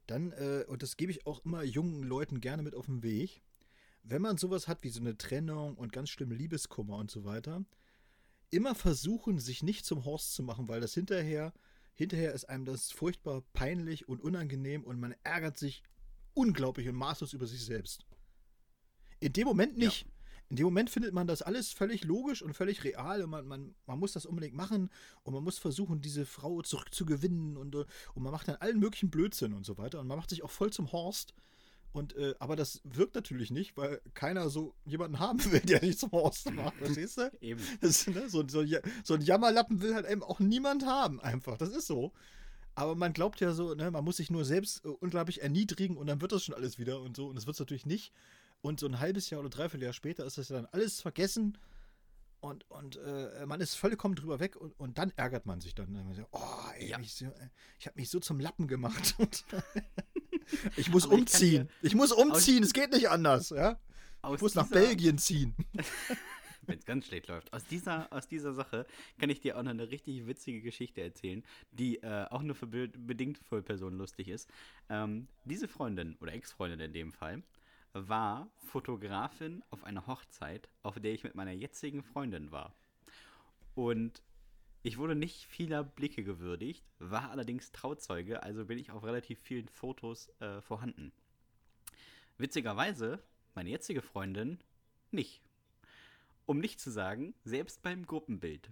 dann, 0.08 0.32
äh, 0.32 0.66
und 0.68 0.82
das 0.82 0.98
gebe 0.98 1.12
ich 1.12 1.26
auch 1.26 1.44
immer 1.46 1.64
jungen 1.64 2.04
Leuten 2.04 2.42
gerne 2.42 2.64
mit 2.64 2.74
auf 2.74 2.86
den 2.86 3.04
Weg, 3.04 3.44
wenn 4.04 4.22
man 4.22 4.38
sowas 4.38 4.68
hat 4.68 4.84
wie 4.84 4.90
so 4.90 5.00
eine 5.00 5.18
Trennung 5.18 5.76
und 5.76 5.92
ganz 5.92 6.10
schlimm 6.10 6.32
Liebeskummer 6.32 6.98
und 6.98 7.12
so 7.12 7.26
weiter, 7.26 7.66
immer 8.52 8.76
versuchen, 8.76 9.40
sich 9.40 9.64
nicht 9.64 9.86
zum 9.86 10.06
Horst 10.06 10.34
zu 10.34 10.44
machen, 10.44 10.68
weil 10.68 10.80
das 10.80 10.94
hinterher 10.94 11.54
Hinterher 11.96 12.34
ist 12.34 12.46
einem 12.46 12.66
das 12.66 12.92
furchtbar 12.92 13.42
peinlich 13.54 14.08
und 14.08 14.22
unangenehm 14.22 14.84
und 14.84 15.00
man 15.00 15.16
ärgert 15.24 15.58
sich 15.58 15.82
unglaublich 16.34 16.88
und 16.90 16.96
maßlos 16.96 17.34
über 17.34 17.48
sich 17.48 17.64
selbst. 17.64 18.06
In 19.22 19.34
dem 19.34 19.48
Moment 19.48 19.78
nicht. 19.78 20.06
Ja. 20.06 20.12
In 20.50 20.58
dem 20.58 20.66
Moment 20.66 20.92
findet 20.92 21.14
man 21.14 21.26
das 21.26 21.42
alles 21.42 21.72
völlig 21.72 22.04
logisch 22.04 22.44
und 22.44 22.54
völlig 22.54 22.84
real 22.84 23.24
und 23.24 23.32
man, 23.32 23.48
man, 23.48 23.76
man 23.88 23.98
muss 23.98 24.12
das 24.12 24.28
unbedingt 24.28 24.54
machen 24.54 24.92
und 25.24 25.34
man 25.34 25.44
muss 25.44 25.58
versuchen, 25.58 26.02
diese 26.02 26.26
Frau 26.26 26.62
zurückzugewinnen 26.62 27.58
und, 27.58 27.76
und 27.76 27.88
man 28.24 28.32
macht 28.32 28.48
dann 28.48 28.58
allen 28.58 28.80
möglichen 28.80 29.10
Blödsinn 29.10 29.54
und 29.54 29.66
so 29.66 29.80
weiter 29.80 30.00
und 30.00 30.08
man 30.08 30.18
macht 30.18 30.30
sich 30.30 30.44
auch 30.44 30.52
voll 30.52 30.72
zum 30.72 30.92
Horst 30.92 31.34
und, 31.96 32.14
äh, 32.18 32.36
aber 32.40 32.58
das 32.58 32.82
wirkt 32.84 33.16
natürlich 33.16 33.52
nicht, 33.52 33.78
weil 33.78 34.02
keiner 34.14 34.50
so 34.50 34.76
jemanden 34.84 35.20
haben 35.20 35.40
will, 35.50 35.62
der 35.62 35.82
nicht 35.82 35.98
zum 35.98 36.12
Horst 36.12 36.52
macht, 36.52 36.76
verstehst 36.78 37.18
du? 37.18 37.32
Eben. 37.40 37.62
Das, 37.80 38.06
ne, 38.08 38.30
so, 38.30 38.46
so, 38.46 38.66
so, 39.06 39.14
ein 39.14 39.22
Jammerlappen 39.22 39.82
will 39.82 39.96
halt 39.96 40.06
eben 40.06 40.22
auch 40.22 40.42
niemand 40.42 40.86
haben, 40.86 41.22
einfach. 41.22 41.58
Das 41.58 41.70
ist 41.70 41.88
so. 41.88 42.12
Aber 42.74 42.96
man 42.96 43.14
glaubt 43.14 43.40
ja 43.40 43.54
so, 43.54 43.74
ne, 43.76 43.92
man 43.92 44.04
muss 44.04 44.18
sich 44.18 44.30
nur 44.30 44.44
selbst 44.44 44.84
äh, 44.84 44.90
unglaublich 44.90 45.42
erniedrigen 45.42 45.96
und 45.96 46.08
dann 46.08 46.20
wird 46.20 46.34
das 46.34 46.44
schon 46.44 46.54
alles 46.54 46.78
wieder 46.78 47.00
und 47.00 47.16
so. 47.16 47.28
Und 47.28 47.36
das 47.36 47.46
wird 47.46 47.56
es 47.56 47.60
natürlich 47.62 47.86
nicht. 47.86 48.12
Und 48.62 48.82
so 48.82 48.88
ein 48.88 49.00
halbes 49.00 49.30
Jahr 49.30 49.40
oder 49.40 49.50
dreiviertel 49.50 49.86
Jahr 49.86 49.94
später 49.94 50.26
ist 50.26 50.38
das 50.38 50.50
ja 50.50 50.58
dann 50.58 50.68
alles 50.74 51.00
vergessen 51.00 51.58
und, 52.42 52.70
und 52.70 52.98
äh, 52.98 53.46
man 53.46 53.62
ist 53.62 53.76
vollkommen 53.76 54.16
drüber 54.16 54.42
weg 54.42 54.58
und, 54.58 54.78
und 54.80 54.98
dann 54.98 55.14
ärgert 55.16 55.46
man 55.46 55.62
sich 55.62 55.74
dann. 55.76 55.94
dann 55.94 56.14
so, 56.14 56.28
oh, 56.32 56.72
ey, 56.78 56.90
ja. 56.90 57.00
so, 57.04 57.26
äh, 57.26 57.50
ich 57.80 57.88
habe 57.88 57.98
mich 57.98 58.10
so 58.10 58.20
zum 58.20 58.42
Lappen 58.42 58.68
gemacht. 58.68 59.16
Ich 60.78 60.90
muss 60.90 61.06
Aber 61.06 61.16
umziehen. 61.16 61.70
Ich, 61.82 61.90
ich, 61.90 61.96
muss 61.96 62.12
umziehen, 62.12 62.64
es 62.64 62.74
geht 62.74 62.92
nicht 62.92 63.10
anders. 63.10 63.50
Ja? 63.50 63.80
Ich 64.34 64.42
muss 64.42 64.56
nach 64.56 64.68
Belgien 64.68 65.18
ziehen. 65.18 65.56
Wenn 66.68 66.80
es 66.80 66.86
ganz 66.86 67.08
schlecht 67.08 67.28
läuft. 67.28 67.54
Aus 67.54 67.66
dieser, 67.66 68.12
aus 68.12 68.28
dieser 68.28 68.54
Sache 68.54 68.86
kann 69.20 69.30
ich 69.30 69.40
dir 69.40 69.58
auch 69.58 69.64
noch 69.64 69.72
eine 69.72 69.90
richtig 69.90 70.26
witzige 70.26 70.62
Geschichte 70.62 71.02
erzählen, 71.02 71.44
die 71.72 71.98
äh, 71.98 72.26
auch 72.30 72.42
nur 72.42 72.56
für 72.56 72.68
be 72.68 72.88
bedingt 72.88 73.38
für 73.38 73.62
Personen 73.62 73.98
lustig 73.98 74.28
ist. 74.28 74.50
Ähm, 74.90 75.28
diese 75.44 75.68
Freundin, 75.68 76.16
oder 76.20 76.34
Ex-Freundin 76.34 76.80
in 76.80 76.94
dem 76.94 77.14
Fall, 77.14 77.44
war 77.94 78.50
Fotografin 78.58 79.64
auf 79.70 79.84
einer 79.84 80.06
Hochzeit, 80.08 80.68
auf 80.84 81.00
der 81.00 81.14
ich 81.14 81.24
mit 81.24 81.36
meiner 81.36 81.52
jetzigen 81.52 82.04
Freundin 82.04 82.52
war. 82.52 82.74
Und 83.74 84.22
ich 84.86 85.00
wurde 85.00 85.16
nicht 85.16 85.46
vieler 85.46 85.84
Blicke 85.84 86.24
gewürdigt, 86.24 86.86
war 87.00 87.32
allerdings 87.32 87.72
Trauzeuge, 87.72 88.44
also 88.44 88.66
bin 88.66 88.78
ich 88.78 88.92
auf 88.92 89.04
relativ 89.04 89.40
vielen 89.40 89.68
Fotos 89.68 90.30
äh, 90.40 90.62
vorhanden. 90.62 91.12
Witzigerweise, 92.38 93.24
meine 93.56 93.72
jetzige 93.72 94.04
Freundin 94.04 94.60
nicht. 95.10 95.42
Um 96.46 96.60
nicht 96.60 96.80
zu 96.80 96.92
sagen, 96.92 97.34
selbst 97.44 97.82
beim 97.82 98.06
Gruppenbild, 98.06 98.70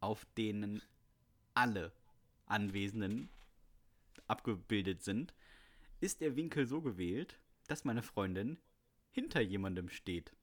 auf 0.00 0.26
denen 0.36 0.82
alle 1.54 1.92
Anwesenden 2.44 3.30
abgebildet 4.26 5.02
sind, 5.02 5.32
ist 5.98 6.20
der 6.20 6.36
Winkel 6.36 6.66
so 6.66 6.82
gewählt, 6.82 7.40
dass 7.68 7.86
meine 7.86 8.02
Freundin 8.02 8.58
hinter 9.12 9.40
jemandem 9.40 9.88
steht. 9.88 10.34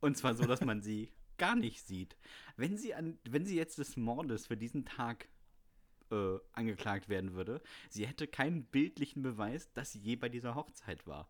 Und 0.00 0.16
zwar 0.16 0.36
so, 0.36 0.44
dass 0.44 0.60
man 0.60 0.82
sie 0.82 1.10
gar 1.38 1.56
nicht 1.56 1.86
sieht. 1.86 2.16
Wenn 2.56 2.76
sie, 2.76 2.94
an, 2.94 3.18
wenn 3.28 3.46
sie 3.46 3.56
jetzt 3.56 3.78
des 3.78 3.96
Mordes 3.96 4.46
für 4.46 4.56
diesen 4.56 4.84
Tag 4.84 5.28
äh, 6.10 6.38
angeklagt 6.52 7.08
werden 7.08 7.34
würde, 7.34 7.62
sie 7.90 8.06
hätte 8.06 8.26
keinen 8.26 8.64
bildlichen 8.64 9.22
Beweis, 9.22 9.72
dass 9.72 9.92
sie 9.92 10.00
je 10.00 10.16
bei 10.16 10.28
dieser 10.28 10.54
Hochzeit 10.54 11.06
war. 11.06 11.28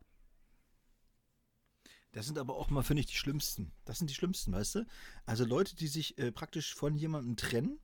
Das 2.12 2.26
sind 2.26 2.38
aber 2.38 2.56
auch 2.56 2.68
mal, 2.68 2.82
finde 2.82 3.00
ich, 3.00 3.06
die 3.06 3.16
schlimmsten. 3.16 3.72
Das 3.86 3.98
sind 3.98 4.10
die 4.10 4.14
schlimmsten, 4.14 4.52
weißt 4.52 4.74
du? 4.76 4.86
Also 5.24 5.44
Leute, 5.44 5.74
die 5.74 5.88
sich 5.88 6.18
äh, 6.18 6.30
praktisch 6.30 6.74
von 6.74 6.94
jemandem 6.94 7.36
trennen 7.36 7.80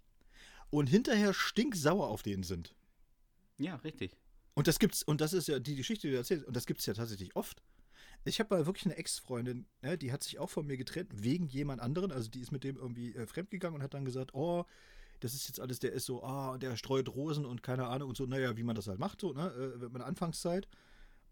und 0.71 0.89
hinterher 0.89 1.33
stinksauer 1.33 2.09
auf 2.09 2.23
denen 2.23 2.43
sind. 2.43 2.75
Ja, 3.57 3.77
richtig. 3.77 4.17
Und 4.55 4.67
das 4.67 4.79
gibt's, 4.79 5.03
und 5.03 5.21
das 5.21 5.33
ist 5.33 5.49
ja 5.49 5.59
die 5.59 5.77
Geschichte, 5.77 6.09
die 6.09 6.13
du 6.13 6.19
erzählst, 6.19 6.47
und 6.47 6.55
das 6.55 6.67
gibt 6.67 6.81
es 6.81 6.87
ja 6.87 6.93
tatsächlich 6.93 7.35
oft. 7.37 7.63
Ich 8.29 8.41
habe 8.41 8.55
mal 8.55 8.67
wirklich 8.67 8.87
eine 8.87 8.97
Ex-Freundin, 8.97 9.67
ne, 9.83 9.97
die 9.97 10.13
hat 10.13 10.23
sich 10.23 10.39
auch 10.39 10.51
von 10.51 10.67
mir 10.67 10.77
getrennt, 10.77 11.11
wegen 11.15 11.49
jemand 11.49 11.81
anderen. 11.81 12.13
Also 12.13 12.31
die 12.31 12.41
ist 12.41 12.53
mit 12.53 12.63
dem 12.63 12.77
irgendwie 12.77 13.15
äh, 13.15 13.27
fremdgegangen 13.27 13.77
und 13.77 13.83
hat 13.83 13.95
dann 13.95 14.05
gesagt, 14.05 14.35
oh, 14.35 14.65
das 15.21 15.35
ist 15.35 15.49
jetzt 15.49 15.61
alles, 15.61 15.79
der 15.81 15.93
ist 15.93 16.07
so, 16.07 16.23
ah, 16.23 16.59
der 16.59 16.77
streut 16.77 17.09
Rosen 17.09 17.45
und 17.45 17.63
keine 17.63 17.87
Ahnung 17.87 18.11
und 18.11 18.17
so, 18.17 18.27
naja, 18.27 18.57
wie 18.57 18.63
man 18.63 18.77
das 18.77 18.87
halt 18.87 18.99
macht, 18.99 19.21
so, 19.21 19.33
ne, 19.33 19.53
äh, 19.59 19.85
in 19.85 19.93
meiner 19.93 20.07
Anfangszeit. 20.07 20.69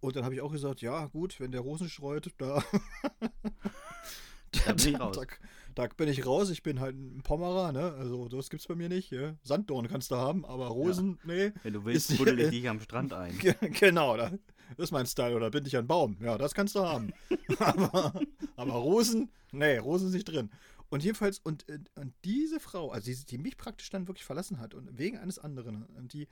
Und 0.01 0.17
dann 0.17 0.25
habe 0.25 0.35
ich 0.35 0.41
auch 0.41 0.53
gesagt, 0.53 0.83
ja, 0.83 1.07
gut, 1.07 1.39
wenn 1.41 1.53
der 1.53 1.61
Rosen 1.61 1.89
streut, 1.89 2.31
da. 2.39 2.63
da 4.65 4.73
bin 4.73 4.89
ich 4.89 5.01
raus. 5.01 5.17
Da, 5.17 5.87
da, 5.87 5.95
bin 5.95 6.09
ich 6.09 6.27
raus, 6.27 6.51
ich 6.51 6.63
bin 6.63 6.81
halt 6.81 6.97
ein 6.97 7.23
Pommerer, 7.23 7.73
ne? 7.73 7.93
Also 7.93 8.29
das 8.29 8.51
gibt's 8.51 8.67
bei 8.67 8.75
mir 8.75 8.89
nicht. 8.89 9.11
Ja? 9.11 9.37
Sanddorn 9.43 9.89
kannst 9.89 10.11
du 10.11 10.17
haben, 10.17 10.45
aber 10.45 10.67
Rosen, 10.67 11.19
ja. 11.27 11.35
nee. 11.35 11.53
Wenn 11.63 11.73
du 11.73 11.85
willst, 11.85 12.17
buddel 12.17 12.41
ich 12.41 12.51
dich 12.51 12.69
am 12.69 12.81
Strand 12.81 13.13
ein. 13.13 13.39
Genau, 13.39 14.17
da, 14.17 14.33
das 14.77 14.85
ist 14.85 14.93
mein 14.93 15.07
Style, 15.07 15.37
oder 15.37 15.51
bin 15.51 15.65
ich 15.67 15.77
ein 15.77 15.87
Baum? 15.87 16.17
Ja, 16.21 16.39
das 16.39 16.55
kannst 16.55 16.75
du 16.75 16.81
haben. 16.81 17.13
aber, 17.59 18.21
aber 18.57 18.73
Rosen, 18.73 19.31
nee, 19.53 19.79
Rosen 19.79 20.11
sind 20.11 20.19
nicht 20.19 20.29
drin. 20.29 20.51
Und 20.89 21.03
jedenfalls, 21.03 21.39
und, 21.41 21.69
äh, 21.69 21.81
und 21.97 22.15
diese 22.25 22.61
Frau, 22.61 22.91
also 22.91 23.11
die, 23.11 23.25
die 23.25 23.39
mich 23.39 23.57
praktisch 23.57 23.91
dann 23.91 24.07
wirklich 24.09 24.25
verlassen 24.25 24.59
hat 24.61 24.75
und 24.75 24.99
wegen 24.99 25.19
eines 25.19 25.39
anderen, 25.39 25.85
und 25.85 26.13
die, 26.13 26.29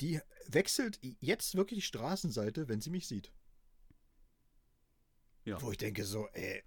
die 0.00 0.20
wechselt 0.48 0.98
jetzt 1.20 1.54
wirklich 1.54 1.78
die 1.78 1.86
Straßenseite, 1.86 2.68
wenn 2.68 2.80
sie 2.80 2.90
mich 2.90 3.06
sieht. 3.06 3.32
Ja. 5.44 5.60
Wo 5.62 5.70
ich 5.70 5.78
denke 5.78 6.04
so, 6.04 6.28
ey, 6.32 6.62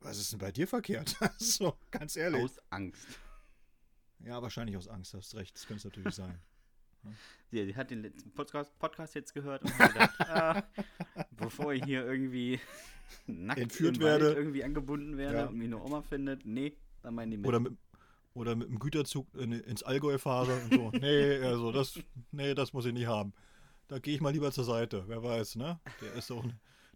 was 0.00 0.18
ist 0.18 0.32
denn 0.32 0.38
bei 0.38 0.52
dir 0.52 0.66
verkehrt? 0.66 1.16
so, 1.38 1.76
ganz 1.90 2.16
ehrlich. 2.16 2.42
Aus 2.42 2.58
Angst. 2.70 3.06
Ja, 4.20 4.40
wahrscheinlich 4.40 4.76
aus 4.76 4.88
Angst, 4.88 5.14
hast 5.14 5.34
recht, 5.34 5.54
das 5.56 5.66
könnte 5.66 5.78
es 5.78 5.84
natürlich 5.84 6.14
sein. 6.14 6.40
Sie, 7.50 7.64
sie 7.66 7.76
hat 7.76 7.90
den 7.90 8.02
letzten 8.02 8.30
Podcast, 8.32 8.78
Podcast 8.78 9.14
jetzt 9.14 9.34
gehört 9.34 9.62
und 9.62 9.78
hat 9.78 9.92
gedacht, 9.92 10.20
ah, 10.30 10.62
bevor 11.32 11.72
ich 11.74 11.84
hier 11.84 12.04
irgendwie 12.06 12.60
nackt 13.26 13.60
Entführt 13.60 13.98
werde. 14.00 14.32
irgendwie 14.32 14.64
angebunden 14.64 15.16
werde 15.16 15.38
Ja. 15.38 15.46
und 15.46 15.56
mich 15.56 15.66
eine 15.66 15.82
Oma 15.82 16.02
findet, 16.02 16.46
nee, 16.46 16.76
dann 17.02 17.14
meinen 17.14 17.30
die 17.32 17.36
mit. 17.36 17.46
Oder 17.46 17.60
mit, 17.60 17.72
oder 18.34 18.56
mit 18.56 18.68
dem 18.68 18.78
Güterzug 18.78 19.26
in, 19.34 19.52
ins 19.52 19.82
Allgäu 19.82 20.16
fahre 20.18 20.54
und 20.62 20.72
so. 20.74 20.90
nee, 20.98 21.36
also 21.38 21.72
das, 21.72 21.98
nee, 22.30 22.54
das 22.54 22.72
muss 22.72 22.86
ich 22.86 22.92
nicht 22.94 23.06
haben. 23.06 23.32
Da 23.88 23.98
gehe 23.98 24.14
ich 24.14 24.20
mal 24.22 24.30
lieber 24.32 24.50
zur 24.52 24.64
Seite. 24.64 25.04
Wer 25.06 25.22
weiß, 25.22 25.56
ne? 25.56 25.78
Der 26.00 26.14
ist 26.14 26.30
doch, 26.30 26.42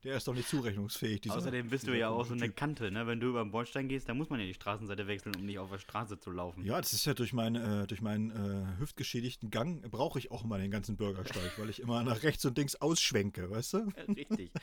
der 0.05 0.17
ist 0.17 0.29
doch 0.29 0.35
nicht 0.35 0.49
zurechnungsfähig. 0.49 1.21
Dieser, 1.23 1.37
Außerdem 1.37 1.69
bist 1.69 1.87
du 1.87 1.97
ja 1.97 2.09
auch 2.11 2.25
so 2.27 2.35
eine 2.35 2.47
Typ. 2.47 2.57
Kante, 2.57 2.91
ne? 2.91 3.07
Wenn 3.07 3.19
du 3.19 3.29
über 3.29 3.43
den 3.43 3.51
Bordstein 3.51 3.89
gehst, 3.89 4.09
dann 4.09 4.17
muss 4.17 4.31
man 4.31 4.39
ja 4.41 4.47
die 4.47 4.55
Straßenseite 4.55 5.07
wechseln, 5.07 5.35
um 5.37 5.45
nicht 5.45 5.59
auf 5.59 5.71
der 5.71 5.79
Straße 5.79 6.19
zu 6.19 6.31
laufen. 6.31 6.65
Ja, 6.65 6.81
das 6.81 6.93
ist 6.93 7.07
ja 7.07 7.15
durch, 7.15 7.33
mein, 7.33 7.57
äh, 7.57 7.87
durch 7.87 8.03
meinen 8.03 8.31
äh, 8.31 8.79
hüftgeschädigten 8.79 9.51
Gang 9.51 9.83
brauche 9.91 10.19
ich 10.19 10.31
auch 10.31 10.45
immer 10.45 10.59
den 10.59 10.71
ganzen 10.71 10.97
Bürgersteig, 10.97 11.59
weil 11.59 11.71
ich 11.71 11.81
immer 11.81 12.03
nach 12.05 12.23
rechts 12.23 12.45
und 12.45 12.57
links 12.57 12.77
ausschwenke, 12.77 13.51
weißt 13.51 13.73
du? 13.75 13.89
Richtig. 14.09 14.51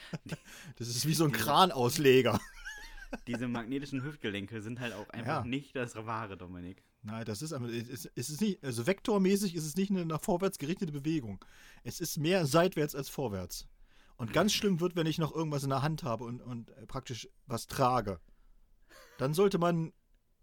Das 0.77 0.87
ist 0.87 1.07
wie 1.07 1.13
so 1.13 1.25
ein 1.25 1.31
Kranausleger. 1.31 2.39
Diese 3.27 3.47
magnetischen 3.47 4.03
Hüftgelenke 4.03 4.61
sind 4.61 4.79
halt 4.79 4.93
auch 4.93 5.09
einfach 5.09 5.43
Ja. 5.43 5.45
nicht 5.45 5.75
das 5.75 5.95
Wahre, 5.95 6.37
Dominik. 6.37 6.83
Nein, 7.03 7.25
das 7.25 7.41
ist 7.41 7.51
ist, 7.51 8.09
es 8.15 8.29
ist 8.29 8.41
nicht, 8.41 8.63
also 8.63 8.87
vektormäßig 8.87 9.55
ist 9.55 9.65
es 9.65 9.75
nicht 9.75 9.91
eine 9.91 10.05
nach 10.05 10.21
vorwärts 10.21 10.57
gerichtete 10.57 10.91
Bewegung. 10.91 11.43
Es 11.83 11.99
ist 11.99 12.17
mehr 12.17 12.45
seitwärts 12.45 12.95
als 12.95 13.09
vorwärts. 13.09 13.67
Und 14.23 14.33
ganz 14.33 14.53
schlimm 14.53 14.79
wird, 14.79 14.95
wenn 14.95 15.05
ich 15.05 15.17
noch 15.17 15.33
irgendwas 15.33 15.63
in 15.63 15.69
der 15.69 15.81
Hand 15.81 16.03
habe 16.03 16.23
und, 16.23 16.41
und 16.41 16.69
äh, 16.69 16.85
praktisch 16.85 17.27
was 17.45 17.67
trage. 17.67 18.19
Dann 19.17 19.33
sollte 19.33 19.57
man, 19.57 19.91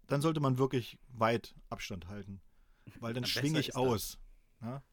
dann 0.07 0.21
sollte 0.21 0.39
man 0.39 0.57
wirklich 0.57 0.99
weit 1.07 1.55
Abstand 1.69 2.07
halten. 2.07 2.41
Weil 2.99 3.13
dann 3.13 3.25
schwinge 3.25 3.59
ich 3.59 3.69
ist 3.69 3.75
das. 3.75 3.81
aus. 3.81 4.19
Ja? 4.61 4.83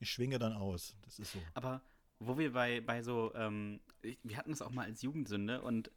Ich 0.00 0.10
schwinge 0.10 0.38
dann 0.38 0.52
aus. 0.52 0.96
Das 1.02 1.18
ist 1.18 1.32
so. 1.32 1.38
Aber 1.54 1.80
wo 2.18 2.36
wir 2.36 2.52
bei, 2.52 2.80
bei 2.80 3.02
so, 3.02 3.32
ähm, 3.34 3.80
wir 4.02 4.36
hatten 4.36 4.52
es 4.52 4.62
auch 4.62 4.70
mal 4.70 4.84
als 4.84 5.02
Jugendsünde 5.02 5.62
und 5.62 5.90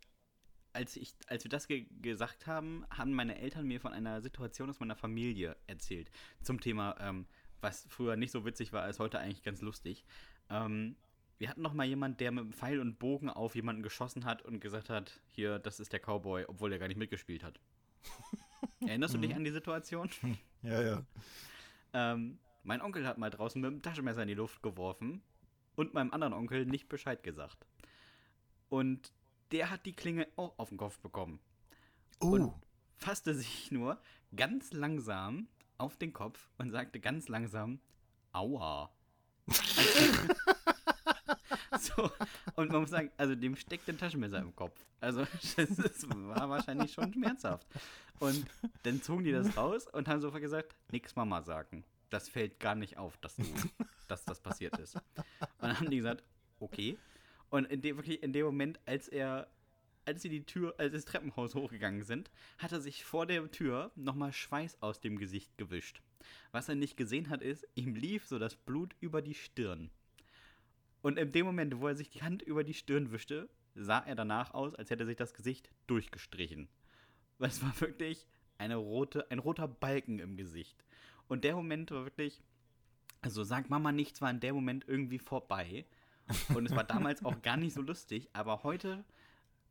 als, 0.73 0.95
ich, 0.95 1.15
als 1.27 1.43
wir 1.43 1.49
das 1.49 1.67
ge 1.67 1.87
gesagt 2.01 2.45
haben, 2.45 2.85
haben 2.91 3.13
meine 3.13 3.39
Eltern 3.39 3.65
mir 3.65 3.81
von 3.81 3.93
einer 3.93 4.21
Situation 4.21 4.69
aus 4.69 4.79
meiner 4.79 4.95
Familie 4.95 5.57
erzählt. 5.65 6.11
Zum 6.43 6.59
Thema, 6.59 6.95
ähm, 6.99 7.25
was 7.61 7.87
früher 7.89 8.15
nicht 8.15 8.31
so 8.31 8.45
witzig 8.45 8.73
war, 8.73 8.83
als 8.83 8.99
heute 8.99 9.17
eigentlich 9.19 9.41
ganz 9.41 9.61
lustig. 9.61 10.05
Ähm, 10.49 10.95
wir 11.39 11.49
hatten 11.49 11.61
noch 11.61 11.73
mal 11.73 11.85
jemand, 11.85 12.19
der 12.19 12.31
mit 12.31 12.41
einem 12.41 12.53
Pfeil 12.53 12.79
und 12.79 12.97
Bogen 12.99 13.29
auf 13.29 13.55
jemanden 13.55 13.83
geschossen 13.83 14.25
hat 14.25 14.41
und 14.41 14.59
gesagt 14.59 14.89
hat, 14.89 15.21
hier, 15.31 15.59
das 15.59 15.79
ist 15.79 15.93
der 15.93 15.99
Cowboy, 15.99 16.45
obwohl 16.47 16.71
er 16.71 16.79
gar 16.79 16.87
nicht 16.87 16.97
mitgespielt 16.97 17.43
hat. 17.43 17.59
Erinnerst 18.81 19.13
du 19.13 19.19
dich 19.19 19.35
an 19.35 19.43
die 19.43 19.51
Situation? 19.51 20.09
Ja, 20.63 20.81
ja. 20.81 21.03
Ähm, 21.93 22.39
mein 22.63 22.81
Onkel 22.81 23.07
hat 23.07 23.19
mal 23.19 23.29
draußen 23.29 23.61
mit 23.61 23.71
dem 23.71 23.81
Taschenmesser 23.83 24.23
in 24.23 24.27
die 24.27 24.33
Luft 24.33 24.63
geworfen 24.63 25.21
und 25.75 25.93
meinem 25.93 26.11
anderen 26.11 26.33
Onkel 26.33 26.65
nicht 26.65 26.89
Bescheid 26.89 27.21
gesagt. 27.21 27.67
Und 28.69 29.13
der 29.51 29.69
hat 29.69 29.85
die 29.85 29.93
Klinge 29.93 30.27
auch 30.35 30.57
auf 30.57 30.69
den 30.69 30.79
Kopf 30.79 30.99
bekommen. 30.99 31.39
Oh, 32.19 32.31
Und 32.31 32.53
fasste 32.97 33.35
sich 33.35 33.71
nur 33.71 34.01
ganz 34.35 34.73
langsam 34.73 35.47
auf 35.77 35.95
den 35.95 36.11
Kopf 36.11 36.49
und 36.57 36.71
sagte 36.71 36.99
ganz 36.99 37.29
langsam, 37.29 37.79
Aua. 38.33 38.91
so, 41.79 42.11
und 42.55 42.71
man 42.71 42.81
muss 42.81 42.89
sagen, 42.89 43.11
also 43.17 43.35
dem 43.35 43.55
steckt 43.55 43.89
ein 43.89 43.97
Taschenmesser 43.97 44.39
im 44.39 44.55
Kopf. 44.55 44.85
Also 44.99 45.25
das 45.55 46.09
war 46.09 46.49
wahrscheinlich 46.49 46.93
schon 46.93 47.13
schmerzhaft. 47.13 47.67
Und 48.19 48.45
dann 48.83 49.01
zogen 49.01 49.23
die 49.23 49.31
das 49.31 49.55
raus 49.57 49.87
und 49.87 50.07
haben 50.07 50.21
sofort 50.21 50.41
gesagt, 50.41 50.75
nix 50.91 51.15
Mama 51.15 51.41
sagen. 51.43 51.83
Das 52.09 52.29
fällt 52.29 52.59
gar 52.59 52.75
nicht 52.75 52.97
auf, 52.97 53.17
dass, 53.17 53.35
du, 53.35 53.43
dass 54.07 54.25
das 54.25 54.39
passiert 54.39 54.77
ist. 54.79 54.95
Und 54.95 55.03
dann 55.61 55.77
haben 55.77 55.89
die 55.89 55.97
gesagt, 55.97 56.23
okay. 56.59 56.97
Und 57.49 57.65
in 57.65 57.81
dem, 57.81 57.97
wirklich 57.97 58.23
in 58.23 58.33
dem 58.33 58.45
Moment, 58.45 58.79
als 58.85 59.07
er, 59.07 59.47
als 60.05 60.21
sie 60.21 60.29
die 60.29 60.45
Tür, 60.45 60.75
als 60.77 60.93
das 60.93 61.05
Treppenhaus 61.05 61.53
hochgegangen 61.53 62.03
sind, 62.03 62.31
hat 62.57 62.71
er 62.71 62.81
sich 62.81 63.03
vor 63.03 63.25
der 63.25 63.49
Tür 63.51 63.91
nochmal 63.95 64.33
Schweiß 64.33 64.81
aus 64.81 64.99
dem 64.99 65.17
Gesicht 65.17 65.57
gewischt. 65.57 66.01
Was 66.51 66.69
er 66.69 66.75
nicht 66.75 66.97
gesehen 66.97 67.29
hat, 67.29 67.41
ist, 67.41 67.67
ihm 67.75 67.95
lief 67.95 68.25
so 68.25 68.39
das 68.39 68.55
Blut 68.55 68.95
über 68.99 69.21
die 69.21 69.35
Stirn. 69.35 69.91
Und 71.07 71.17
in 71.17 71.31
dem 71.31 71.45
Moment, 71.45 71.79
wo 71.79 71.87
er 71.87 71.95
sich 71.95 72.09
die 72.09 72.21
Hand 72.21 72.41
über 72.41 72.65
die 72.65 72.73
Stirn 72.73 73.13
wischte, 73.13 73.47
sah 73.75 73.99
er 73.99 74.15
danach 74.15 74.53
aus, 74.53 74.75
als 74.75 74.89
hätte 74.89 75.05
er 75.05 75.07
sich 75.07 75.15
das 75.15 75.33
Gesicht 75.33 75.71
durchgestrichen. 75.87 76.67
Weil 77.37 77.47
es 77.47 77.61
war 77.63 77.79
wirklich 77.79 78.27
eine 78.57 78.75
rote, 78.75 79.31
ein 79.31 79.39
roter 79.39 79.69
Balken 79.69 80.19
im 80.19 80.35
Gesicht. 80.35 80.83
Und 81.29 81.45
der 81.45 81.55
Moment 81.55 81.91
war 81.91 82.03
wirklich, 82.03 82.43
also 83.21 83.45
sagt 83.45 83.69
Mama 83.69 83.93
nichts, 83.93 84.19
war 84.21 84.29
in 84.29 84.41
dem 84.41 84.53
Moment 84.55 84.83
irgendwie 84.85 85.17
vorbei. 85.17 85.85
Und 86.53 86.65
es 86.65 86.75
war 86.75 86.83
damals 86.83 87.23
auch 87.23 87.41
gar 87.41 87.55
nicht 87.55 87.73
so 87.73 87.81
lustig, 87.81 88.27
aber 88.33 88.63
heute 88.63 89.05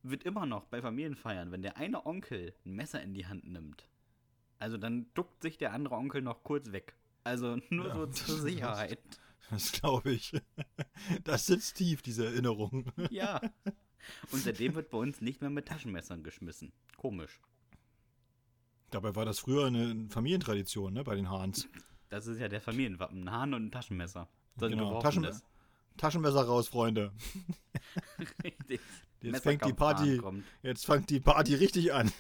wird 0.02 0.24
immer 0.24 0.46
noch 0.46 0.64
bei 0.64 0.80
Familienfeiern, 0.80 1.52
wenn 1.52 1.60
der 1.60 1.76
eine 1.76 2.06
Onkel 2.06 2.54
ein 2.64 2.76
Messer 2.76 3.02
in 3.02 3.12
die 3.12 3.26
Hand 3.26 3.46
nimmt, 3.46 3.86
also 4.58 4.78
dann 4.78 5.12
duckt 5.12 5.42
sich 5.42 5.58
der 5.58 5.74
andere 5.74 5.96
Onkel 5.96 6.22
noch 6.22 6.44
kurz 6.44 6.72
weg. 6.72 6.94
Also 7.24 7.58
nur 7.68 7.88
Ja. 7.88 7.94
so 7.94 8.06
zur 8.06 8.38
Sicherheit. 8.38 9.00
das 9.50 9.72
glaube 9.72 10.12
ich. 10.12 10.32
Das 11.24 11.46
sitzt 11.46 11.76
tief, 11.76 12.02
diese 12.02 12.26
Erinnerung. 12.26 12.92
Ja. 13.10 13.40
Und 14.32 14.42
seitdem 14.42 14.74
wird 14.74 14.90
bei 14.90 14.98
uns 14.98 15.20
nicht 15.20 15.40
mehr 15.40 15.50
mit 15.50 15.66
Taschenmessern 15.66 16.22
geschmissen. 16.22 16.72
Komisch. 16.96 17.40
Dabei 18.90 19.14
war 19.14 19.24
das 19.24 19.40
früher 19.40 19.66
eine 19.66 20.08
Familientradition, 20.10 20.92
ne, 20.92 21.04
bei 21.04 21.16
den 21.16 21.28
Hahns. 21.28 21.68
Das 22.08 22.26
ist 22.26 22.38
ja 22.38 22.48
der 22.48 22.60
Familienwappen. 22.60 23.24
Ein 23.24 23.30
Hahn 23.32 23.54
und 23.54 23.66
ein 23.66 23.70
Taschenmesser. 23.72 24.28
So 24.56 24.66
ein 24.66 24.72
Genau. 24.72 24.98
geworfenes. 24.98 25.42
Taschenmesser 25.96 26.42
raus, 26.44 26.68
Freunde. 26.68 27.12
Richtig. 28.44 28.80
Jetzt 29.22 29.42
fängt 29.42 29.64
die 29.64 29.72
Party, 29.72 30.20
jetzt 30.62 30.86
fängt 30.86 31.10
die 31.10 31.20
Party 31.20 31.54
richtig 31.54 31.92
an. 31.92 32.12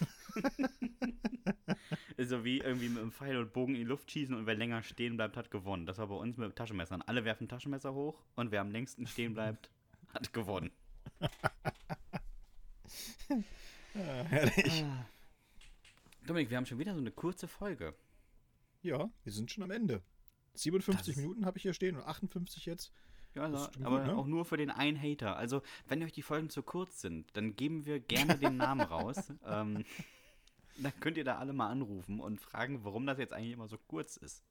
So 2.18 2.44
wie 2.44 2.58
irgendwie 2.58 2.88
mit 2.88 2.98
einem 3.02 3.12
Pfeil 3.12 3.36
und 3.36 3.52
Bogen 3.52 3.74
in 3.74 3.80
die 3.80 3.86
Luft 3.86 4.10
schießen 4.10 4.34
und 4.34 4.46
wer 4.46 4.54
länger 4.54 4.82
stehen 4.82 5.16
bleibt, 5.16 5.36
hat 5.36 5.50
gewonnen. 5.50 5.84
Das 5.86 5.98
war 5.98 6.06
bei 6.06 6.14
uns 6.14 6.36
mit 6.38 6.56
Taschenmessern. 6.56 7.02
Alle 7.02 7.24
werfen 7.24 7.48
Taschenmesser 7.48 7.92
hoch 7.92 8.22
und 8.36 8.50
wer 8.50 8.62
am 8.62 8.70
längsten 8.70 9.06
stehen 9.06 9.34
bleibt, 9.34 9.68
hat 10.14 10.32
gewonnen. 10.32 10.70
Ja, 13.94 14.24
herrlich. 14.24 14.84
Dominik, 16.26 16.50
wir 16.50 16.56
haben 16.58 16.66
schon 16.66 16.78
wieder 16.78 16.92
so 16.94 17.00
eine 17.00 17.10
kurze 17.10 17.48
Folge. 17.48 17.94
Ja, 18.82 19.08
wir 19.24 19.32
sind 19.32 19.50
schon 19.50 19.64
am 19.64 19.70
Ende. 19.70 20.02
57 20.54 20.98
Das 20.98 21.08
ist- 21.08 21.16
Minuten 21.16 21.46
habe 21.46 21.56
ich 21.56 21.62
hier 21.62 21.72
stehen 21.74 21.96
und 21.96 22.02
58 22.04 22.66
jetzt. 22.66 22.92
Ja, 23.34 23.42
also, 23.44 23.68
aber 23.84 23.98
gut, 23.98 24.06
ne? 24.08 24.16
auch 24.16 24.26
nur 24.26 24.44
für 24.44 24.56
den 24.56 24.70
einen 24.70 25.00
Hater. 25.00 25.36
Also, 25.36 25.62
wenn 25.88 26.02
euch 26.02 26.12
die 26.12 26.22
Folgen 26.22 26.48
zu 26.50 26.62
kurz 26.62 27.00
sind, 27.00 27.34
dann 27.36 27.56
geben 27.56 27.84
wir 27.86 28.00
gerne 28.00 28.38
den 28.38 28.56
Namen 28.56 28.82
raus. 28.82 29.32
Ähm, 29.46 29.84
dann 30.78 30.98
könnt 31.00 31.16
ihr 31.16 31.24
da 31.24 31.38
alle 31.38 31.52
mal 31.52 31.68
anrufen 31.70 32.20
und 32.20 32.40
fragen, 32.40 32.84
warum 32.84 33.06
das 33.06 33.18
jetzt 33.18 33.32
eigentlich 33.32 33.52
immer 33.52 33.68
so 33.68 33.78
kurz 33.78 34.16
ist. 34.16 34.44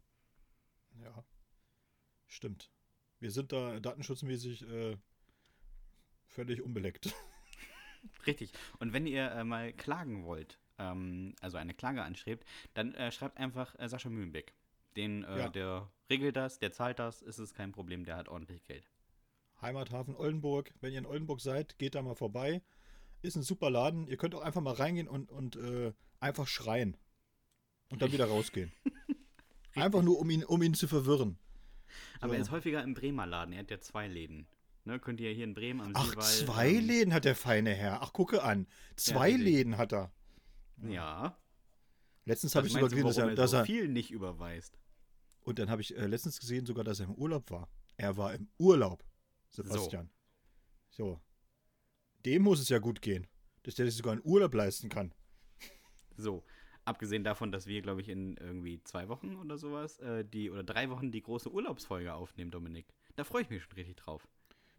Ja, 1.02 1.24
stimmt. 2.28 2.72
Wir 3.20 3.32
sind 3.32 3.52
da 3.52 3.80
datenschutzmäßig 3.80 4.68
äh, 4.70 4.98
völlig 6.28 6.62
unbeleckt. 6.62 7.14
Richtig. 8.28 8.52
Und 8.80 8.94
wenn 8.94 9.08
ihr 9.08 9.32
äh, 9.32 9.44
mal 9.44 9.74
klagen 9.74 10.26
wollt, 10.26 10.60
ähm, 10.78 11.36
also 11.42 11.58
eine 11.58 11.74
Klage 11.74 12.04
anschreibt, 12.04 12.46
dann 12.74 12.94
äh, 12.96 13.12
schreibt 13.12 13.38
einfach 13.38 13.76
äh, 13.80 13.88
Sascha 13.90 14.10
Mühlenbeck. 14.10 14.54
Den, 14.96 15.24
äh, 15.24 15.40
Ja. 15.40 15.50
der 15.50 15.92
regelt 16.10 16.36
das, 16.36 16.60
der 16.60 16.72
zahlt 16.72 17.00
das, 17.00 17.22
ist 17.22 17.40
es 17.40 17.54
kein 17.54 17.72
Problem, 17.72 18.06
der 18.06 18.16
hat 18.18 18.30
ordentlich 18.30 18.64
Geld. 18.64 18.88
Heimathafen 19.62 20.16
Oldenburg. 20.16 20.74
Wenn 20.82 20.92
ihr 20.94 21.00
in 21.00 21.06
Oldenburg 21.06 21.42
seid, 21.42 21.78
geht 21.80 21.96
da 21.96 22.02
mal 22.02 22.16
vorbei. 22.16 22.62
Ist 23.26 23.36
ein 23.36 23.44
super 23.44 23.70
Laden. 23.70 24.08
Ihr 24.08 24.18
könnt 24.18 24.36
auch 24.36 24.42
einfach 24.42 24.62
mal 24.62 24.74
reingehen 24.74 25.08
und, 25.08 25.32
und 25.32 25.56
äh, 25.56 25.94
einfach 26.20 26.48
schreien. 26.48 26.96
Und 27.90 28.02
dann 28.02 28.12
wieder 28.12 28.26
rausgehen. 28.26 28.72
Einfach 29.76 30.02
nur, 30.02 30.18
um 30.20 30.30
ihn, 30.30 30.44
um 30.44 30.62
ihn 30.64 30.74
zu 30.74 30.88
verwirren. 30.88 31.38
Aber 32.22 32.34
er 32.34 32.40
So. 32.40 32.44
ist 32.44 32.52
häufiger 32.52 32.82
im 32.82 32.94
Bremer 32.94 33.26
Laden, 33.26 33.54
er 33.54 33.60
hat 33.60 33.70
ja 33.70 33.80
zwei 33.80 34.08
Läden. 34.08 34.48
Ne, 34.86 35.00
könnt 35.00 35.20
ihr 35.20 35.32
hier 35.34 35.44
in 35.44 35.54
Bremen 35.54 35.82
am 35.82 35.92
Ach, 35.96 36.10
Seewall, 36.10 36.24
zwei 36.24 36.70
ähm, 36.70 36.86
Läden 36.86 37.14
hat 37.14 37.26
der 37.26 37.36
feine 37.36 37.74
Herr. 37.74 38.02
Ach, 38.02 38.14
gucke 38.14 38.44
an. 38.44 38.68
Zwei 38.96 39.32
richtig. 39.34 39.44
Läden 39.46 39.78
hat 39.78 39.94
er. 39.94 40.12
Ja. 40.82 41.38
Letztens 42.24 42.56
habe 42.56 42.68
ich 42.68 42.74
sogar 42.74 42.90
gesehen, 42.90 43.06
dass 43.06 43.18
er, 43.18 43.36
dass 43.36 43.52
so 43.52 43.58
er. 43.58 43.66
viel 43.66 43.88
nicht 43.88 44.12
überweist. 44.12 44.78
Und 45.42 45.60
dann 45.60 45.70
habe 45.70 45.82
ich 45.82 45.96
äh, 45.98 46.06
letztens 46.08 46.40
gesehen 46.40 46.66
sogar, 46.66 46.84
dass 46.84 47.00
er 47.00 47.08
im 47.08 47.16
Urlaub 47.16 47.50
war. 47.52 47.70
Er 47.98 48.16
war 48.18 48.34
im 48.34 48.48
Urlaub, 48.58 49.04
Sebastian. 49.50 50.10
So. 50.90 51.20
Dem 52.26 52.42
muss 52.42 52.60
es 52.60 52.70
ja 52.70 52.80
gut 52.80 53.02
gehen, 53.02 53.28
dass 53.64 53.76
der 53.76 53.86
sich 53.86 53.96
sogar 53.96 54.14
einen 54.14 54.22
Urlaub 54.24 54.54
leisten 54.54 54.90
kann. 54.90 55.14
So, 56.18 56.44
abgesehen 56.86 57.24
davon, 57.24 57.52
dass 57.52 57.68
wir, 57.68 57.82
glaube 57.82 58.02
ich, 58.02 58.10
in 58.10 58.38
irgendwie 58.38 58.82
zwei 58.84 59.08
Wochen 59.10 59.36
oder 59.36 59.58
sowas, 59.58 60.00
äh, 60.00 60.26
die 60.26 60.50
oder 60.50 60.64
drei 60.64 60.90
Wochen 60.90 61.12
die 61.12 61.22
große 61.22 61.52
Urlaubsfolge 61.52 62.14
aufnehmen, 62.14 62.52
Dominik. 62.52 62.88
Da 63.16 63.24
freue 63.24 63.44
ich 63.44 63.50
mich 63.50 63.64
schon 63.64 63.74
richtig 63.74 63.98
drauf. 63.98 64.28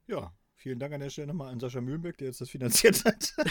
Ja, 0.06 0.34
vielen 0.54 0.78
Dank 0.78 0.94
an 0.94 1.00
der 1.00 1.10
Stelle 1.10 1.28
nochmal 1.28 1.52
an 1.52 1.60
Sascha 1.60 1.80
Mühlenbeck, 1.80 2.16
der 2.18 2.28
jetzt 2.28 2.40
das 2.40 2.50
finanziert 2.50 3.04
hat. 3.04 3.34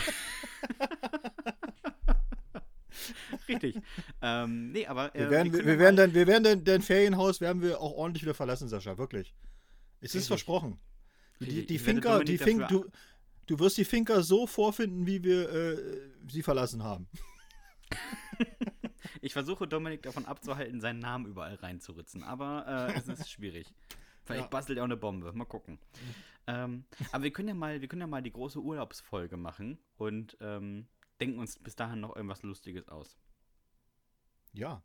Richtig. 3.47 3.79
ähm, 4.21 4.71
nee, 4.71 4.87
aber. 4.87 5.13
Äh, 5.15 5.19
wir 5.19 5.29
werden, 5.29 5.53
wir, 5.53 5.65
wir 5.65 5.79
werden, 5.79 5.95
dann, 5.95 6.13
wir 6.13 6.25
werden 6.27 6.43
dein, 6.43 6.63
dein 6.63 6.81
Ferienhaus 6.81 7.39
werden 7.41 7.61
wir 7.61 7.79
auch 7.79 7.93
ordentlich 7.93 8.23
wieder 8.23 8.33
verlassen, 8.33 8.67
Sascha, 8.67 8.97
wirklich. 8.97 9.35
Es 10.01 10.15
ist 10.15 10.27
versprochen. 10.27 10.79
Die, 11.39 11.65
die 11.65 11.79
Finker, 11.79 12.23
die 12.23 12.37
Fink, 12.37 12.67
du, 12.69 12.85
du 13.45 13.59
wirst 13.59 13.77
die 13.77 13.85
Finker 13.85 14.23
so 14.23 14.47
vorfinden, 14.47 15.05
wie 15.05 15.23
wir 15.23 15.49
äh, 15.49 16.11
sie 16.27 16.43
verlassen 16.43 16.83
haben. 16.83 17.07
ich 19.21 19.33
versuche 19.33 19.67
Dominik 19.67 20.03
davon 20.03 20.25
abzuhalten, 20.25 20.81
seinen 20.81 20.99
Namen 20.99 21.25
überall 21.25 21.55
reinzuritzen, 21.55 22.23
aber 22.23 22.89
äh, 22.89 22.97
es 22.97 23.07
ist 23.07 23.29
schwierig. 23.29 23.73
Vielleicht 24.23 24.45
ja. 24.45 24.49
bastelt 24.49 24.77
er 24.77 24.83
auch 24.83 24.85
eine 24.85 24.97
Bombe. 24.97 25.31
Mal 25.33 25.45
gucken. 25.45 25.79
ähm, 26.47 26.85
aber 27.11 27.23
wir 27.23 27.31
können 27.31 27.49
ja 27.49 27.53
mal, 27.53 27.81
wir 27.81 27.87
können 27.87 28.01
ja 28.01 28.07
mal 28.07 28.23
die 28.23 28.31
große 28.31 28.59
Urlaubsfolge 28.59 29.37
machen 29.37 29.77
und 29.97 30.35
ähm, 30.41 30.87
denken 31.21 31.39
uns 31.39 31.59
bis 31.59 31.75
dahin 31.75 31.99
noch 31.99 32.15
irgendwas 32.15 32.43
Lustiges 32.43 32.87
aus. 32.89 33.17
Ja. 34.53 34.83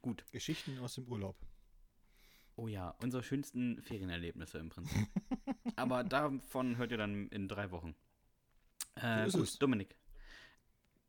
Gut. 0.00 0.24
Geschichten 0.30 0.78
aus 0.78 0.94
dem 0.94 1.06
Urlaub. 1.06 1.36
Oh 2.56 2.68
ja, 2.68 2.94
unsere 3.02 3.22
schönsten 3.22 3.80
Ferienerlebnisse 3.82 4.58
im 4.58 4.68
Prinzip. 4.68 5.08
Aber 5.76 6.04
davon 6.04 6.76
hört 6.76 6.90
ihr 6.90 6.98
dann 6.98 7.28
in 7.28 7.48
drei 7.48 7.70
Wochen. 7.70 7.94
Äh, 8.96 9.30
so 9.30 9.38
gut, 9.38 9.62
Dominik. 9.62 9.96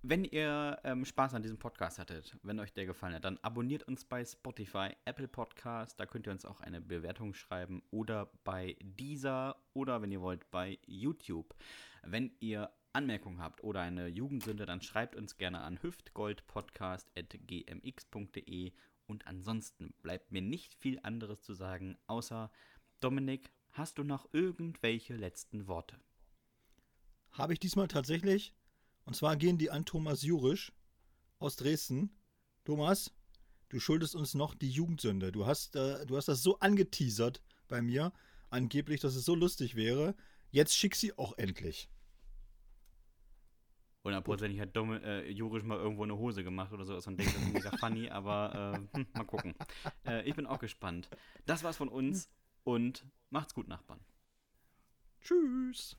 Wenn 0.06 0.26
ihr 0.26 0.82
ähm, 0.84 1.06
Spaß 1.06 1.34
an 1.34 1.44
diesem 1.44 1.60
Podcast 1.60 1.98
hattet, 1.98 2.38
wenn 2.44 2.60
euch 2.60 2.74
der 2.74 2.86
gefallen 2.86 3.16
hat, 3.16 3.24
dann 3.24 3.40
abonniert 3.42 3.84
uns 3.84 4.04
bei 4.04 4.26
Spotify, 4.26 4.90
Apple 5.06 5.30
Podcast, 5.30 5.98
da 5.98 6.06
könnt 6.06 6.28
ihr 6.28 6.34
uns 6.34 6.44
auch 6.44 6.60
eine 6.60 6.82
Bewertung 6.82 7.34
schreiben 7.34 7.82
oder 7.90 8.30
bei 8.44 8.76
dieser 8.82 9.56
oder 9.74 10.02
wenn 10.02 10.12
ihr 10.12 10.20
wollt 10.20 10.52
bei 10.52 10.78
YouTube. 10.86 11.56
Wenn 12.02 12.32
ihr 12.42 12.70
Anmerkungen 12.92 13.40
habt 13.40 13.64
oder 13.64 13.80
eine 13.80 14.08
Jugendsünde, 14.08 14.66
dann 14.66 14.82
schreibt 14.82 15.16
uns 15.16 15.38
gerne 15.38 15.62
an 15.62 15.82
hüftgoldpodcast.gmx.de 15.82 18.74
und 19.06 19.28
ansonsten 19.28 19.94
bleibt 20.02 20.32
mir 20.32 20.42
nicht 20.42 20.74
viel 20.76 21.00
anderes 21.04 21.42
zu 21.42 21.54
sagen, 21.54 21.98
außer 22.08 22.52
Dominik, 23.00 23.52
hast 23.72 23.98
du 23.98 24.04
noch 24.04 24.28
irgendwelche 24.34 25.16
letzten 25.16 25.68
Worte? 25.68 26.00
Habe 27.32 27.54
ich 27.54 27.60
diesmal 27.60 27.88
tatsächlich. 27.88 28.54
Und 29.06 29.16
zwar 29.16 29.36
gehen 29.36 29.58
die 29.58 29.72
an 29.72 29.86
Thomas 29.86 30.22
Jurisch 30.22 30.72
aus 31.40 31.56
Dresden. 31.56 32.16
Thomas, 32.64 33.12
du 33.70 33.80
schuldest 33.80 34.16
uns 34.16 34.34
noch 34.34 34.56
die 34.56 34.70
Jugendsünde. 34.70 35.32
Du 35.32 35.46
hast, 35.46 35.76
äh, 35.76 36.06
du 36.06 36.16
hast 36.16 36.28
das 36.28 36.42
so 36.42 36.60
angeteasert 36.60 37.42
bei 37.68 37.82
mir, 37.82 38.14
angeblich, 38.50 39.02
dass 39.02 39.16
es 39.16 39.26
so 39.26 39.36
lustig 39.36 39.76
wäre. 39.76 40.16
Jetzt 40.52 40.78
schick 40.78 40.96
sie 40.96 41.18
auch 41.18 41.38
endlich. 41.38 41.90
Hundertprozentig 44.04 44.60
hat 44.60 44.76
Dom, 44.76 44.92
äh, 44.92 45.30
Jurisch 45.30 45.64
mal 45.64 45.78
irgendwo 45.78 46.04
eine 46.04 46.18
Hose 46.18 46.44
gemacht 46.44 46.74
oder 46.74 46.84
so 46.84 46.94
und 46.96 47.18
denkt, 47.18 47.36
das 47.36 47.42
ist 47.42 47.54
mega 47.54 47.72
funny, 47.78 48.10
aber 48.10 48.84
äh, 48.94 48.98
hm, 48.98 49.08
mal 49.14 49.24
gucken. 49.24 49.56
Äh, 50.06 50.28
ich 50.28 50.36
bin 50.36 50.46
auch 50.46 50.60
gespannt. 50.60 51.10
Das 51.46 51.64
war's 51.64 51.78
von 51.78 51.88
uns 51.88 52.30
und 52.66 53.06
macht's 53.30 53.54
gut, 53.54 53.68
Nachbarn. 53.70 54.02
Tschüss. 55.22 55.96